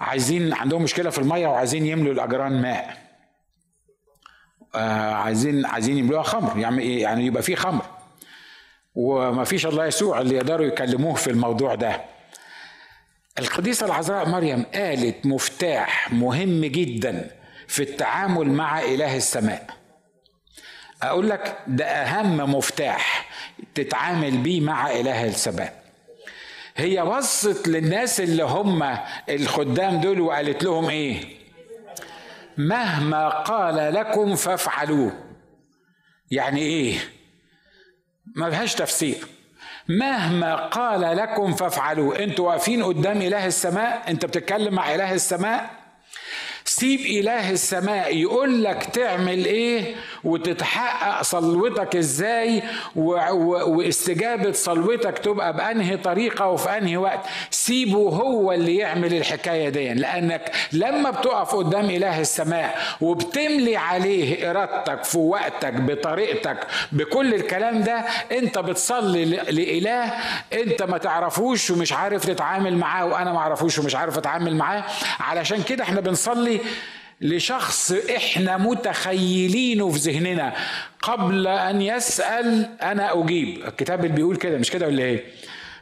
عايزين 0.00 0.52
عندهم 0.54 0.82
مشكلة 0.82 1.10
في 1.10 1.18
المية 1.18 1.46
وعايزين 1.46 1.86
يملوا 1.86 2.12
الأجران 2.12 2.62
ماء. 2.62 2.96
آه 4.74 5.12
عايزين 5.12 5.66
عايزين 5.66 5.98
يملوها 5.98 6.22
خمر. 6.22 6.58
يعني 6.58 6.82
إيه؟ 6.82 7.02
يعني 7.02 7.26
يبقى 7.26 7.42
في 7.42 7.56
خمر. 7.56 7.84
وما 8.94 9.44
فيش 9.44 9.66
الله 9.66 9.86
يسوع 9.86 10.20
اللي 10.20 10.34
يقدروا 10.36 10.66
يكلموه 10.66 11.14
في 11.14 11.30
الموضوع 11.30 11.74
ده. 11.74 12.00
القديسة 13.38 13.86
العذراء 13.86 14.28
مريم 14.28 14.62
قالت 14.74 15.26
مفتاح 15.26 16.12
مهم 16.12 16.64
جدا 16.64 17.30
في 17.68 17.82
التعامل 17.82 18.48
مع 18.48 18.80
إله 18.80 19.16
السماء. 19.16 19.66
أقول 21.02 21.30
لك 21.30 21.58
ده 21.66 21.84
أهم 21.84 22.36
مفتاح 22.54 23.30
تتعامل 23.74 24.36
بيه 24.36 24.60
مع 24.60 24.90
إله 24.90 25.24
السماء. 25.26 25.82
هي 26.76 27.02
بصت 27.02 27.68
للناس 27.68 28.20
اللي 28.20 28.42
هم 28.42 28.98
الخدام 29.28 30.00
دول 30.00 30.20
وقالت 30.20 30.62
لهم 30.62 30.88
إيه؟ 30.88 31.24
مهما 32.58 33.28
قال 33.28 33.94
لكم 33.94 34.34
فافعلوه. 34.36 35.12
يعني 36.30 36.60
إيه؟ 36.60 36.98
ما 38.36 38.46
لهاش 38.46 38.74
تفسير. 38.74 39.26
مهما 39.88 40.54
قال 40.56 41.16
لكم 41.16 41.54
فافعلوا. 41.54 42.24
أنتوا 42.24 42.48
واقفين 42.48 42.82
قدام 42.84 43.22
إله 43.22 43.46
السماء؟ 43.46 44.02
انت 44.08 44.26
بتتكلم 44.26 44.74
مع 44.74 44.94
إله 44.94 45.12
السماء؟ 45.14 45.70
سيب 46.64 47.00
إله 47.00 47.50
السماء 47.50 48.16
يقول 48.16 48.64
لك 48.64 48.84
تعمل 48.84 49.44
إيه؟ 49.44 49.94
وتتحقق 50.24 51.22
صلوتك 51.22 51.96
إزاي 51.96 52.62
واستجابة 52.96 54.52
صلوتك 54.52 55.18
تبقى 55.18 55.52
بأنهي 55.56 55.96
طريقة 55.96 56.48
وفي 56.48 56.78
أنهي 56.78 56.96
وقت. 56.96 57.20
سيبه 57.50 57.98
هو 57.98 58.52
اللي 58.52 58.76
يعمل 58.76 59.14
الحكاية 59.14 59.68
دي 59.68 59.94
لأنك 59.94 60.52
لما 60.72 61.10
بتقف 61.10 61.54
قدام 61.54 61.84
إله 61.84 62.20
السماء 62.20 62.78
وبتملي 63.00 63.76
عليه 63.76 64.50
إرادتك 64.50 65.04
في 65.04 65.18
وقتك 65.18 65.72
بطريقتك 65.74 66.56
بكل 66.92 67.34
الكلام 67.34 67.82
ده 67.82 68.04
أنت 68.32 68.58
بتصلي 68.58 69.24
لإله 69.24 70.12
أنت 70.52 70.82
ما 70.82 70.98
تعرفوش 70.98 71.70
ومش 71.70 71.92
عارف 71.92 72.24
تتعامل 72.26 72.76
معاه 72.76 73.06
وأنا 73.06 73.32
ما 73.32 73.38
أعرفوش 73.38 73.78
ومش 73.78 73.94
عارف 73.94 74.18
أتعامل 74.18 74.56
معاه. 74.56 74.84
علشان 75.20 75.62
كده 75.62 75.84
إحنا 75.84 76.00
بنصلي 76.00 76.60
لشخص 77.20 77.92
إحنا 77.92 78.56
متخيلينه 78.56 79.90
في 79.90 79.98
ذهننا. 79.98 80.52
قبل 81.02 81.46
أن 81.46 81.82
يسأل 81.82 82.68
أنا 82.82 83.20
أجيب. 83.20 83.64
الكتاب 83.66 84.04
اللي 84.04 84.16
بيقول 84.16 84.36
كده 84.36 84.58
مش 84.58 84.70
كده 84.70 84.86
ولا 84.86 85.02
إيه؟ 85.02 85.24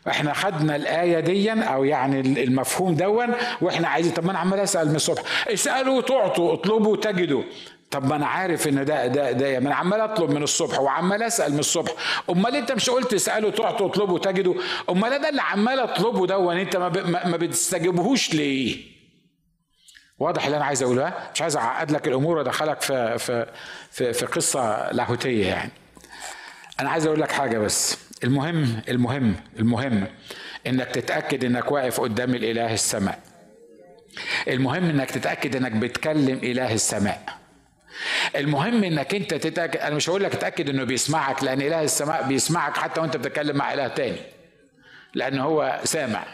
إحنا 0.09 0.33
خدنا 0.33 0.77
الآية 0.77 1.21
دي 1.21 1.53
أو 1.53 1.85
يعني 1.85 2.21
المفهوم 2.21 2.95
دون 2.95 3.29
وإحنا 3.61 3.89
عايزين 3.89 4.13
طب 4.13 4.25
ما 4.25 4.31
أنا 4.31 4.39
عمال 4.39 4.61
أسأل 4.61 4.89
من 4.89 4.97
الصبح. 4.97 5.23
اسألوا 5.49 6.01
تعطوا 6.01 6.53
اطلبوا 6.53 6.97
تجدوا 6.97 7.43
طب 7.91 8.05
ما 8.09 8.17
أنا 8.17 8.27
عارف 8.27 8.69
إن 8.69 8.85
ده 8.85 9.07
ده 9.07 9.33
ده 9.33 9.61
ما 9.61 9.67
أنا 9.67 9.75
عمال 9.75 10.01
أطلب 10.01 10.31
من 10.31 10.43
الصبح 10.43 10.81
وعمال 10.81 11.23
أسأل 11.23 11.53
من 11.53 11.59
الصبح. 11.59 11.93
أمال 12.31 12.57
أنت 12.57 12.73
مش 12.73 12.91
قلت 12.91 13.15
اسألوا 13.15 13.51
تعطوا 13.51 13.87
اطلبوا 13.87 14.19
تجدوا 14.19 14.55
أمال 14.91 15.11
ده 15.23 15.29
اللي 15.29 15.43
عمال 15.43 15.81
أطلبه 15.81 16.27
ده 16.27 16.39
أنت 16.63 16.77
ما, 16.77 17.27
ما 17.27 17.37
ليه؟ 18.35 19.00
واضح 20.21 20.45
اللي 20.45 20.57
أنا 20.57 20.65
عايز 20.65 20.83
أقوله 20.83 21.13
مش 21.35 21.43
عايز 21.43 21.57
أعقد 21.57 21.91
لك 21.91 22.09
الأمور 22.09 22.37
وأدخلك 22.39 22.81
في 22.81 23.19
في 23.19 23.47
في, 23.91 24.13
في 24.13 24.27
قصة 24.27 24.93
لاهوتية 24.93 25.47
يعني. 25.47 25.71
أنا 26.81 26.91
عايز 26.91 27.07
أقول 27.07 27.21
لك 27.21 27.33
حاجة 27.33 27.59
بس. 27.59 27.99
المهم 28.25 28.83
المهم 28.89 29.35
المهم 29.59 30.07
إنك 30.67 30.87
تتأكد 30.87 31.45
إنك 31.45 31.73
واقف 31.73 32.01
قدام 32.01 32.35
الإله 32.35 32.75
السماء. 32.75 33.19
المهم 34.49 34.85
إنك 34.91 35.11
تتأكد 35.11 35.57
إنك 35.57 35.73
بتكلم 35.73 36.39
إله 36.43 36.75
السماء. 36.75 37.23
المهم 38.37 38.85
إنك 38.85 39.15
أنت 39.15 39.35
تتأكد 39.35 39.81
أنا 39.81 39.95
مش 39.95 40.09
هقول 40.11 40.23
لك 40.25 40.35
اتاكد 40.35 40.69
إنه 40.69 40.85
بيسمعك 40.85 41.45
لأن 41.45 41.63
إله 41.63 41.83
السماء 41.83 42.29
بيسمعك 42.29 42.77
حتى 42.77 43.01
وأنت 43.01 43.17
بتتكلم 43.17 43.57
مع 43.57 43.75
إله 43.75 43.89
تاني. 43.89 44.21
لأن 45.15 45.39
هو 45.39 45.81
سامع. 45.85 46.25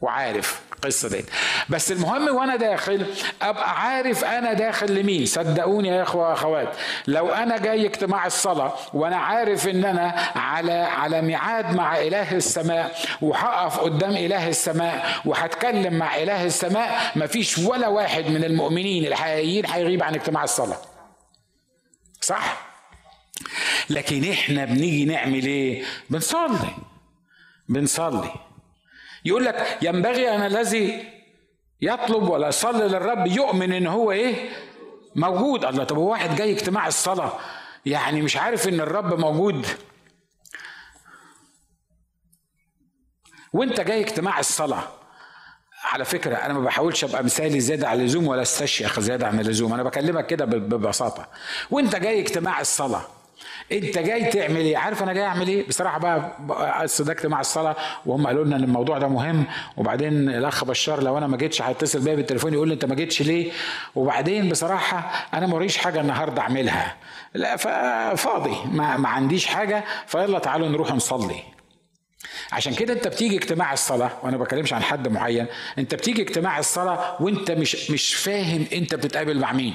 وعارف 0.00 0.60
القصة 0.72 1.08
دي. 1.08 1.24
بس 1.68 1.92
المهم 1.92 2.36
وأنا 2.36 2.56
داخل 2.56 3.06
أبقى 3.42 3.80
عارف 3.82 4.24
أنا 4.24 4.52
داخل 4.52 4.94
لمين. 4.94 5.26
صدقوني 5.26 5.88
يا 5.88 6.02
إخوة 6.02 6.28
وأخوات 6.28 6.76
لو 7.06 7.28
أنا 7.28 7.58
جاي 7.58 7.86
اجتماع 7.86 8.26
الصلاة 8.26 8.74
وأنا 8.94 9.16
عارف 9.16 9.68
إن 9.68 9.84
أنا 9.84 10.08
على 10.36 10.72
على 10.72 11.22
ميعاد 11.22 11.74
مع 11.74 11.98
إله 11.98 12.32
السماء 12.32 12.98
وهقف 13.22 13.78
قدام 13.78 14.10
إله 14.10 14.48
السماء 14.48 15.20
وهتكلم 15.24 15.94
مع 15.98 16.16
إله 16.16 16.44
السماء 16.44 17.12
مفيش 17.16 17.58
ولا 17.58 17.88
واحد 17.88 18.26
من 18.26 18.44
المؤمنين 18.44 19.06
الحقيقيين 19.06 19.66
هيغيب 19.66 20.02
عن 20.02 20.14
اجتماع 20.14 20.44
الصلاة. 20.44 20.78
صح؟ 22.20 22.66
لكن 23.90 24.30
إحنا 24.30 24.64
بنيجي 24.64 25.04
نعمل 25.04 25.46
إيه؟ 25.46 25.84
بنصلي. 26.10 26.68
بنصلي. 27.68 28.30
يقول 29.26 29.44
لك 29.44 29.78
ينبغي 29.82 30.34
أن 30.34 30.40
الذي 30.46 31.04
يطلب 31.80 32.28
ولا 32.28 32.48
يصلي 32.48 32.88
للرب 32.88 33.26
يؤمن 33.26 33.72
إن 33.72 33.86
هو 33.86 34.12
إيه؟ 34.12 34.50
موجود. 35.16 35.64
الله 35.64 35.84
طب 35.84 35.96
هو 35.96 36.10
واحد 36.10 36.36
جاي 36.36 36.52
اجتماع 36.52 36.86
الصلاة 36.86 37.32
يعني 37.86 38.22
مش 38.22 38.36
عارف 38.36 38.68
إن 38.68 38.80
الرب 38.80 39.20
موجود. 39.20 39.66
وأنت 43.52 43.80
جاي 43.80 44.00
اجتماع 44.00 44.38
الصلاة. 44.38 44.88
على 45.84 46.04
فكرة 46.04 46.34
أنا 46.36 46.54
ما 46.54 46.60
بحاولش 46.60 47.04
أبقى 47.04 47.24
مثالي 47.24 47.60
زيادة 47.60 47.88
عن 47.88 48.00
اللزوم 48.00 48.26
ولا 48.26 48.42
أستشيخ 48.42 49.00
زيادة 49.00 49.26
عن 49.26 49.40
اللزوم. 49.40 49.72
أنا 49.74 49.82
بكلمك 49.82 50.26
كده 50.26 50.44
ببساطة. 50.44 51.28
وأنت 51.70 51.96
جاي 51.96 52.20
اجتماع 52.20 52.60
الصلاة. 52.60 53.15
انت 53.72 53.98
جاي 53.98 54.24
تعمل 54.24 54.56
إيه؟ 54.56 54.76
عارف 54.76 55.02
أنا 55.02 55.12
جاي 55.12 55.24
اعمل 55.24 55.48
إيه؟ 55.48 55.66
بصراحة 55.68 55.98
بقى 55.98 56.88
صدقت 56.88 57.26
مع 57.26 57.40
الصلاة 57.40 57.76
وهم 58.06 58.26
قالوا 58.26 58.44
لنا 58.44 58.56
إن 58.56 58.64
الموضوع 58.64 58.98
ده 58.98 59.08
مهم. 59.08 59.44
وبعدين 59.76 60.28
الأخ 60.28 60.64
بشار 60.64 61.02
لو 61.02 61.18
أنا 61.18 61.26
ما 61.26 61.36
جيتش 61.36 61.62
هيتصل 61.62 62.00
بيا 62.00 62.14
بالتليفون 62.14 62.52
يقول 62.52 62.68
لي 62.68 62.74
أنت 62.74 62.84
ما 62.84 62.94
جيتش 62.94 63.22
ليه؟ 63.22 63.52
وبعدين 63.94 64.48
بصراحة 64.48 65.26
أنا 65.34 65.46
موريش 65.46 65.76
حاجة 65.78 66.00
النهارده 66.00 66.42
أعملها. 66.42 66.96
لا 67.34 67.56
فاضي. 68.16 68.56
ما, 68.72 68.96
ما 68.96 69.08
عنديش 69.08 69.46
حاجة 69.46 69.84
فيلا 70.06 70.38
تعالوا 70.38 70.68
نروح 70.68 70.92
نصلي. 70.94 71.42
عشان 72.52 72.74
كده 72.74 72.92
أنت 72.94 73.08
بتيجي 73.08 73.36
اجتماع 73.36 73.72
الصلاة 73.72 74.10
وأنا 74.22 74.36
بكلمش 74.36 74.72
عن 74.72 74.82
حد 74.82 75.08
معين. 75.08 75.46
أنت 75.78 75.94
بتيجي 75.94 76.22
اجتماع 76.22 76.58
الصلاة 76.58 77.16
وأنت 77.22 77.50
مش 77.50 77.90
مش 77.90 78.14
فاهم 78.14 78.66
أنت 78.72 78.94
بتتقابل 78.94 79.38
مع 79.38 79.52
مين. 79.52 79.74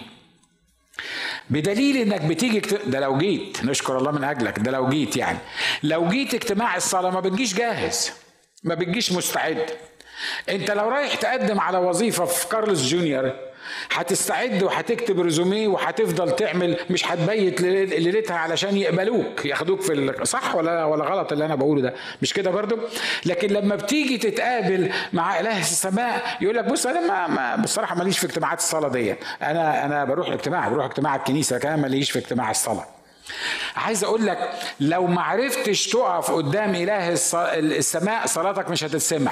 بدليل 1.50 1.98
إنك 1.98 2.22
بتيجي 2.22 2.60
ده 2.86 3.00
لو 3.00 3.18
جيت 3.18 3.66
نشكر 3.66 3.98
الله 3.98 4.12
من 4.12 4.24
أجلك 4.24 4.60
ده 4.60 4.72
لو 4.72 4.90
جيت 4.90 5.18
يعني. 5.18 5.38
لو 5.84 6.08
جيت 6.10 6.34
اجتماع 6.34 6.76
الصلاة 6.76 7.10
ما 7.10 7.20
بتجيش 7.20 7.54
جاهز 7.54 8.12
ما 8.64 8.76
بتجيش 8.76 9.12
مستعد. 9.12 9.66
أنت 10.50 10.72
لو 10.72 10.90
رايح 10.90 11.16
تقدم 11.16 11.60
على 11.60 11.78
وظيفة 11.78 12.26
في 12.26 12.48
كارلوس 12.48 12.82
جونيور 12.88 13.34
هتستعد 13.92 14.64
وهتكتب 14.64 15.20
ريزوميه 15.20 15.68
وهتفضل 15.68 16.36
تعمل 16.36 16.78
مش 16.90 17.06
هتبيت 17.12 17.62
ليلتها 17.62 18.38
علشان 18.38 18.78
يقبلوك 18.78 19.46
ياخدوك 19.46 19.82
في 19.82 20.14
صح 20.24 20.56
ولا 20.56 20.86
ولا 20.86 21.04
غلط 21.06 21.32
اللي 21.32 21.46
أنا 21.46 21.56
بقوله 21.56 21.82
ده؟ 21.82 21.94
مش 22.22 22.34
كده 22.34 22.52
برضو؟ 22.52 22.78
لكن 23.26 23.48
لما 23.48 23.76
بتيجي 23.76 24.18
تتقابل 24.18 24.92
مع 25.14 25.40
إله 25.40 25.60
السماء 25.60 26.38
يقول 26.42 26.56
لك 26.58 26.66
بص 26.66 26.86
أنا 26.86 27.02
ما, 27.08 27.28
ما 27.28 27.56
بصراحة 27.64 27.96
ماليش 27.96 28.20
في 28.20 28.26
اجتماعات 28.26 28.60
الصلاة 28.60 28.90
دي 28.90 29.16
أنا 29.42 29.86
أنا 29.86 30.06
بروح 30.06 30.28
اجتماع 30.30 30.68
بروح 30.70 30.86
اجتماع 30.86 31.16
الكنيسة 31.16 31.58
كمان 31.58 31.80
ماليش 31.82 32.12
في 32.12 32.20
اجتماع 32.20 32.52
الصلاة. 32.52 32.86
عايز 33.76 34.04
أقول 34.04 34.26
لك 34.26 34.50
لو 34.80 35.08
ما 35.08 35.22
عرفتش 35.22 35.88
تقف 35.88 36.32
قدام 36.32 36.76
إله 36.76 37.10
السماء 37.60 38.26
صلاتك 38.28 38.70
مش 38.70 38.84
هتتسمع. 38.84 39.32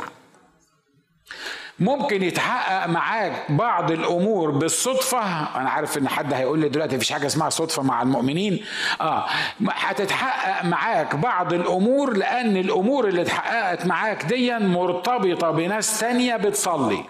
ممكن 1.80 2.24
يتحقق 2.24 2.88
معاك 2.88 3.52
بعض 3.52 3.92
الأمور 3.92 4.52
بالصدفة. 4.52 5.20
أنا 5.58 5.70
عارف 5.70 5.98
إن 5.98 6.08
حد 6.10 6.34
هيقول 6.34 6.60
لي 6.60 6.70
دلوقتي 6.70 6.96
مفيش 6.96 7.12
حاجة 7.12 7.26
اسمها 7.26 7.50
صدفة 7.50 7.84
مع 7.84 8.02
المؤمنين. 8.02 8.65
آه 9.02 9.26
هتتحقق 9.70 10.65
معاك 10.65 11.15
بعض 11.15 11.54
الأمور 11.54 12.13
لأن 12.18 12.58
الأمور 12.58 13.08
اللي 13.08 13.22
اتحققت 13.22 13.86
معاك 13.86 14.26
دي 14.26 14.60
مرتبطة 14.60 15.52
بناس 15.52 16.00
تانية 16.00 16.36
بتصلي. 16.36 17.04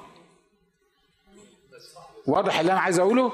واضح 2.27 2.59
اللي 2.59 2.71
أنا 2.71 2.81
عايز 2.81 2.99
أقوله؟ 2.99 3.31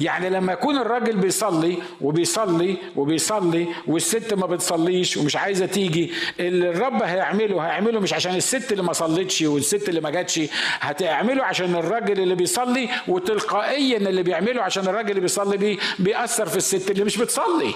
يعني 0.00 0.30
لما 0.30 0.52
يكون 0.52 0.76
الراجل 0.78 1.16
بيصلي 1.16 1.78
وبيصلي 2.00 2.76
وبيصلي 2.96 3.66
والست 3.86 4.34
ما 4.34 4.46
بتصليش 4.46 5.16
ومش 5.16 5.36
عايزة 5.36 5.66
تيجي 5.66 6.12
اللي 6.40 6.68
الرب 6.68 7.02
هيعمله 7.02 7.60
هيعمله 7.66 8.00
مش 8.00 8.12
عشان 8.14 8.34
الست 8.34 8.72
اللي 8.72 8.82
ما 8.82 8.92
صلتش 8.92 9.42
والست 9.42 9.88
اللي 9.88 10.00
ما 10.00 10.10
جاتش 10.10 10.40
هتعمله 10.80 11.44
عشان 11.44 11.74
الراجل 11.74 12.20
اللي 12.20 12.34
بيصلي 12.34 12.88
وتلقائيا 13.08 13.96
اللي 13.96 14.22
بيعمله 14.22 14.62
عشان 14.62 14.88
الراجل 14.88 15.10
اللي 15.10 15.20
بيصلي 15.20 15.56
بيه 15.56 15.78
بيأثر 15.98 16.46
في 16.46 16.56
الست 16.56 16.90
اللي 16.90 17.04
مش 17.04 17.16
بتصلي. 17.16 17.74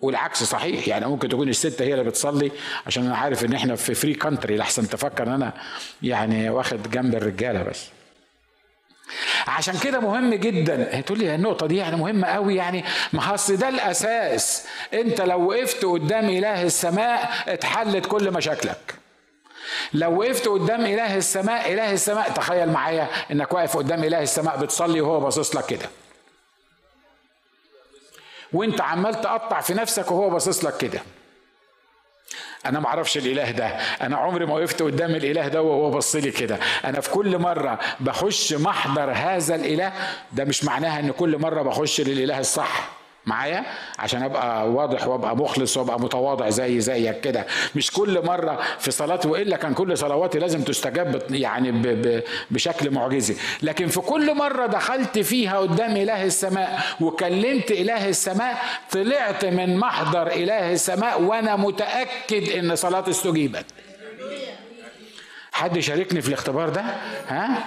والعكس 0.00 0.42
صحيح 0.44 0.88
يعني 0.88 1.06
ممكن 1.06 1.28
تكون 1.28 1.48
الست 1.48 1.82
هي 1.82 1.92
اللي 1.92 2.04
بتصلي 2.04 2.50
عشان 2.86 3.06
أنا 3.06 3.16
عارف 3.16 3.44
إن 3.44 3.52
إحنا 3.52 3.76
في 3.76 3.94
free 3.94 4.14
country 4.14 4.56
لحسن 4.56 4.88
تفكر 4.88 5.22
ان 5.26 5.32
أنا 5.32 5.52
يعني 6.02 6.50
واخد 6.50 6.90
جنب 6.90 7.14
الرجالة 7.14 7.62
بس. 7.62 7.86
عشان 9.46 9.78
كده 9.78 10.00
مهم 10.00 10.34
جدا. 10.34 11.00
تقول 11.00 11.18
لي 11.18 11.34
النقطة 11.34 11.66
دي 11.66 11.76
يعني 11.76 11.96
مهمة 11.96 12.28
قوي 12.28 12.56
يعني. 12.56 12.84
ما 13.12 13.34
أصل 13.34 13.56
ده 13.56 13.68
الأساس. 13.68 14.66
أنت 14.94 15.20
لو 15.20 15.48
وقفت 15.48 15.84
قدام 15.84 16.28
إله 16.28 16.62
السماء 16.62 17.30
اتحلت 17.48 18.06
كل 18.06 18.30
مشاكلك. 18.30 18.94
لو 19.92 20.20
وقفت 20.20 20.48
قدام 20.48 20.80
إله 20.80 21.16
السماء 21.16 21.72
إله 21.72 21.92
السماء 21.92 22.30
تخيل 22.30 22.68
معايا 22.68 23.08
إنك 23.30 23.52
واقف 23.52 23.76
قدام 23.76 24.04
إله 24.04 24.22
السماء 24.22 24.56
بتصلي 24.56 25.00
وهو 25.00 25.20
باصص 25.20 25.56
لك 25.56 25.66
كده. 25.66 25.88
وأنت 28.52 28.80
عمال 28.80 29.20
تقطع 29.20 29.60
في 29.60 29.74
نفسك 29.74 30.10
وهو 30.10 30.30
باصص 30.30 30.64
لك 30.64 30.76
كده. 30.76 31.00
أنا 32.68 32.80
ما 32.80 32.86
أعرفش 32.86 33.16
الإله 33.16 33.50
ده. 33.50 33.66
أنا 34.02 34.16
عمري 34.16 34.46
ما 34.46 34.54
وقفت 34.54 34.82
قدام 34.82 35.10
الإله 35.10 35.48
ده 35.48 35.62
وهو 35.62 35.90
بص 35.90 36.16
لي 36.16 36.30
كده. 36.30 36.58
أنا 36.84 37.00
في 37.00 37.10
كل 37.10 37.38
مرة 37.38 37.78
بخش 38.00 38.52
محضر 38.52 39.10
هذا 39.12 39.54
الإله 39.54 39.92
ده 40.32 40.44
مش 40.44 40.64
معناها 40.64 41.00
إن 41.00 41.10
كل 41.10 41.38
مرة 41.38 41.62
بخش 41.62 42.00
للإله 42.00 42.38
الصح. 42.38 42.97
معايا 43.28 43.64
عشان 43.98 44.22
أبقى 44.22 44.70
واضح 44.70 45.06
وأبقى 45.06 45.36
مخلص 45.36 45.76
وأبقى 45.76 46.00
متواضع 46.00 46.48
زي 46.48 46.80
زيك 46.80 47.20
كده. 47.20 47.46
مش 47.74 47.90
كل 47.90 48.24
مرة 48.26 48.60
في 48.78 48.90
صلاتي 48.90 49.28
وإلا 49.28 49.56
كان 49.56 49.74
كل 49.74 49.98
صلواتي 49.98 50.38
لازم 50.38 50.62
تستجاب 50.62 51.22
يعني 51.30 51.72
ب 51.72 51.82
ب 51.82 52.22
بشكل 52.50 52.90
معجزي. 52.90 53.36
لكن 53.62 53.86
في 53.88 54.00
كل 54.00 54.34
مرة 54.34 54.66
دخلت 54.66 55.18
فيها 55.18 55.58
قدام 55.58 55.96
إله 55.96 56.24
السماء 56.24 56.80
وكلمت 57.00 57.70
إله 57.70 58.08
السماء 58.08 58.62
طلعت 58.90 59.44
من 59.44 59.76
محضر 59.76 60.26
إله 60.26 60.72
السماء 60.72 61.22
وأنا 61.22 61.56
متأكد 61.56 62.48
إن 62.48 62.76
صلاتي 62.76 63.10
استجيبت. 63.10 63.64
حد 65.52 65.76
يشاركني 65.76 66.22
في 66.22 66.28
الاختبار 66.28 66.68
ده؟ 66.68 66.84
ها؟ 67.28 67.64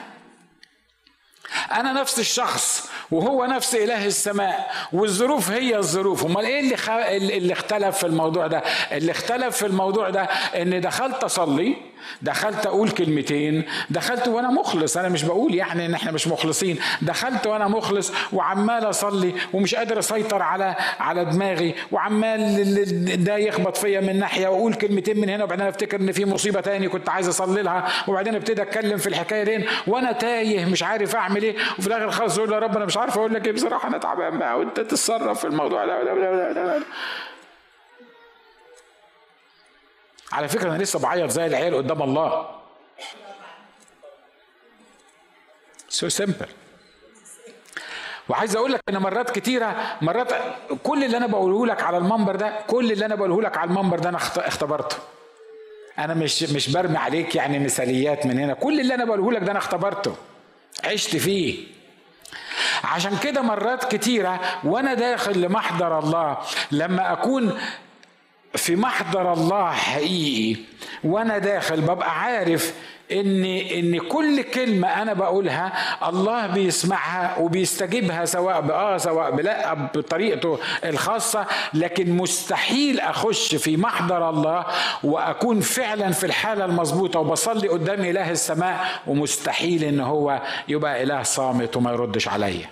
أنا 1.72 1.94
نفس 1.94 2.20
الشخص 2.20 2.91
وهو 3.12 3.46
نفس 3.46 3.76
إله 3.76 4.06
السماء 4.06 4.72
والظروف 4.94 5.52
هي 5.52 5.78
الظروف. 5.78 6.26
أمال 6.26 6.46
إيه 6.46 6.60
اللي, 6.60 7.38
اللي 7.38 7.54
اختلف 7.54 7.98
في 7.98 8.08
الموضوع 8.08 8.48
ده؟ 8.48 8.64
اللي 8.92 9.12
اختلف 9.12 9.58
في 9.58 9.66
الموضوع 9.66 10.10
ده 10.10 10.22
إن 10.56 10.82
دخلت 10.82 11.24
أصلي 11.24 11.91
دخلت 12.22 12.66
أقول 12.66 12.90
كلمتين 12.90 13.64
دخلت 13.90 14.28
وأنا 14.28 14.50
مخلص 14.52 14.98
أنا 14.98 15.10
مش 15.10 15.24
بقول 15.24 15.56
يعني 15.56 15.86
إن 15.86 15.94
إحنا 15.94 16.12
مش 16.12 16.28
مخلصين 16.28 16.80
دخلت 17.02 17.48
وأنا 17.48 17.68
مخلص 17.68 18.14
وعمال 18.34 18.90
أصلي 18.90 19.34
ومش 19.54 19.76
قادر 19.76 20.00
أسيطر 20.00 20.42
على 20.42 20.76
على 21.00 21.26
دماغي 21.26 21.76
وعمال 21.92 23.24
ده 23.24 23.38
يخبط 23.38 23.78
فيا 23.78 24.02
من 24.02 24.20
ناحية 24.20 24.48
وأقول 24.48 24.74
كلمتين 24.74 25.20
من 25.20 25.30
هنا 25.30 25.44
وبعدين 25.44 25.66
أفتكر 25.68 26.00
إن 26.00 26.12
في 26.12 26.26
مصيبة 26.26 26.62
تاني 26.62 26.90
كنت 26.90 27.10
عايز 27.10 27.28
أصلي 27.28 27.62
لها 27.62 27.88
وبعدين 28.08 28.36
أبتدي 28.36 28.62
أتكلم 28.62 28.98
في 28.98 29.08
الحكاية 29.08 29.44
دي 29.44 29.66
وأنا 29.88 30.12
تايه 30.12 30.66
مش 30.66 30.84
عارف 30.84 31.16
أعمل 31.16 31.44
إيه 31.44 31.56
وفي 31.80 31.88
الآخر 31.88 32.12
خلاص 32.12 32.38
أقول 32.38 32.54
يا 32.54 32.60
رب 32.60 32.76
أنا 32.76 32.86
مش 32.86 32.98
عارف 32.98 33.18
أقول 33.18 33.34
لك 33.34 33.46
إيه 33.48 33.54
بصراحة 33.54 33.88
أنا 33.88 33.98
تعبان 33.98 34.38
بقى 34.40 34.60
وأنت 34.60 34.80
تتصرف 34.80 35.40
في 35.40 35.48
الموضوع 35.48 35.86
ده. 35.86 36.02
على 40.32 40.48
فكرة 40.48 40.70
أنا 40.76 40.84
لسه 40.84 41.00
بعيط 41.00 41.30
زي 41.30 41.46
العيال 41.46 41.76
قدام 41.76 42.02
الله. 42.02 42.48
سو 45.90 46.08
so 46.08 46.10
سمبل 46.10 46.48
وعايز 48.30 48.56
أقول 48.56 48.72
لك 48.74 48.82
إن 48.90 48.98
مرات 48.98 49.30
كتيرة 49.30 49.98
مرات 50.02 50.34
كل 50.84 51.04
اللي 51.04 51.18
أنا 51.18 51.28
بقوله 51.28 51.66
لك 51.66 51.84
على 51.84 51.98
المنبر 51.98 52.36
ده 52.36 52.54
كل 52.68 52.92
اللي 52.92 53.06
أنا 53.06 53.16
بقوله 53.16 53.42
لك 53.42 53.58
على 53.58 53.70
المنبر 53.70 54.00
ده 54.00 54.10
أنا 54.10 54.18
اختبرته. 54.18 54.96
أنا 56.00 56.14
مش 56.14 56.44
مش 56.44 56.70
برمي 56.70 56.98
عليك 56.98 57.36
يعني 57.36 57.60
مثاليات 57.60 58.26
من 58.26 58.40
هنا. 58.40 58.54
كل 58.54 58.80
اللي 58.80 58.94
أنا 58.94 59.06
بقوله 59.06 59.32
لك 59.32 59.42
ده 59.44 59.52
أنا 59.52 59.60
اختبرته. 59.60 60.16
عشت 60.84 61.16
فيه. 61.16 61.68
عشان 62.84 63.18
كده 63.18 63.42
مرات 63.42 63.96
كتيرة 63.96 64.40
وأنا 64.64 64.94
داخل 64.94 65.42
لمحضر 65.42 66.00
الله 66.00 66.38
لما 66.72 67.12
أكون 67.14 67.60
في 68.56 68.76
محضر 68.76 69.34
الله 69.34 69.72
حقيقي 69.72 70.60
وأنا 71.04 71.38
داخل 71.38 71.82
ببقى 71.82 72.20
عارف 72.22 72.74
ان 73.12 73.46
إن 73.46 74.00
كل 74.00 74.42
كلمة 74.42 74.88
أنا 75.02 75.14
بقولها 75.14 75.72
الله 76.10 76.48
بيسمعها 76.48 77.38
وبيستجيبها 77.40 78.26
سواء 78.26 78.62
باه 78.62 78.98
سواء 78.98 79.32
بلا 79.32 79.74
بطريقته 79.74 80.60
الخاصة 80.86 81.46
لكن 81.74 82.18
مستحيل 82.18 83.00
أخش 83.00 83.56
في 83.56 83.78
محضر 83.78 84.30
الله 84.30 84.66
وأكون 85.04 85.60
فعلا 85.60 86.12
في 86.12 86.24
الحالة 86.26 86.66
المظبوطة 86.66 87.20
وبصلي 87.20 87.68
قدام 87.68 88.00
إله 88.00 88.32
السماء 88.32 88.86
ومستحيل 89.08 89.84
إن 89.84 90.00
هو 90.00 90.42
يبقى 90.68 91.04
إله 91.04 91.24
صامت 91.24 91.78
وما 91.78 91.92
يردش 91.92 92.28
عليا. 92.28 92.70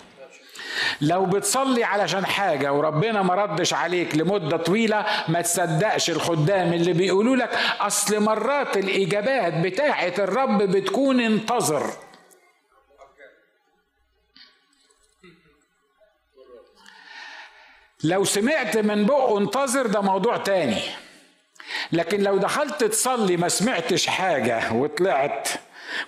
لو 1.01 1.25
بتصلي 1.25 1.83
علشان 1.83 2.25
حاجة 2.25 2.73
وربنا 2.73 3.21
ما 3.21 3.35
ردش 3.35 3.73
عليك 3.73 4.15
لمدة 4.17 4.57
طويلة 4.57 5.05
ما 5.27 5.41
تصدقش 5.41 6.09
الخدام 6.09 6.73
اللي 6.73 6.93
بيقولوا 6.93 7.35
لك 7.35 7.59
أصل 7.79 8.19
مرات 8.23 8.77
الإجابات 8.77 9.53
بتاعة 9.53 10.13
الرب 10.19 10.63
بتكون 10.63 11.19
انتظر. 11.19 11.91
لو 18.03 18.23
سمعت 18.23 18.77
من 18.77 19.05
بقه 19.05 19.37
انتظر 19.37 19.87
ده 19.87 20.01
موضوع 20.01 20.37
تاني. 20.37 20.81
لكن 21.91 22.21
لو 22.23 22.37
دخلت 22.37 22.83
تصلي 22.83 23.37
ما 23.37 23.49
سمعتش 23.49 24.07
حاجة 24.07 24.73
وطلعت 24.73 25.49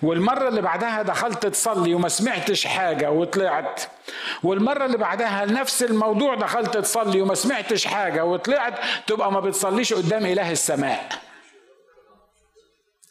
والمرة 0.02 0.48
اللي 0.48 0.62
بعدها 0.62 1.02
دخلت 1.02 1.46
تصلي 1.46 1.94
وما 1.94 2.08
سمعتش 2.08 2.66
حاجة 2.66 3.10
وطلعت. 3.10 3.82
والمرة 4.42 4.84
اللي 4.84 4.96
بعدها 4.96 5.44
نفس 5.44 5.82
الموضوع 5.82 6.34
دخلت 6.34 6.76
تصلي 6.76 7.20
وما 7.20 7.34
سمعتش 7.34 7.86
حاجة 7.86 8.24
وطلعت 8.24 8.74
تبقى 9.06 9.32
ما 9.32 9.40
بتصليش 9.40 9.94
قدام 9.94 10.26
إله 10.26 10.50
السماء. 10.50 11.08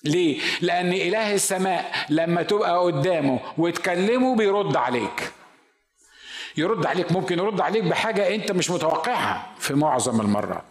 ليه؟ 0.04 0.40
لأن 0.62 0.94
إله 0.94 1.34
السماء 1.34 1.92
لما 2.10 2.44
تبقى 2.44 2.78
قدامه 2.80 3.40
وتكلمه 3.58 4.36
بيرد 4.36 4.76
عليك. 4.76 5.32
يرد 6.58 6.86
عليك 6.86 7.12
ممكن 7.12 7.40
يرد 7.40 7.62
عليك 7.62 7.84
بحاجة 7.84 8.36
أنت 8.36 8.52
مش 8.52 8.72
متوقعها 8.72 9.48
في 9.60 9.74
معظم 9.74 10.22
المرات. 10.22 10.64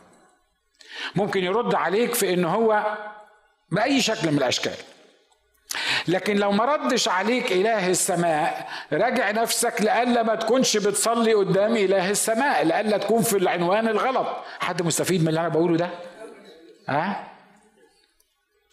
ممكن 1.15 1.45
يرد 1.45 1.75
عليك 1.75 2.15
في 2.15 2.35
إن 2.35 2.45
هو 2.45 2.97
بأي 3.71 4.01
شكل 4.03 4.31
من 4.31 4.39
الأشكال. 4.39 4.75
لكن 6.09 6.37
لو 6.37 6.53
ما 6.53 6.65
ردش 6.65 7.09
عليك 7.09 7.53
إله 7.53 7.89
السماء 7.89 8.69
راجع 8.93 9.31
نفسك 9.31 9.83
لألا 9.83 10.23
ما 10.23 10.35
تكونش 10.35 10.77
بتصلي 10.77 11.35
قدام 11.35 11.77
إله 11.77 12.11
السماء 12.11 12.65
لألا 12.65 12.99
تكون 12.99 13.23
في 13.23 13.37
العنوان 13.37 13.89
الغلط 13.89 14.27
حد 14.61 14.83
مستفيد 14.83 15.23
من 15.23 15.29
اللي 15.29 15.41
أنا 15.41 15.49
بقوله 15.49 15.77
ده 15.77 15.91
ها؟ 16.89 17.27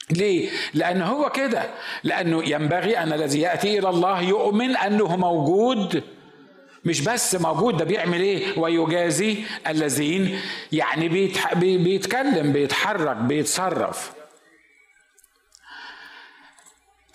ليه؟ 0.09 0.49
لأن 0.73 1.01
هو 1.01 1.29
كده 1.29 1.63
لأنه 2.03 2.43
ينبغي 2.49 2.97
أن 2.97 3.13
الذي 3.13 3.39
يأتي 3.41 3.79
إلى 3.79 3.89
الله 3.89 4.21
يؤمن 4.21 4.77
أنه 4.77 5.15
موجود 5.17 6.03
مش 6.85 7.01
بس 7.01 7.35
موجود 7.35 7.77
ده 7.77 7.85
بيعمل 7.85 8.21
إيه 8.21 8.59
ويجازي 8.59 9.37
الذين 9.67 10.39
يعني. 10.71 11.09
بيتكلم 11.55 12.51
بيتحرك 12.53 13.15
بيتصرف 13.17 14.16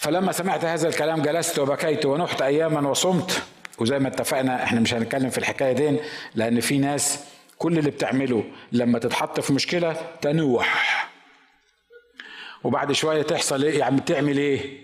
فلما 0.03 0.33
سمعت 0.33 0.65
هذا 0.65 0.89
الكلام 0.89 1.23
جلست 1.23 1.59
وبكيت 1.59 2.07
ونحت 2.07 2.43
أياما 2.43 2.89
وصمت. 2.89 3.43
وزي 3.79 3.99
ما 3.99 4.09
اتفقنا 4.09 4.65
إحنا 4.65 4.81
مش 4.81 4.95
هنتكلم 4.95 5.31
في 5.31 5.39
الحكاية 5.39 5.73
دي 5.73 5.99
لأن 6.35 6.61
في 6.61 6.79
ناس 6.79 7.25
كل 7.59 7.79
اللي 7.79 7.91
بتعمله 7.91 8.45
لما 8.73 8.99
تتحط 8.99 9.41
في 9.41 9.53
مشكلة 9.53 9.97
تنوح. 10.21 11.09
وبعد 12.65 12.93
شوية 12.93 13.23
تحصل 13.23 13.65
إيه؟ 13.65 13.79
يعني 13.79 14.01
تعمل 14.01 14.39
إيه؟ 14.39 14.83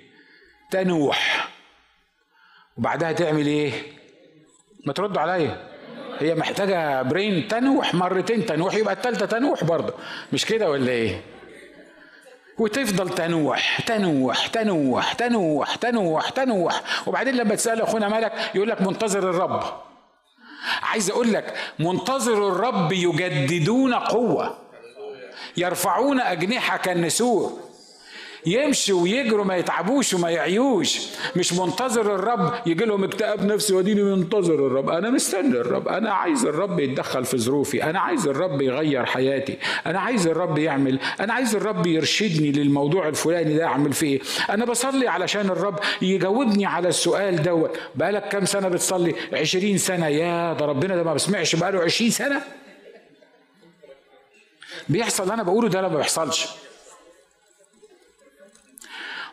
تنوح. 0.71 1.49
وبعدها 2.77 3.13
تعمل 3.13 3.47
إيه؟ 3.47 3.73
ما 4.87 4.93
ترد 4.93 5.19
عليا. 5.19 5.69
هي 6.19 6.35
محتاجة 6.35 7.03
برين 7.03 7.49
تنوح 7.49 7.95
مرتين 7.95 8.47
تنوح 8.47 8.75
يبقى 8.75 8.95
الثالثه 8.95 9.27
تنوح 9.27 9.65
برضه. 9.65 9.95
مش 10.33 10.47
كده 10.47 10.71
ولا 10.71 10.91
إيه؟ 10.93 11.21
وتفضل 12.59 13.09
تنوح 13.09 13.81
تنوح 13.81 14.47
تنوح 14.47 15.13
تنوح 15.13 15.75
تنوح 15.75 16.31
تنوح. 16.31 16.83
وبعدين 17.07 17.35
لما 17.37 17.55
تسأل 17.55 17.83
أخونا 17.83 18.09
مالك 18.09 18.33
يقول 18.55 18.69
لك 18.69 18.83
منتظر 18.83 19.31
الرب. 19.31 19.63
عايز 20.83 21.11
أقول 21.11 21.33
لك 21.33 21.55
منتظر 21.79 22.49
الرب 22.49 22.93
يجددون 22.93 23.95
قوة 23.95 24.59
يرفعون 25.57 26.21
أجنحة 26.21 26.77
كالنسور. 26.77 27.68
يمشوا 28.49 29.03
ويجروا 29.03 29.45
ما 29.45 29.57
يتعبوش 29.57 30.15
وما 30.15 30.31
يعيوش. 30.31 30.99
مش 31.37 31.53
منتظر 31.53 32.15
الرب 32.15 32.55
يجي 32.67 32.85
لهم 32.85 33.05
اكتئاب 33.05 33.45
نفسي 33.45 33.75
واديني 33.75 34.03
منتظر 34.03 34.55
الرب. 34.55 34.91
أنا 34.91 35.11
مستني 35.11 35.61
الرب. 35.61 35.89
أنا 35.89 36.11
عايز 36.13 36.45
الرب 36.47 36.81
يتدخل 36.81 37.25
في 37.25 37.39
ظروفي. 37.39 37.85
أنا 37.85 38.01
عايز 38.01 38.29
الرب 38.29 38.63
يغير 38.63 39.07
حياتي. 39.07 39.59
أنا 39.87 40.01
عايز 40.01 40.27
الرب 40.27 40.59
يعمل 40.59 40.99
أنا 41.21 41.33
عايز 41.33 41.55
الرب 41.57 41.87
يرشدني 41.87 42.53
للموضوع 42.53 43.09
الفلاني 43.09 43.57
ده 43.57 43.65
أعمل 43.65 43.93
فيه 43.93 44.09
إيه. 44.09 44.21
أنا 44.51 44.65
بصلي 44.65 45.09
علشان 45.09 45.51
الرب 45.51 45.79
يجاوبني 46.03 46.67
على 46.67 46.89
السؤال 46.89 47.43
دوت. 47.43 47.79
بقالك 47.95 48.29
كام 48.29 48.45
سنة 48.45 48.69
بتصلي؟ 48.69 49.15
عشرين 49.33 49.79
سنة. 49.79 50.09
يا 50.09 50.53
ده 50.53 50.67
ربنا 50.67 50.97
ده 50.97 51.03
ما 51.03 51.15
بسمعش 51.15 51.57
بقاله 51.57 51.81
عشرين 51.81 52.11
سنة. 52.11 52.43
بيحصل 54.89 55.33
أنا 55.33 55.43
بقوله 55.43 55.69
ده 55.69 55.81
لا 55.81 55.89
ما 55.89 55.97
بيحصلش. 55.97 56.49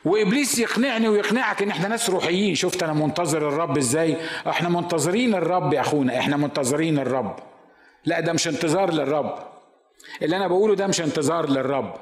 وإبليس 0.05 0.59
يقنعني 0.59 1.07
ويقنعك 1.07 1.61
إن 1.61 1.69
إحنا 1.69 1.87
ناس 1.87 2.09
روحيين. 2.09 2.55
شفت 2.55 2.83
أنا 2.83 2.93
منتظر 2.93 3.47
الرب 3.49 3.77
إزاي؟ 3.77 4.17
إحنا 4.49 4.69
منتظرين 4.69 5.35
الرب 5.35 5.73
يا 5.73 5.81
أخونا. 5.81 6.19
إحنا 6.19 6.37
منتظرين 6.37 6.99
الرب. 6.99 7.35
لا 8.05 8.19
ده 8.19 8.33
مش 8.33 8.47
انتظار 8.47 8.93
للرب. 8.93 9.35
اللي 10.21 10.35
أنا 10.37 10.47
بقوله 10.47 10.75
ده 10.75 10.87
مش 10.87 11.01
انتظار 11.01 11.49
للرب. 11.49 11.93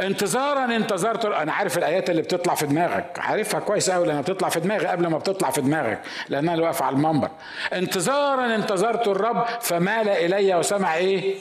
انتظارا 0.00 0.64
انتظرت 0.64 1.24
أنا 1.24 1.52
عارف 1.52 1.78
الآيات 1.78 2.10
اللي 2.10 2.22
بتطلع 2.22 2.54
في 2.54 2.66
دماغك. 2.66 3.18
عارفها 3.18 3.60
كويس 3.60 3.90
قوي 3.90 4.06
لأنها 4.06 4.20
بتطلع 4.20 4.48
في 4.48 4.60
دماغي 4.60 4.86
قبل 4.86 5.06
ما 5.06 5.18
بتطلع 5.18 5.50
في 5.50 5.60
دماغك 5.60 6.00
لأن 6.28 6.48
أنا 6.48 6.62
واقف 6.62 6.82
على 6.82 6.96
المنبر. 6.96 7.30
انتظارا 7.72 8.54
انتظرت 8.54 9.08
الرب 9.08 9.44
فمال 9.60 10.08
إلي 10.08 10.54
وسمع 10.54 10.94
إيه؟ 10.94 11.34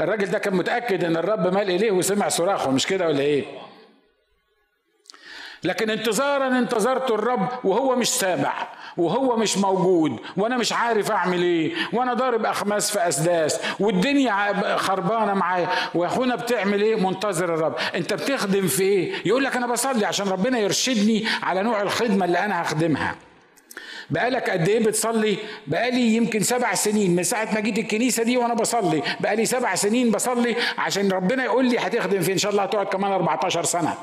الراجل 0.00 0.26
ده 0.30 0.38
كان 0.38 0.54
متأكد 0.54 1.04
إن 1.04 1.16
الرب 1.16 1.54
مال 1.54 1.70
إليه 1.70 1.90
وسمع 1.90 2.28
صراخه 2.28 2.70
مش 2.70 2.86
كده 2.86 3.06
ولا 3.06 3.20
إيه؟ 3.20 3.44
لكن 5.64 5.90
انتظارا 5.90 6.58
انتظرت 6.58 7.10
الرب 7.10 7.48
وهو 7.64 7.96
مش 7.96 8.08
سامع 8.08 8.52
وهو 8.96 9.36
مش 9.36 9.58
موجود 9.58 10.16
وأنا 10.36 10.56
مش 10.56 10.72
عارف 10.72 11.10
أعمل 11.10 11.42
إيه 11.42 11.74
وأنا 11.92 12.14
ضارب 12.14 12.46
أخماس 12.46 12.90
في 12.90 13.08
أسداس 13.08 13.60
والدنيا 13.80 14.76
خربانة 14.76 15.34
معايا 15.34 15.68
وأخونا 15.94 16.36
بتعمل 16.36 16.82
إيه؟ 16.82 16.96
منتظر 16.96 17.54
الرب. 17.54 17.74
أنت 17.94 18.12
بتخدم 18.14 18.66
في 18.66 18.82
إيه؟ 18.82 19.12
يقول 19.24 19.44
لك 19.44 19.56
أنا 19.56 19.66
بصلي 19.66 20.06
عشان 20.06 20.28
ربنا 20.28 20.58
يرشدني 20.58 21.24
على 21.42 21.62
نوع 21.62 21.82
الخدمة 21.82 22.24
اللي 22.24 22.38
أنا 22.38 22.62
هخدمها. 22.62 23.14
بقالك 24.10 24.50
قد 24.50 24.68
إيه 24.68 24.84
بتصلي؟ 24.84 25.36
بقالي 25.66 26.00
يمكن 26.16 26.40
سبع 26.40 26.74
سنين 26.74 27.16
من 27.16 27.22
ساعة 27.22 27.48
ما 27.54 27.60
جيت 27.60 27.78
الكنيسة 27.78 28.22
دي 28.22 28.36
وأنا 28.36 28.54
بصلي. 28.54 29.02
بقالي 29.20 29.44
سبع 29.46 29.74
سنين 29.74 30.10
بصلي 30.10 30.56
عشان 30.78 31.12
ربنا 31.12 31.44
يقول 31.44 31.64
لي 31.64 31.78
هتخدم 31.78 32.20
في 32.20 32.32
إن 32.32 32.38
شاء 32.38 32.52
الله 32.52 32.62
هتقعد 32.62 32.86
كمان 32.86 33.12
14 33.12 33.64
سنة. 33.64 33.94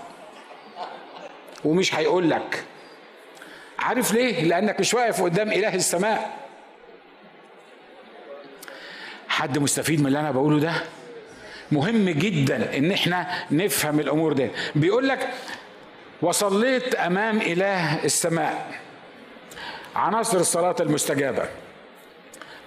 ومش 1.66 1.96
هيقول 1.96 2.30
لك. 2.30 2.64
عارف 3.80 4.14
ليه؟ 4.14 4.44
لأنك 4.44 4.80
مش 4.80 4.94
واقف 4.94 5.22
قدام 5.22 5.52
إله 5.52 5.76
السماء. 5.76 6.38
حد 9.28 9.58
مستفيد 9.58 10.00
من 10.00 10.08
اللي 10.08 10.20
أنا 10.20 10.32
بقوله 10.32 10.60
ده؟ 10.60 10.74
مهم 11.72 12.10
جدا 12.10 12.78
إن 12.78 12.92
إحنا 12.92 13.28
نفهم 13.52 14.00
الأمور 14.00 14.34
دي. 14.34 14.50
بيقول 14.76 15.08
لك 15.08 15.30
وصليت 16.22 16.96
أمام 16.96 17.38
إله 17.38 18.04
السماء. 18.06 18.72
عناصر 19.96 20.38
الصلاة 20.38 20.76
المستجابة. 20.80 21.46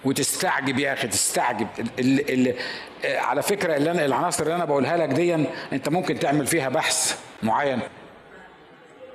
وتستعجب 0.05 0.79
يا 0.79 0.93
أخي 0.93 1.07
تستعجب. 1.07 1.67
اللي 1.99 2.21
اللي 2.21 2.55
على 3.05 3.41
فكرة 3.41 3.75
اللي 3.75 3.91
أنا 3.91 4.05
العناصر 4.05 4.43
اللي 4.43 4.55
أنا 4.55 4.65
بقولها 4.65 4.97
لك 4.97 5.09
دي 5.09 5.35
أنت 5.73 5.89
ممكن 5.89 6.19
تعمل 6.19 6.47
فيها 6.47 6.69
بحث 6.69 7.19
معين. 7.43 7.79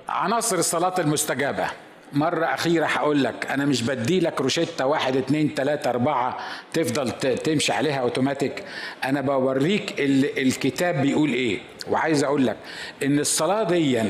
عناصر 0.09 0.57
الصلاة 0.59 0.95
المستجابة. 0.99 1.67
مرة 2.13 2.45
أخيرة 2.47 2.87
هقول 2.87 3.25
لك 3.25 3.47
أنا 3.51 3.65
مش 3.65 3.83
بدي 3.83 4.21
لك 4.21 4.41
روشتة 4.41 4.87
واحد 4.87 5.17
اتنين 5.17 5.55
تلاتة 5.55 5.91
أربعة 5.91 6.39
تفضل 6.73 7.11
تمشي 7.37 7.73
عليها 7.73 8.01
أوتوماتيك. 8.01 8.65
أنا 9.05 9.21
بوريك 9.21 9.95
الكتاب 10.39 11.03
بيقول 11.03 11.33
إيه. 11.33 11.59
وعايز 11.91 12.25
أقول 12.25 12.47
لك 12.47 12.57
إن 13.03 13.19
الصلاة 13.19 13.63
دي 13.63 14.03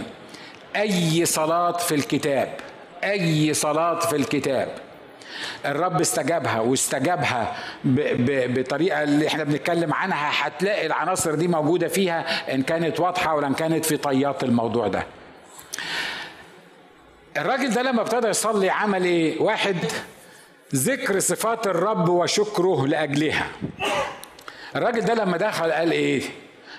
أي 0.76 1.24
صلاة 1.24 1.72
في 1.72 1.94
الكتاب 1.94 2.48
أي 3.04 3.54
صلاة 3.54 3.98
في 3.98 4.16
الكتاب 4.16 4.68
الرب 5.66 6.00
استجابها 6.00 6.60
واستجابها 6.60 7.56
بطريقة 7.84 9.02
اللي 9.02 9.26
إحنا 9.28 9.44
بنتكلم 9.44 9.94
عنها 9.94 10.30
هتلاقي 10.46 10.86
العناصر 10.86 11.34
دي 11.34 11.48
موجودة 11.48 11.88
فيها 11.88 12.54
إن 12.54 12.62
كانت 12.62 13.00
واضحة 13.00 13.34
ولا 13.34 13.46
إن 13.46 13.54
كانت 13.54 13.84
في 13.84 13.96
طيات 13.96 14.44
الموضوع 14.44 14.88
ده. 14.88 15.06
الراجل 17.36 17.70
ده 17.70 17.82
لما 17.82 18.00
ابتدى 18.02 18.28
يصلي 18.28 18.70
عمل 18.70 19.04
إيه؟ 19.04 19.40
واحد 19.42 19.76
ذكر 20.74 21.20
صفات 21.20 21.66
الرب 21.66 22.08
وشكره 22.08 22.86
لأجلها. 22.86 23.46
الراجل 24.76 25.00
ده 25.00 25.14
لما 25.14 25.36
دخل 25.36 25.72
قال 25.72 25.92
إيه؟ 25.92 26.22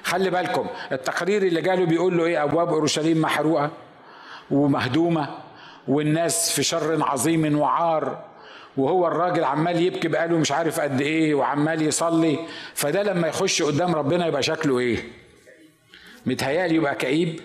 خلي 0.03 0.29
بالكم 0.29 0.67
التقرير 0.91 1.41
اللي 1.43 1.61
جاله 1.61 1.85
بيقول 1.85 2.17
له 2.17 2.25
إيه؟ 2.25 2.43
أبواب 2.43 2.69
أورشليم 2.69 3.21
محروقة 3.21 3.71
ومهدومة 4.51 5.29
والناس 5.87 6.51
في 6.51 6.63
شر 6.63 7.03
عظيم 7.03 7.59
وعار 7.59 8.23
وهو 8.77 9.07
الراجل 9.07 9.43
عمال 9.43 9.81
يبكي 9.83 10.07
بقاله 10.07 10.37
مش 10.37 10.51
عارف 10.51 10.79
قد 10.79 11.01
إيه 11.01 11.35
وعمال 11.35 11.81
يصلي. 11.81 12.39
فده 12.75 13.03
لما 13.03 13.27
يخش 13.27 13.61
قدام 13.61 13.95
ربنا 13.95 14.27
يبقى 14.27 14.43
شكله 14.43 14.79
إيه؟ 14.79 14.97
متهيألي 16.25 16.75
يبقى 16.75 16.95
كئيب. 16.95 17.39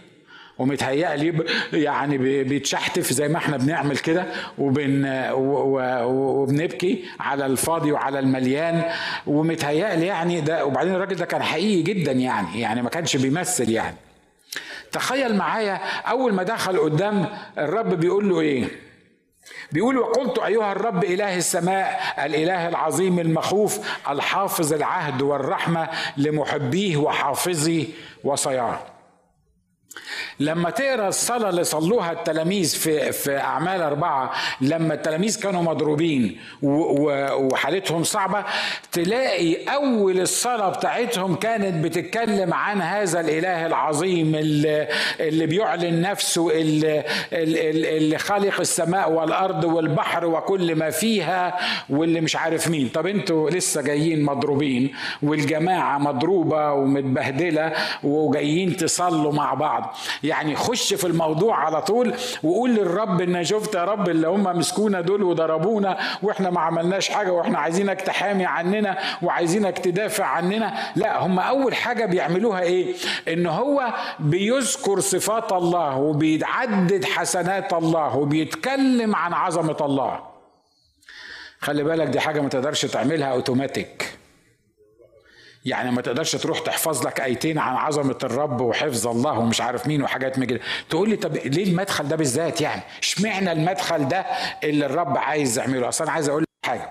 ومتهيألي 0.60 1.44
يعني 1.72 2.18
بيتشحتف 2.44 3.12
زي 3.12 3.28
ما 3.28 3.38
إحنا 3.38 3.56
بنعمل 3.56 3.98
كده 3.98 4.26
وبن 4.58 5.04
وبنبكي 6.04 7.04
على 7.20 7.46
الفاضي 7.46 7.92
وعلى 7.92 8.18
المليان. 8.18 8.84
ومتهيألي 9.26 10.06
يعني 10.06 10.40
ده 10.40 10.64
وبعدين 10.64 10.94
الراجل 10.94 11.16
ده 11.16 11.26
كان 11.26 11.42
حقيقي 11.42 11.82
جدا 11.82 12.12
يعني 12.12 12.60
يعني 12.60 12.82
ما 12.82 12.88
كانش 12.90 13.16
بيمثل 13.16 13.70
يعني. 13.70 13.96
تخيل 14.92 15.36
معايا 15.36 15.74
أول 16.10 16.32
ما 16.34 16.42
دخل 16.42 16.78
قدام 16.78 17.26
الرب 17.58 17.94
بيقول 17.94 18.28
له 18.28 18.40
إيه؟ 18.40 18.68
بيقول 19.72 19.98
وقلت 19.98 20.38
أيها 20.38 20.72
الرب 20.72 21.04
إله 21.04 21.36
السماء 21.36 22.00
الإله 22.24 22.68
العظيم 22.68 23.18
المخوف 23.18 23.78
الحافظ 24.10 24.72
العهد 24.72 25.22
والرحمة 25.22 25.88
لمحبيه 26.16 26.96
وحافظي 26.96 27.88
وصياه. 28.24 28.78
لما 30.40 30.70
تقرأ 30.70 31.08
الصلاة 31.08 31.48
اللي 31.48 31.64
صلوها 31.64 32.12
التلاميذ 32.12 32.76
في 32.76 33.12
في 33.12 33.38
أعمال 33.38 33.82
أربعة 33.82 34.32
لما 34.60 34.94
التلاميذ 34.94 35.40
كانوا 35.42 35.62
مضروبين 35.62 36.38
وحالتهم 36.62 38.04
صعبة 38.04 38.44
تلاقي 38.92 39.64
أول 39.64 40.20
الصلاة 40.20 40.68
بتاعتهم 40.68 41.34
كانت 41.34 41.84
بتتكلم 41.84 42.54
عن 42.54 42.82
هذا 42.82 43.20
الإله 43.20 43.66
العظيم 43.66 44.34
اللي, 44.34 44.88
اللي 45.20 45.46
بيعلن 45.46 46.00
نفسه 46.02 46.50
اللي, 46.50 47.04
اللي 47.32 48.18
خالق 48.18 48.60
السماء 48.60 49.12
والأرض 49.12 49.64
والبحر 49.64 50.26
وكل 50.26 50.74
ما 50.74 50.90
فيها 50.90 51.58
واللي 51.90 52.20
مش 52.20 52.36
عارف 52.36 52.68
مين. 52.68 52.88
طب 52.88 53.06
أنتوا 53.06 53.50
لسه 53.50 53.82
جايين 53.82 54.22
مضروبين 54.24 54.90
والجماعة 55.22 55.98
مضروبة 55.98 56.72
ومتبهدلة 56.72 57.72
وجايين 58.02 58.76
تصلوا 58.76 59.32
مع 59.32 59.54
بعض. 59.54 59.89
يعني 60.22 60.56
خش 60.56 60.94
في 60.94 61.06
الموضوع 61.06 61.56
على 61.56 61.82
طول 61.82 62.14
وقول 62.42 62.74
للرب 62.74 63.20
إن 63.20 63.44
شفت 63.44 63.74
يا 63.74 63.84
رب 63.84 64.08
اللي 64.08 64.28
هم 64.28 64.42
مسكونا 64.42 65.00
دول 65.00 65.22
وضربونا 65.22 65.98
وإحنا 66.22 66.50
ما 66.50 66.60
عملناش 66.60 67.08
حاجة 67.08 67.32
وإحنا 67.32 67.58
عايزينك 67.58 68.00
تحامي 68.00 68.46
عننا 68.46 68.98
وعايزينك 69.22 69.78
تدافع 69.78 70.24
عننا. 70.24 70.74
لا 70.96 71.26
هم 71.26 71.38
أول 71.38 71.74
حاجة 71.74 72.04
بيعملوها 72.06 72.60
إيه؟ 72.60 72.94
إن 73.28 73.46
هو 73.46 73.94
بيذكر 74.20 75.00
صفات 75.00 75.52
الله 75.52 75.96
وبيعدد 75.96 77.04
حسنات 77.04 77.72
الله 77.72 78.16
وبيتكلم 78.16 79.16
عن 79.16 79.32
عظمة 79.32 79.76
الله. 79.80 80.20
خلي 81.60 81.82
بالك 81.84 82.06
دي 82.06 82.20
حاجة 82.20 82.40
ما 82.40 82.48
تقدرش 82.48 82.86
تعملها 82.86 83.28
اوتوماتيك 83.28 84.19
يعني 85.64 85.90
ما 85.90 86.02
تقدرش 86.02 86.36
تروح 86.36 86.58
تحفظ 86.58 87.06
لك 87.06 87.20
آيتين 87.20 87.58
عن 87.58 87.76
عظمة 87.76 88.18
الرب 88.24 88.60
وحفظ 88.60 89.06
الله 89.06 89.38
ومش 89.38 89.60
عارف 89.60 89.86
مين 89.86 90.02
وحاجات 90.02 90.38
من 90.38 90.46
كده. 90.46 90.60
تقول 90.90 91.10
لي 91.10 91.16
طب 91.16 91.36
ليه 91.36 91.64
المدخل 91.64 92.08
ده 92.08 92.16
بالذات 92.16 92.60
يعني؟ 92.60 92.82
اشمعنى 93.02 93.52
المدخل 93.52 94.08
ده 94.08 94.18
اللي 94.64 94.86
الرب 94.86 95.16
عايز 95.16 95.58
يعمله؟ 95.58 95.88
أصلا 95.88 96.10
عايز 96.10 96.28
أقول 96.28 96.42
لك 96.42 96.48
حاجة. 96.66 96.90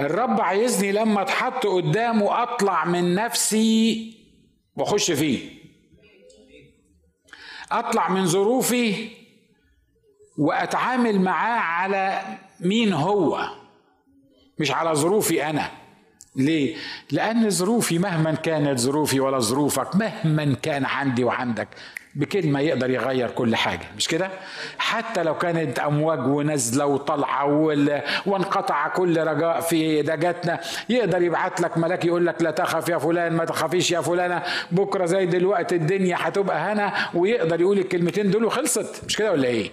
الرب 0.00 0.40
عايزني 0.40 0.92
لما 0.92 1.22
أتحط 1.22 1.66
قدامه 1.66 2.42
أطلع 2.42 2.84
من 2.84 3.14
نفسي 3.14 4.12
وأخش 4.76 5.10
فيه. 5.10 5.50
أطلع 7.72 8.08
من 8.08 8.26
ظروفي 8.26 9.08
وأتعامل 10.38 11.20
معاه 11.20 11.60
على 11.60 12.22
مين 12.60 12.92
هو 12.92 13.48
مش 14.58 14.70
على 14.70 14.94
ظروفي 14.94 15.50
أنا. 15.50 15.70
ليه؟ 16.36 16.76
لأن 17.10 17.50
ظروفي 17.50 17.98
مهما 17.98 18.34
كانت 18.34 18.78
ظروفي 18.78 19.20
ولا 19.20 19.38
ظروفك 19.38 19.96
مهما 19.96 20.56
كان 20.62 20.84
عندي 20.84 21.24
وعندك 21.24 21.68
بكلمة 22.14 22.60
يقدر 22.60 22.90
يغير 22.90 23.30
كل 23.30 23.56
حاجة 23.56 23.86
مش 23.96 24.08
كده؟ 24.08 24.30
حتى 24.78 25.22
لو 25.22 25.38
كانت 25.38 25.78
أمواج 25.78 26.26
ونزلة 26.26 26.86
وطلعة 26.86 27.46
وانقطع 28.26 28.88
كل 28.88 29.20
رجاء 29.20 29.60
في 29.60 30.02
دجاتنا 30.02 30.60
يقدر 30.88 31.22
يبعت 31.22 31.60
لك 31.60 31.78
ملاك 31.78 32.04
يقول 32.04 32.26
لك 32.26 32.42
لا 32.42 32.50
تخف 32.50 32.88
يا 32.88 32.98
فلان 32.98 33.32
ما 33.32 33.44
تخافيش 33.44 33.90
يا 33.90 34.00
فلانة 34.00 34.42
بكرة 34.72 35.06
زي 35.06 35.26
دلوقتي 35.26 35.76
الدنيا 35.76 36.16
هتبقى 36.20 36.72
هنا 36.72 36.92
ويقدر 37.14 37.60
يقول 37.60 37.78
الكلمتين 37.78 38.30
دول 38.30 38.44
وخلصت 38.44 39.04
مش 39.06 39.16
كده 39.16 39.32
ولا 39.32 39.48
إيه؟ 39.48 39.70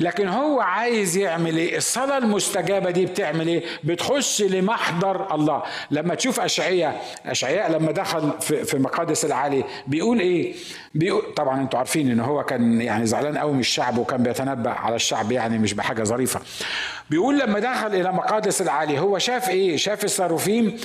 لكن 0.00 0.28
هو 0.28 0.60
عايز 0.60 1.16
يعمل 1.16 1.56
إيه؟ 1.56 1.76
الصلاة 1.76 2.18
المستجابة 2.18 2.90
دي 2.90 3.06
بتعمل 3.06 3.46
إيه؟ 3.48 3.62
بتخش 3.84 4.42
لمحضر 4.42 5.34
الله. 5.34 5.62
لما 5.90 6.14
تشوف 6.14 6.40
أشعياء 6.40 7.04
أشعياء 7.26 7.72
لما 7.72 7.92
دخل 7.92 8.32
في, 8.40 8.78
مقادس 8.78 9.24
العالي 9.24 9.64
بيقول 9.86 10.20
إيه؟ 10.20 10.54
بيقول 10.94 11.22
طبعا 11.36 11.60
أنتوا 11.60 11.78
عارفين 11.78 12.10
إن 12.10 12.20
هو 12.20 12.42
كان 12.42 12.80
يعني 12.80 13.06
زعلان 13.06 13.38
قوي 13.38 13.52
من 13.52 13.60
الشعب 13.60 13.98
وكان 13.98 14.22
بيتنبأ 14.22 14.70
على 14.70 14.96
الشعب 14.96 15.32
يعني 15.32 15.58
مش 15.58 15.74
بحاجة 15.74 16.02
ظريفة. 16.02 16.40
بيقول 17.10 17.38
لما 17.38 17.58
دخل 17.58 17.86
إلى 17.94 18.12
مقادس 18.12 18.62
العالي 18.62 18.98
هو 18.98 19.18
شاف 19.18 19.48
إيه؟ 19.48 19.76
شاف 19.76 20.04
الصاروفيم 20.04 20.76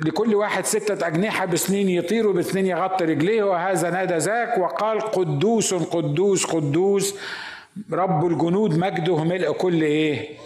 لكل 0.00 0.34
واحد 0.34 0.66
ستة 0.66 1.06
أجنحة 1.06 1.44
بسنين 1.44 1.88
يطيروا 1.88 2.32
بسنين 2.32 2.66
يغطي 2.66 3.04
رجليه 3.04 3.42
وهذا 3.42 3.90
نادى 3.90 4.16
ذاك 4.16 4.58
وقال 4.58 5.00
قدوس 5.00 5.74
قدوس 5.74 6.44
قدوس. 6.46 7.14
رب 7.92 8.26
الجنود 8.26 8.78
مجده 8.78 9.24
ملء 9.24 9.52
كل 9.52 9.82
إيه؟ 9.82 10.36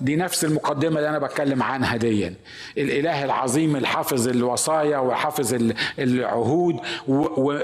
دي 0.00 0.16
نفس 0.16 0.44
المقدمة 0.44 0.98
اللي 0.98 1.08
أنا 1.08 1.18
بتكلم 1.18 1.62
عنها 1.62 1.96
دي 1.96 2.32
الإله 2.78 3.24
العظيم 3.24 3.76
الحافظ 3.76 4.28
الوصايا 4.28 4.98
وحافظ 4.98 5.72
العهود 5.98 6.76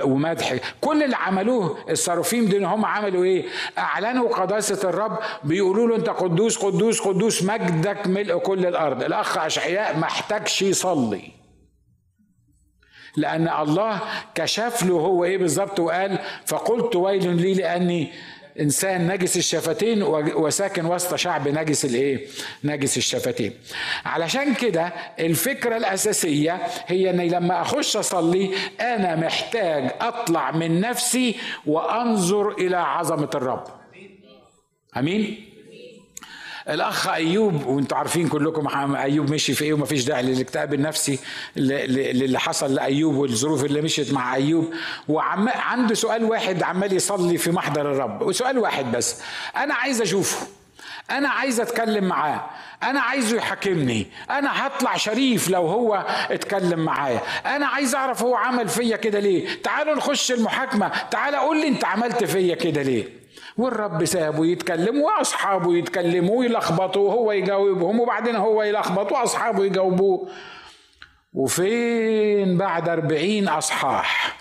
ومدح. 0.04 0.54
كل 0.80 1.02
اللي 1.02 1.16
عملوه 1.16 1.76
الصاروفيم 1.90 2.46
دول 2.46 2.64
هم 2.64 2.84
عملوا 2.84 3.24
إيه؟ 3.24 3.44
أعلنوا 3.78 4.28
قداسة 4.28 4.88
الرب 4.88 5.18
بيقولوا 5.44 5.88
له 5.88 5.96
أنت 5.96 6.08
قدوس 6.08 6.56
قدوس 6.58 7.00
قدوس 7.00 7.42
مجدك 7.42 8.06
ملء 8.06 8.38
كل 8.38 8.66
الأرض. 8.66 9.02
الأخ 9.02 9.38
أشعياء 9.38 9.98
ما 9.98 10.04
احتاجش 10.04 10.62
يصلي. 10.62 11.30
لأن 13.16 13.48
الله 13.48 14.00
كشف 14.34 14.82
له 14.82 14.94
هو 14.94 15.24
إيه 15.24 15.38
بالظبط 15.38 15.80
وقال 15.80 16.18
فقلت 16.46 16.96
ويل 16.96 17.36
لي 17.36 17.54
لأني 17.54 18.12
إنسان 18.60 19.06
نجس 19.06 19.36
الشفتين 19.36 20.02
وساكن 20.02 20.86
وسط 20.86 21.14
شعب 21.14 21.48
نجس 21.48 21.84
الإيه؟ 21.84 22.26
نجس 22.64 22.96
الشفتين. 22.96 23.52
علشان 24.04 24.54
كده 24.54 24.92
الفكرة 25.18 25.76
الأساسية 25.76 26.60
هي 26.86 27.10
إني 27.10 27.28
لما 27.28 27.62
أخش 27.62 27.96
أصلي 27.96 28.50
أنا 28.80 29.16
محتاج 29.16 29.90
أطلع 30.00 30.50
من 30.50 30.80
نفسي 30.80 31.34
وأنظر 31.66 32.48
إلى 32.52 32.76
عظمة 32.76 33.30
الرب. 33.34 33.64
أمين؟ 34.96 35.53
الأخ 36.68 37.08
أيوب 37.08 37.66
وأنتم 37.66 37.96
عارفين 37.96 38.28
كلكم 38.28 38.94
أيوب 38.96 39.30
مشي 39.30 39.54
في 39.54 39.64
إيه 39.64 39.72
ومفيش 39.72 40.04
داعي 40.04 40.22
للاكتئاب 40.22 40.74
النفسي 40.74 41.18
اللي 41.56 42.40
حصل 42.40 42.74
لأيوب 42.74 43.14
والظروف 43.14 43.64
اللي 43.64 43.80
مشيت 43.82 44.12
مع 44.12 44.34
أيوب. 44.34 44.74
وعنده 45.08 45.94
سؤال 45.94 46.24
واحد 46.24 46.62
عمال 46.62 46.92
يصلي 46.92 47.38
في 47.38 47.50
محضر 47.50 47.92
الرب. 47.92 48.22
وسؤال 48.22 48.58
واحد 48.58 48.92
بس. 48.92 49.20
أنا 49.56 49.74
عايز 49.74 50.00
أشوفه. 50.00 50.46
أنا 51.10 51.28
عايز 51.28 51.60
أتكلم 51.60 52.04
معاه. 52.04 52.50
أنا 52.82 53.00
عايزه 53.00 53.36
يحاكمني. 53.36 54.06
أنا 54.30 54.66
هطلع 54.66 54.96
شريف 54.96 55.48
لو 55.48 55.66
هو 55.66 56.06
اتكلم 56.30 56.84
معايا. 56.84 57.20
أنا 57.46 57.66
عايز 57.66 57.94
أعرف 57.94 58.22
هو 58.22 58.34
عمل 58.34 58.68
فيا 58.68 58.96
كده 58.96 59.18
ليه. 59.18 59.62
تعالوا 59.62 59.94
نخش 59.94 60.32
المحاكمة. 60.32 60.92
تعال 61.10 61.34
قول 61.36 61.60
لي 61.60 61.68
أنت 61.68 61.84
عملت 61.84 62.24
فيا 62.24 62.54
كده 62.54 62.82
ليه. 62.82 63.23
والرب 63.58 64.04
سابه 64.04 64.46
يتكلم 64.46 65.00
وأصحابه 65.00 65.76
يتكلموا 65.76 66.38
ويلخبطوا 66.38 67.08
وهو 67.08 67.32
يجاوبهم 67.32 68.00
وبعدين 68.00 68.36
هو 68.36 68.62
يلخبط 68.62 69.12
وأصحابه 69.12 69.64
يجاوبوه. 69.64 70.28
وفين 71.34 72.56
بعد 72.58 72.88
أربعين 72.88 73.48
أصحاح 73.48 74.36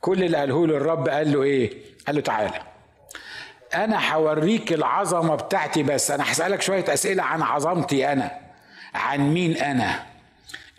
كل 0.00 0.24
اللي 0.24 0.36
قاله 0.36 0.66
له 0.66 0.76
الرب 0.76 1.08
قال 1.08 1.32
له 1.32 1.42
إيه؟ 1.42 1.70
قال 2.06 2.16
له 2.16 2.22
تعالى 2.22 2.50
أنا 3.74 4.14
هوريك 4.14 4.72
العظمة 4.72 5.34
بتاعتي 5.34 5.82
بس 5.82 6.10
أنا 6.10 6.32
هسألك 6.32 6.62
شوية 6.62 6.84
أسئلة 6.88 7.22
عن 7.22 7.42
عظمتي 7.42 8.12
أنا 8.12 8.30
عن 8.94 9.34
مين 9.34 9.56
أنا؟ 9.56 10.06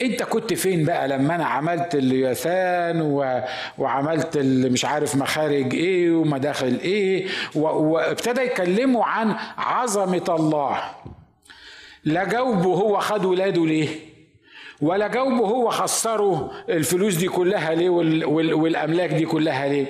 انت 0.02 0.24
كنت 0.24 0.54
فين 0.54 0.86
بقى 0.86 1.08
لما 1.08 1.36
أنا 1.36 1.46
عملت 1.46 1.96
اليثان 1.96 3.02
و... 3.02 3.42
وعملت 3.78 4.38
مش 4.72 4.86
عارف 4.86 5.16
مخارج 5.16 5.74
إيه 5.76 6.12
ومداخل 6.12 6.80
إيه 6.84 7.28
و... 7.56 7.60
وابتدى 7.68 8.42
يكلموا 8.42 9.06
عن 9.06 9.36
عظمة 9.58 10.26
الله. 10.30 10.80
لا 12.04 12.24
جاوبه 12.24 12.74
هو 12.74 13.00
خد 13.00 13.26
ولاده 13.26 13.66
ليه؟ 13.66 14.07
ولا 14.82 15.08
جاوبه 15.08 15.46
هو 15.46 15.70
خسره 15.70 16.52
الفلوس 16.70 17.16
دي 17.16 17.28
كلها 17.28 17.76
ليه 17.76 17.90
والأملاك 18.54 19.10
دي 19.10 19.26
كلها 19.26 19.68
ليه. 19.68 19.86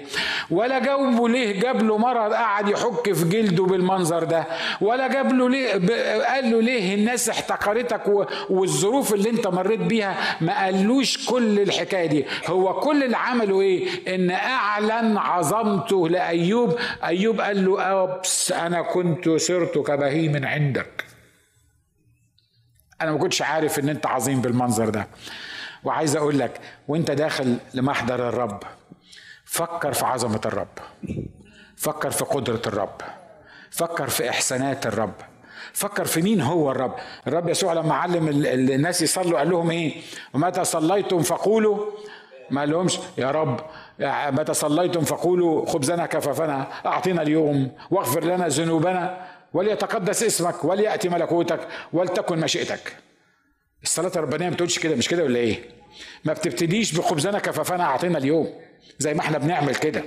ولا 0.51 0.79
جاوبه 0.79 1.29
ليه 1.29 1.59
جاب 1.59 1.83
له 1.83 1.97
مرض 1.97 2.33
قعد 2.33 2.69
يحك 2.69 3.13
في 3.13 3.25
جلده 3.29 3.63
بالمنظر 3.63 4.23
ده. 4.23 4.43
ولا 4.81 5.07
جاب 5.07 5.33
له 5.33 5.49
ليه 5.49 5.71
قال 6.25 6.51
له 6.51 6.61
ليه 6.61 6.95
الناس 6.95 7.29
احتقرتك 7.29 8.01
والظروف 8.49 9.13
اللي 9.13 9.29
انت 9.29 9.47
مريت 9.47 9.79
بيها 9.79 10.15
ما 10.41 10.63
قالوش 10.63 11.29
كل 11.29 11.59
الحكاية 11.59 12.05
دي. 12.05 12.25
هو 12.47 12.73
كل 12.73 13.03
اللي 13.03 13.17
عمله 13.17 13.61
إيه؟ 13.61 13.87
ان 14.15 14.31
أعلن 14.31 15.17
عظمته 15.17 16.09
لأيوب. 16.09 16.75
أيوب 17.03 17.41
قال 17.41 17.65
له 17.65 18.03
أبس 18.03 18.51
أنا 18.51 18.81
كنت 18.81 19.29
سرت 19.29 19.77
كبهيم 19.77 20.45
عندك. 20.45 21.06
أنا 23.01 23.11
ما 23.11 23.17
كنتش 23.17 23.41
عارف 23.41 23.79
إن 23.79 23.89
أنت 23.89 24.05
عظيم 24.05 24.41
بالمنظر 24.41 24.89
ده. 24.89 25.07
وعايز 25.83 26.15
أقول 26.15 26.39
لك 26.39 26.59
وأنت 26.87 27.11
داخل 27.11 27.57
لمحضر 27.73 28.29
الرب 28.29 28.63
فكر 29.45 29.93
في 29.93 30.05
عظمة 30.05 30.41
الرب. 30.45 30.67
فكر 31.77 32.11
في 32.11 32.23
قدرة 32.23 32.61
الرب. 32.67 33.01
فكر 33.71 34.07
في 34.09 34.29
إحسانات 34.29 34.85
الرب. 34.87 35.13
فكر 35.73 36.05
في 36.05 36.21
مين 36.21 36.41
هو 36.41 36.71
الرب. 36.71 36.95
الرب 37.27 37.49
يسوع 37.49 37.73
لما 37.73 37.95
علم 37.95 38.27
الناس 38.45 39.01
يصلوا 39.01 39.37
قال 39.39 39.49
لهم 39.49 39.71
إيه؟ 39.71 40.01
ومتى 40.33 40.63
صليتم 40.63 41.21
فقولوا 41.21 41.85
ما 42.49 42.65
لهمش 42.65 42.99
يا 43.17 43.31
رب 43.31 43.59
متى 44.31 44.53
صليتم 44.53 45.01
فقولوا 45.01 45.65
خبزنا 45.65 46.05
كفافنا 46.05 46.67
أعطينا 46.85 47.21
اليوم 47.21 47.71
واغفر 47.91 48.23
لنا 48.23 48.47
ذنوبنا. 48.47 49.27
وليتقدس 49.53 50.23
اسمك 50.23 50.63
وليأتي 50.63 51.09
ملكوتك 51.09 51.59
ولتكن 51.93 52.39
مشيئتك. 52.39 52.93
الصلاة 53.83 54.11
الربانيه 54.15 54.45
ما 54.45 54.53
بتقولش 54.53 54.79
كده 54.79 54.95
مش 54.95 55.07
كده 55.07 55.23
ولا 55.23 55.39
إيه؟ 55.39 55.59
ما 56.25 56.33
بتبتديش 56.33 56.91
بخبزنا 56.93 57.39
كفافنا 57.39 57.83
أعطينا 57.83 58.17
اليوم 58.17 58.53
زي 58.99 59.13
ما 59.13 59.19
إحنا 59.19 59.37
بنعمل 59.37 59.75
كده. 59.75 60.03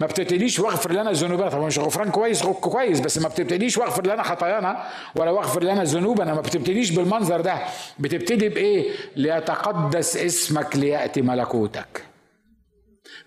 ما 0.00 0.06
بتبتديش 0.06 0.58
واغفر 0.58 0.92
لنا 0.92 1.12
ذنوبنا 1.12 1.48
طبعا 1.48 1.66
مش 1.66 1.78
غفران 1.78 2.10
كويس؟ 2.10 2.42
كويس 2.42 3.00
بس 3.00 3.18
ما 3.18 3.28
بتبتديش 3.28 3.78
واغفر 3.78 4.06
لنا 4.06 4.22
خطايانا 4.22 4.84
ولا 5.16 5.30
واغفر 5.30 5.62
لنا 5.62 5.84
ذنوبنا. 5.84 6.34
ما 6.34 6.40
بتبتديش 6.40 6.90
بالمنظر 6.90 7.40
ده. 7.40 7.58
بتبتدي 7.98 8.48
بإيه؟ 8.48 8.90
ليتقدس 9.16 10.16
اسمك 10.16 10.76
ليأتي 10.76 11.22
ملكوتك. 11.22 12.07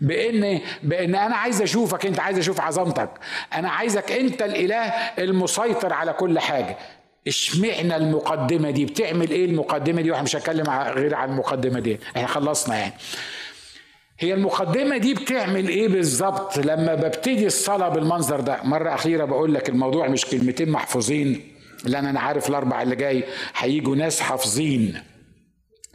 بان 0.02 0.60
بإن 0.84 1.16
أنا 1.16 1.36
عايز 1.36 1.62
أشوفك 1.62 2.06
أنت 2.06 2.20
عايز 2.20 2.38
أشوف 2.38 2.62
عظمتك. 2.62 3.10
أنا 3.54 3.70
عايزك 3.70 4.12
أنت 4.12 4.41
الإله 4.41 4.80
المسيطر 5.20 5.93
على 5.93 6.14
كل 6.14 6.39
حاجة. 6.39 6.78
اشمعنا 7.28 7.95
المقدمة 7.97 8.72
دي؟ 8.72 8.86
بتعمل 8.86 9.32
إيه 9.32 9.45
المقدمة 9.45 10.02
دي؟ 10.02 10.12
وإحنا 10.12 10.24
مش 10.24 10.36
هتكلم 10.36 10.70
غير 10.70 11.16
عن 11.16 11.30
المقدمة 11.30 11.80
دي. 11.80 11.99
إحنا 12.16 12.28
خلصنا 12.28 12.76
يعني. 12.78 12.93
هي 14.20 14.34
المقدمة 14.34 14.97
دي 14.97 15.14
بتعمل 15.14 15.68
إيه 15.68 15.88
بالظبط؟ 15.88 16.58
لما 16.58 16.95
ببتدي 16.95 17.45
الصلاة 17.47 17.89
بالمنظر 17.89 18.39
ده 18.39 18.58
مرة 18.64 18.93
أخيرة 18.93 19.26
بقول 19.26 19.54
لك 19.54 19.70
الموضوع 19.70 20.08
مش 20.08 20.26
كلمتين 20.26 20.70
محفوظين 20.70 21.52
لأن 21.86 22.06
أنا 22.06 22.20
عارف 22.20 22.49
الأربع 22.49 22.82
اللي 22.82 22.95
جاي 22.95 23.24
هيجوا 23.58 23.95
ناس 23.95 24.20
حافظين. 24.22 25.04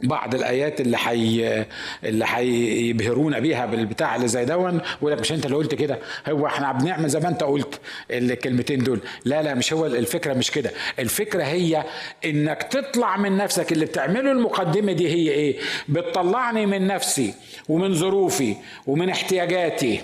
بعض 0.03 0.35
الآيات 0.35 0.81
اللي 0.81 0.97
حي 0.97 1.63
اللي 2.03 2.25
هيبهرونا 2.27 3.39
بيها 3.39 3.65
بالبتاع 3.65 4.15
اللي 4.15 4.27
زي 4.27 4.45
دون 4.45 4.81
ويقول 5.01 5.11
لك 5.11 5.19
مش 5.19 5.31
أنت 5.31 5.45
اللي 5.45 5.57
قلت 5.57 5.75
كده 5.75 5.99
هو 6.29 6.45
إحنا 6.47 6.71
بنعمل 6.71 7.09
زي 7.09 7.19
ما 7.19 7.29
أنت 7.29 7.43
قلت 7.43 7.79
الكلمتين 8.11 8.83
دول. 8.83 8.99
لا 9.25 9.41
لا 9.41 9.53
مش 9.53 9.73
هو 9.73 9.85
الفكرة 9.85 10.33
مش 10.33 10.51
كده. 10.51 10.71
الفكرة 10.99 11.43
هي 11.43 11.83
إنك 12.25 12.63
تطلع 12.63 13.17
من 13.17 13.37
نفسك 13.37 13.71
اللي 13.71 13.85
بتعمله 13.85 14.31
المقدمة 14.31 14.91
دي 14.91 15.07
هي 15.09 15.31
إيه؟ 15.31 15.57
بتطلعني 15.89 16.65
من 16.65 16.87
نفسي 16.87 17.33
ومن 17.69 17.93
ظروفي 17.93 18.55
ومن 18.87 19.09
احتياجاتي. 19.09 20.01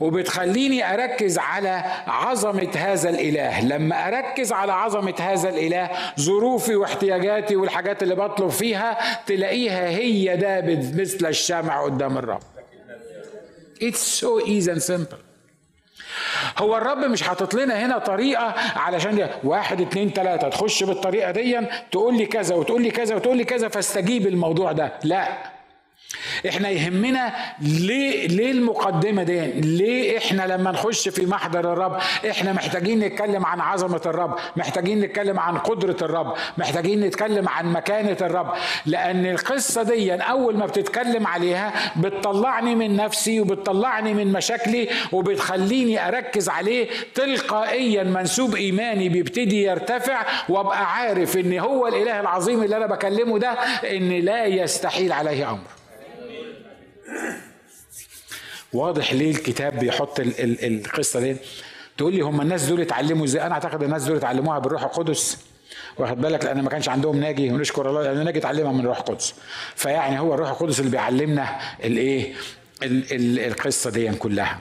وبتخليني 0.00 0.94
أركز 0.94 1.38
على 1.38 1.82
عظمة 2.06 2.70
هذا 2.76 3.10
الإله. 3.10 3.64
لما 3.64 4.08
أركز 4.08 4.52
على 4.52 4.72
عظمة 4.72 5.14
هذا 5.20 5.48
الإله 5.48 5.90
ظروفي 6.20 6.74
واحتياجاتي 6.74 7.56
والحاجات 7.56 8.02
اللي 8.02 8.14
بطلب 8.14 8.48
فيها 8.48 8.98
تلاقيها 9.26 9.88
هي 9.88 10.36
ده 10.36 10.60
مثل 11.02 11.26
الشمع 11.26 11.84
قدام 11.84 12.18
الرب. 12.18 12.42
It's 13.82 14.20
so 14.20 14.46
easy 14.46 14.70
and 14.70 14.82
simple. 14.82 15.16
هو 16.58 16.76
الرب 16.76 16.98
مش 16.98 17.22
حاطط 17.22 17.54
لنا 17.54 17.86
هنا 17.86 17.98
طريقة 17.98 18.54
علشان 18.76 19.28
واحد 19.44 19.80
اتنين 19.80 20.12
تلاتة 20.12 20.48
تخش 20.48 20.84
بالطريقة 20.84 21.30
دي 21.30 21.60
تقول 21.92 22.16
لي 22.16 22.26
كذا 22.26 22.54
وتقول 22.54 22.82
لي 22.82 22.90
كذا 22.90 23.14
وتقول 23.14 23.36
لي 23.36 23.44
كذا 23.44 23.68
فاستجيب 23.68 24.26
الموضوع 24.26 24.72
ده. 24.72 24.92
لا. 25.04 25.53
إحنا 26.48 26.68
يهمنا 26.68 27.32
ليه 27.60 28.26
ليه 28.26 28.50
المقدمة 28.50 29.22
دي؟ 29.22 29.40
ليه 29.60 30.18
إحنا 30.18 30.42
لما 30.46 30.70
نخش 30.70 31.08
في 31.08 31.26
محضر 31.26 31.72
الرب 31.72 31.98
إحنا 32.30 32.52
محتاجين 32.52 32.98
نتكلم 33.00 33.46
عن 33.46 33.60
عظمة 33.60 34.00
الرب 34.06 34.36
محتاجين 34.56 35.00
نتكلم 35.00 35.38
عن 35.40 35.58
قدرة 35.58 35.96
الرب 36.02 36.34
محتاجين 36.58 37.00
نتكلم 37.00 37.48
عن 37.48 37.72
مكانة 37.72 38.16
الرب. 38.20 38.52
لأن 38.86 39.26
القصة 39.26 39.82
دي 39.82 40.14
أول 40.14 40.56
ما 40.56 40.66
بتتكلم 40.66 41.26
عليها 41.26 41.72
بتطلعني 41.96 42.74
من 42.74 42.96
نفسي 42.96 43.40
وبتطلعني 43.40 44.14
من 44.14 44.32
مشاكلي 44.32 44.88
وبتخليني 45.12 46.08
أركز 46.08 46.48
عليه 46.48 46.88
تلقائيا 47.14 48.02
منسوب 48.04 48.54
إيماني 48.54 49.08
بيبتدي 49.08 49.62
يرتفع 49.62 50.22
وأبقى 50.48 50.92
عارف 50.94 51.36
إن 51.36 51.58
هو 51.58 51.86
الإله 51.86 52.20
العظيم 52.20 52.62
اللي 52.62 52.76
أنا 52.76 52.86
بكلمه 52.86 53.38
ده 53.38 53.50
إن 53.90 54.08
لا 54.12 54.44
يستحيل 54.46 55.12
عليه 55.12 55.50
أمر. 55.50 55.58
واضح 58.72 59.12
ليه 59.12 59.30
الكتاب 59.30 59.78
بيحط 59.78 60.20
ال 60.20 60.40
ال 60.40 60.84
القصة 60.84 61.20
دي. 61.20 61.36
تقول 61.96 62.14
لي 62.14 62.20
هم 62.20 62.40
الناس 62.40 62.64
دول 62.64 62.80
اتعلموا 62.80 63.24
إزاي؟ 63.24 63.46
أنا 63.46 63.54
أعتقد 63.54 63.82
الناس 63.82 64.04
دول 64.04 64.16
اتعلموها 64.16 64.58
بالروح 64.58 64.82
القدس. 64.82 65.38
واخد 65.98 66.20
بالك؟ 66.20 66.44
لأن 66.44 66.62
ما 66.62 66.70
كانش 66.70 66.88
عندهم 66.88 67.20
ناجي 67.20 67.50
ونشكر 67.50 67.90
الله 67.90 68.02
لأن 68.02 68.24
ناجي 68.24 68.38
اتعلمها 68.38 68.72
من 68.72 68.80
الروح 68.80 68.98
القدس. 68.98 69.34
فيعني 69.76 70.20
هو 70.20 70.34
الروح 70.34 70.50
القدس 70.50 70.80
اللي 70.80 70.90
بيعلمنا 70.90 71.60
الايه 71.84 72.34
القصة 72.82 73.90
دي 73.90 74.14
كلها. 74.14 74.58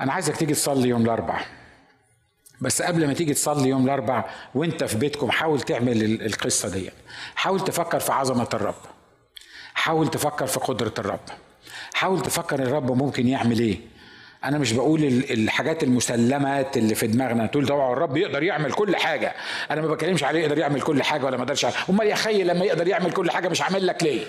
أنا 0.00 0.12
عايزك 0.12 0.36
تيجي 0.36 0.54
تصلي 0.54 0.88
يوم 0.88 1.02
الاربعاء 1.02 1.46
بس 2.60 2.82
قبل 2.82 3.06
ما 3.06 3.12
تيجي 3.12 3.34
تصلي 3.34 3.68
يوم 3.68 3.84
الاربعاء 3.84 4.30
وأنت 4.54 4.84
في 4.84 4.98
بيتكم 4.98 5.30
حاول 5.30 5.60
تعمل 5.60 6.22
القصة 6.22 6.68
دي. 6.68 6.90
حاول 7.34 7.64
تفكر 7.64 8.00
في 8.00 8.12
عظمة 8.12 8.48
الرب. 8.54 8.99
حاول 9.80 10.08
تفكر 10.08 10.46
في 10.46 10.60
قدرة 10.60 10.92
الرب. 10.98 11.20
حاول 11.94 12.22
تفكر 12.22 12.58
الرب 12.62 12.92
ممكن 13.02 13.28
يعمل 13.28 13.58
إيه. 13.58 13.80
أنا 14.44 14.58
مش 14.58 14.72
بقول 14.72 15.04
الحاجات 15.04 15.82
المسلمات 15.82 16.76
اللي 16.76 16.94
في 16.94 17.06
دماغنا. 17.06 17.46
تقول 17.46 17.66
طبعا 17.66 17.92
الرب 17.92 18.16
يقدر 18.16 18.42
يعمل 18.42 18.72
كل 18.72 18.96
حاجة. 18.96 19.34
أنا 19.70 19.80
ما 19.80 19.88
بكلمش 19.88 20.24
عليه 20.24 20.40
يقدر 20.40 20.58
يعمل 20.58 20.82
كل 20.82 21.02
حاجة 21.02 21.24
ولا 21.24 21.36
ما 21.36 21.42
يقدرش 21.42 21.66
أمال 21.90 22.06
يا 22.06 22.14
خي 22.14 22.42
لما 22.44 22.64
يقدر 22.64 22.88
يعمل 22.88 23.12
كل 23.12 23.30
حاجة 23.30 23.48
مش 23.48 23.62
عامل 23.62 23.86
لك 23.86 24.02
ليه؟ 24.02 24.24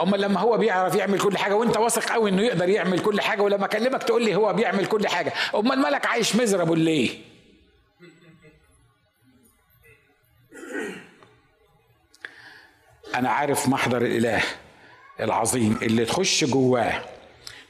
أمال 0.00 0.20
لما 0.20 0.40
هو 0.40 0.56
بيعرف 0.56 0.94
يعمل 0.94 1.18
كل 1.18 1.38
حاجة 1.38 1.54
وأنت 1.54 1.76
واثق 1.76 2.12
قوي 2.12 2.30
إنه 2.30 2.42
يقدر 2.42 2.68
يعمل 2.68 2.98
كل 2.98 3.20
حاجة 3.20 3.42
ولما 3.42 3.64
أكلمك 3.64 4.02
تقول 4.02 4.24
لي 4.24 4.34
هو 4.34 4.52
بيعمل 4.52 4.86
كل 4.86 5.08
حاجة. 5.08 5.32
أمال 5.54 5.78
مالك 5.78 6.06
عايش 6.06 6.36
مزرب 6.36 6.72
ليه؟ 6.72 7.10
أنا 13.16 13.30
عارف 13.30 13.68
محضر 13.68 14.02
الإله 14.02 14.42
العظيم 15.20 15.78
اللي 15.82 16.04
تخش 16.04 16.44
جواه 16.44 17.02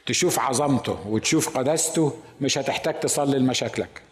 تشوف 0.06 0.38
عظمته 0.38 0.98
وتشوف 1.06 1.58
قداسته 1.58 2.18
مش 2.40 2.58
هتحتاج 2.58 3.00
تصلي 3.00 3.38
لمشاكلك. 3.38 4.02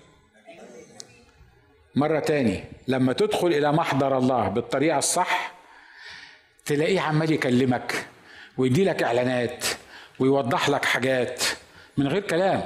مرة 1.95 2.19
تاني 2.21 2.65
لما 2.89 3.13
تدخل 3.13 3.47
إلى 3.47 3.73
محضر 3.73 4.19
الله 4.19 4.49
بالطريقة 4.49 4.99
الصح 4.99 5.53
تلاقيه 6.65 7.01
عمال 7.01 7.33
يكلمك 7.33 8.07
ويدي 8.59 8.85
لك 8.85 9.03
إعلانات 9.03 9.65
ويوضح 10.19 10.69
لك 10.69 10.85
حاجات 10.85 11.45
من 11.97 12.09
غير 12.09 12.23
كلام 12.23 12.65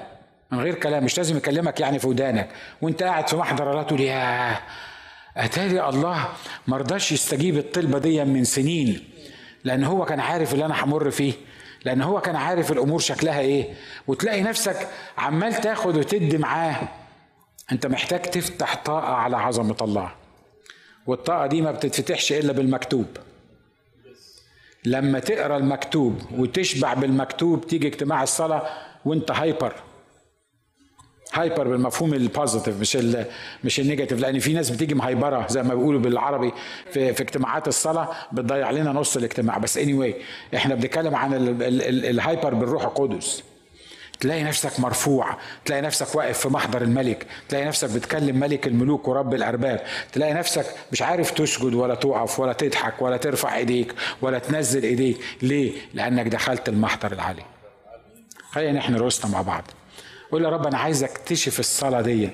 من 0.51 0.61
غير 0.61 0.75
كلام 0.75 1.05
مش 1.05 1.17
لازم 1.19 1.37
يكلمك 1.37 1.81
يعني 1.81 1.99
في 1.99 2.07
ودانك. 2.07 2.49
وأنت 2.83 3.03
قاعد 3.03 3.29
في 3.29 3.37
محضر 3.37 3.71
الله 3.71 3.83
تقول 3.83 4.01
يا 4.01 4.59
أتاري 5.39 5.89
الله 5.89 6.29
مرضاش 6.67 7.13
يستجيب 7.13 7.59
الطلبة 7.59 7.99
دي 7.99 8.25
من 8.25 8.45
سنين 8.45 9.05
لأن 9.65 9.85
هو 9.85 10.05
كان 10.05 10.21
عارف 10.21 10.53
اللي 10.55 10.65
أنا 10.65 10.85
همر 10.85 11.11
فيه 11.11 11.33
لأن 11.85 12.03
هو 12.03 12.21
كان 12.21 12.37
عارف 12.37 12.73
الأمور 12.73 12.99
شكلها 12.99 13.41
إيه. 13.41 13.75
وتلاقي 14.07 14.43
نفسك 14.43 14.89
عمال 15.19 15.55
تاخد 15.55 15.97
وتدي 15.97 16.39
معاه. 16.39 16.89
أنت 17.73 17.87
محتاج 17.87 18.23
تفتح 18.23 18.77
طاقة 18.85 19.15
على 19.15 19.37
عظمة 19.37 19.77
الله. 19.83 20.11
والطاقة 21.07 21.47
دي 21.47 21.63
ما 21.63 21.73
بتتفتحش 21.73 22.33
إلا 22.33 22.53
بالمكتوب. 22.53 23.07
لما 24.85 25.19
تقرأ 25.19 25.57
المكتوب 25.57 26.23
وتشبع 26.39 26.95
بالمكتوب 26.95 27.67
تيجي 27.67 27.89
اجتماع 27.89 28.23
الصلاة 28.23 28.63
وأنت 29.05 29.31
hyper. 29.31 29.75
hyper 31.33 31.69
بالمفهوم 31.69 32.15
ال 32.15 32.22
positive 32.22 32.81
مش 32.81 32.97
ال 32.97 33.27
مش 33.65 33.81
ال 33.81 33.85
negative. 33.85 34.21
لأن 34.21 34.39
في 34.39 34.53
ناس 34.53 34.71
بتيجي 34.71 34.95
مهيبرة 34.95 35.47
زي 35.49 35.63
ما 35.63 35.75
بيقولوا 35.75 36.01
بالعربي 36.01 36.53
في, 36.93 37.15
في 37.15 37.23
اجتماعات 37.23 37.69
الصلاة 37.69 38.09
بتضيع 38.33 38.71
لنا 38.71 38.93
نص 38.93 39.17
الاجتماع. 39.17 39.59
بس 39.59 39.79
any 39.79 40.13
anyway 40.13 40.15
إحنا 40.57 40.75
بنتكلم 40.75 41.15
عن 41.15 41.35
ال 42.05 42.13
hyper 42.13 42.55
بالروح 42.55 42.85
القدس. 42.85 43.43
تلاقي 44.21 44.43
نفسك 44.43 44.81
مرفوع 44.81 45.37
تلاقي 45.65 45.83
نفسك 45.83 46.15
واقف 46.15 46.39
في 46.39 46.49
محضر 46.49 46.83
الملك 46.83 47.27
تلاقي 47.49 47.65
نفسك 47.65 47.91
بتكلم 47.91 48.41
ملك 48.41 48.67
الملوك 48.67 49.09
ورب 49.09 49.35
الأرباب. 49.35 49.83
تلاقي 50.13 50.35
نفسك 50.35 50.67
مش 50.93 51.03
عارف 51.03 51.31
تسجد 51.31 51.75
ولا 51.75 51.95
تقف 51.95 52.41
ولا 52.41 52.53
تضحك 52.53 53.03
ولا 53.03 53.17
ترفع 53.17 53.57
إيديك 53.57 53.95
ولا 54.23 54.39
تنزل 54.39 54.83
إيديك. 54.83 55.19
ليه؟ 55.43 55.73
لأنك 55.95 56.29
دخلت 56.29 56.69
المحضر 56.69 57.13
العالي. 57.13 57.43
خلينا 58.51 58.79
نحن 58.79 58.97
رؤوسنا 58.97 59.31
مع 59.31 59.43
بعض. 59.43 59.65
قول 60.33 60.45
يا 60.45 60.49
رب 60.49 60.67
أنا 60.67 60.79
عايز 60.79 61.05
أكتشف 61.05 61.61
الصلاة 61.61 62.01
دي. 62.01 62.31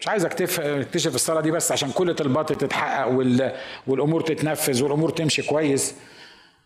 مش 0.00 0.08
عايز 0.08 0.24
أكتشف 0.24 1.14
الصلاة 1.14 1.40
دي 1.40 1.50
بس 1.50 1.72
عشان 1.72 1.92
كل 1.92 2.14
طلباتي 2.14 2.54
تتحقق 2.54 3.06
والأمور 3.86 4.20
تتنفذ 4.20 4.82
والأمور 4.82 5.10
تمشي 5.10 5.42
كويس. 5.42 5.94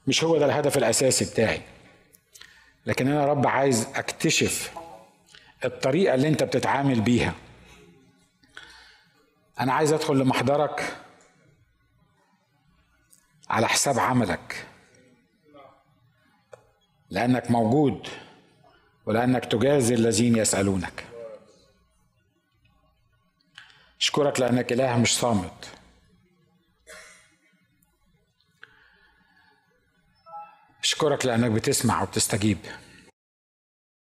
مش 0.06 0.24
هو 0.24 0.38
ده 0.38 0.46
الهدف 0.46 0.78
الأساسي 0.78 1.24
بتاعي. 1.24 1.62
لكن 2.86 3.08
أنا 3.08 3.20
يا 3.22 3.26
رب 3.26 3.46
عايز 3.46 3.88
أكتشف 3.94 4.72
الطريقة 5.64 6.14
اللي 6.14 6.28
أنت 6.28 6.42
بتتعامل 6.42 7.00
بيها. 7.00 7.34
أنا 9.60 9.72
عايز 9.72 9.92
أدخل 9.92 10.18
لمحضرك 10.18 10.96
على 13.50 13.68
حساب 13.68 13.98
عملك. 13.98 14.66
لأنك 17.10 17.50
موجود. 17.50 18.08
ولأنك 19.06 19.44
تجازي 19.44 19.94
الذين 19.94 20.36
يسألونك. 20.36 21.04
أشكرك 24.00 24.40
لأنك 24.40 24.72
إله 24.72 24.96
مش 24.96 25.18
صامت. 25.18 25.70
أشكرك 30.82 31.26
لأنك 31.26 31.50
بتسمع 31.50 32.02
وبتستجيب. 32.02 32.58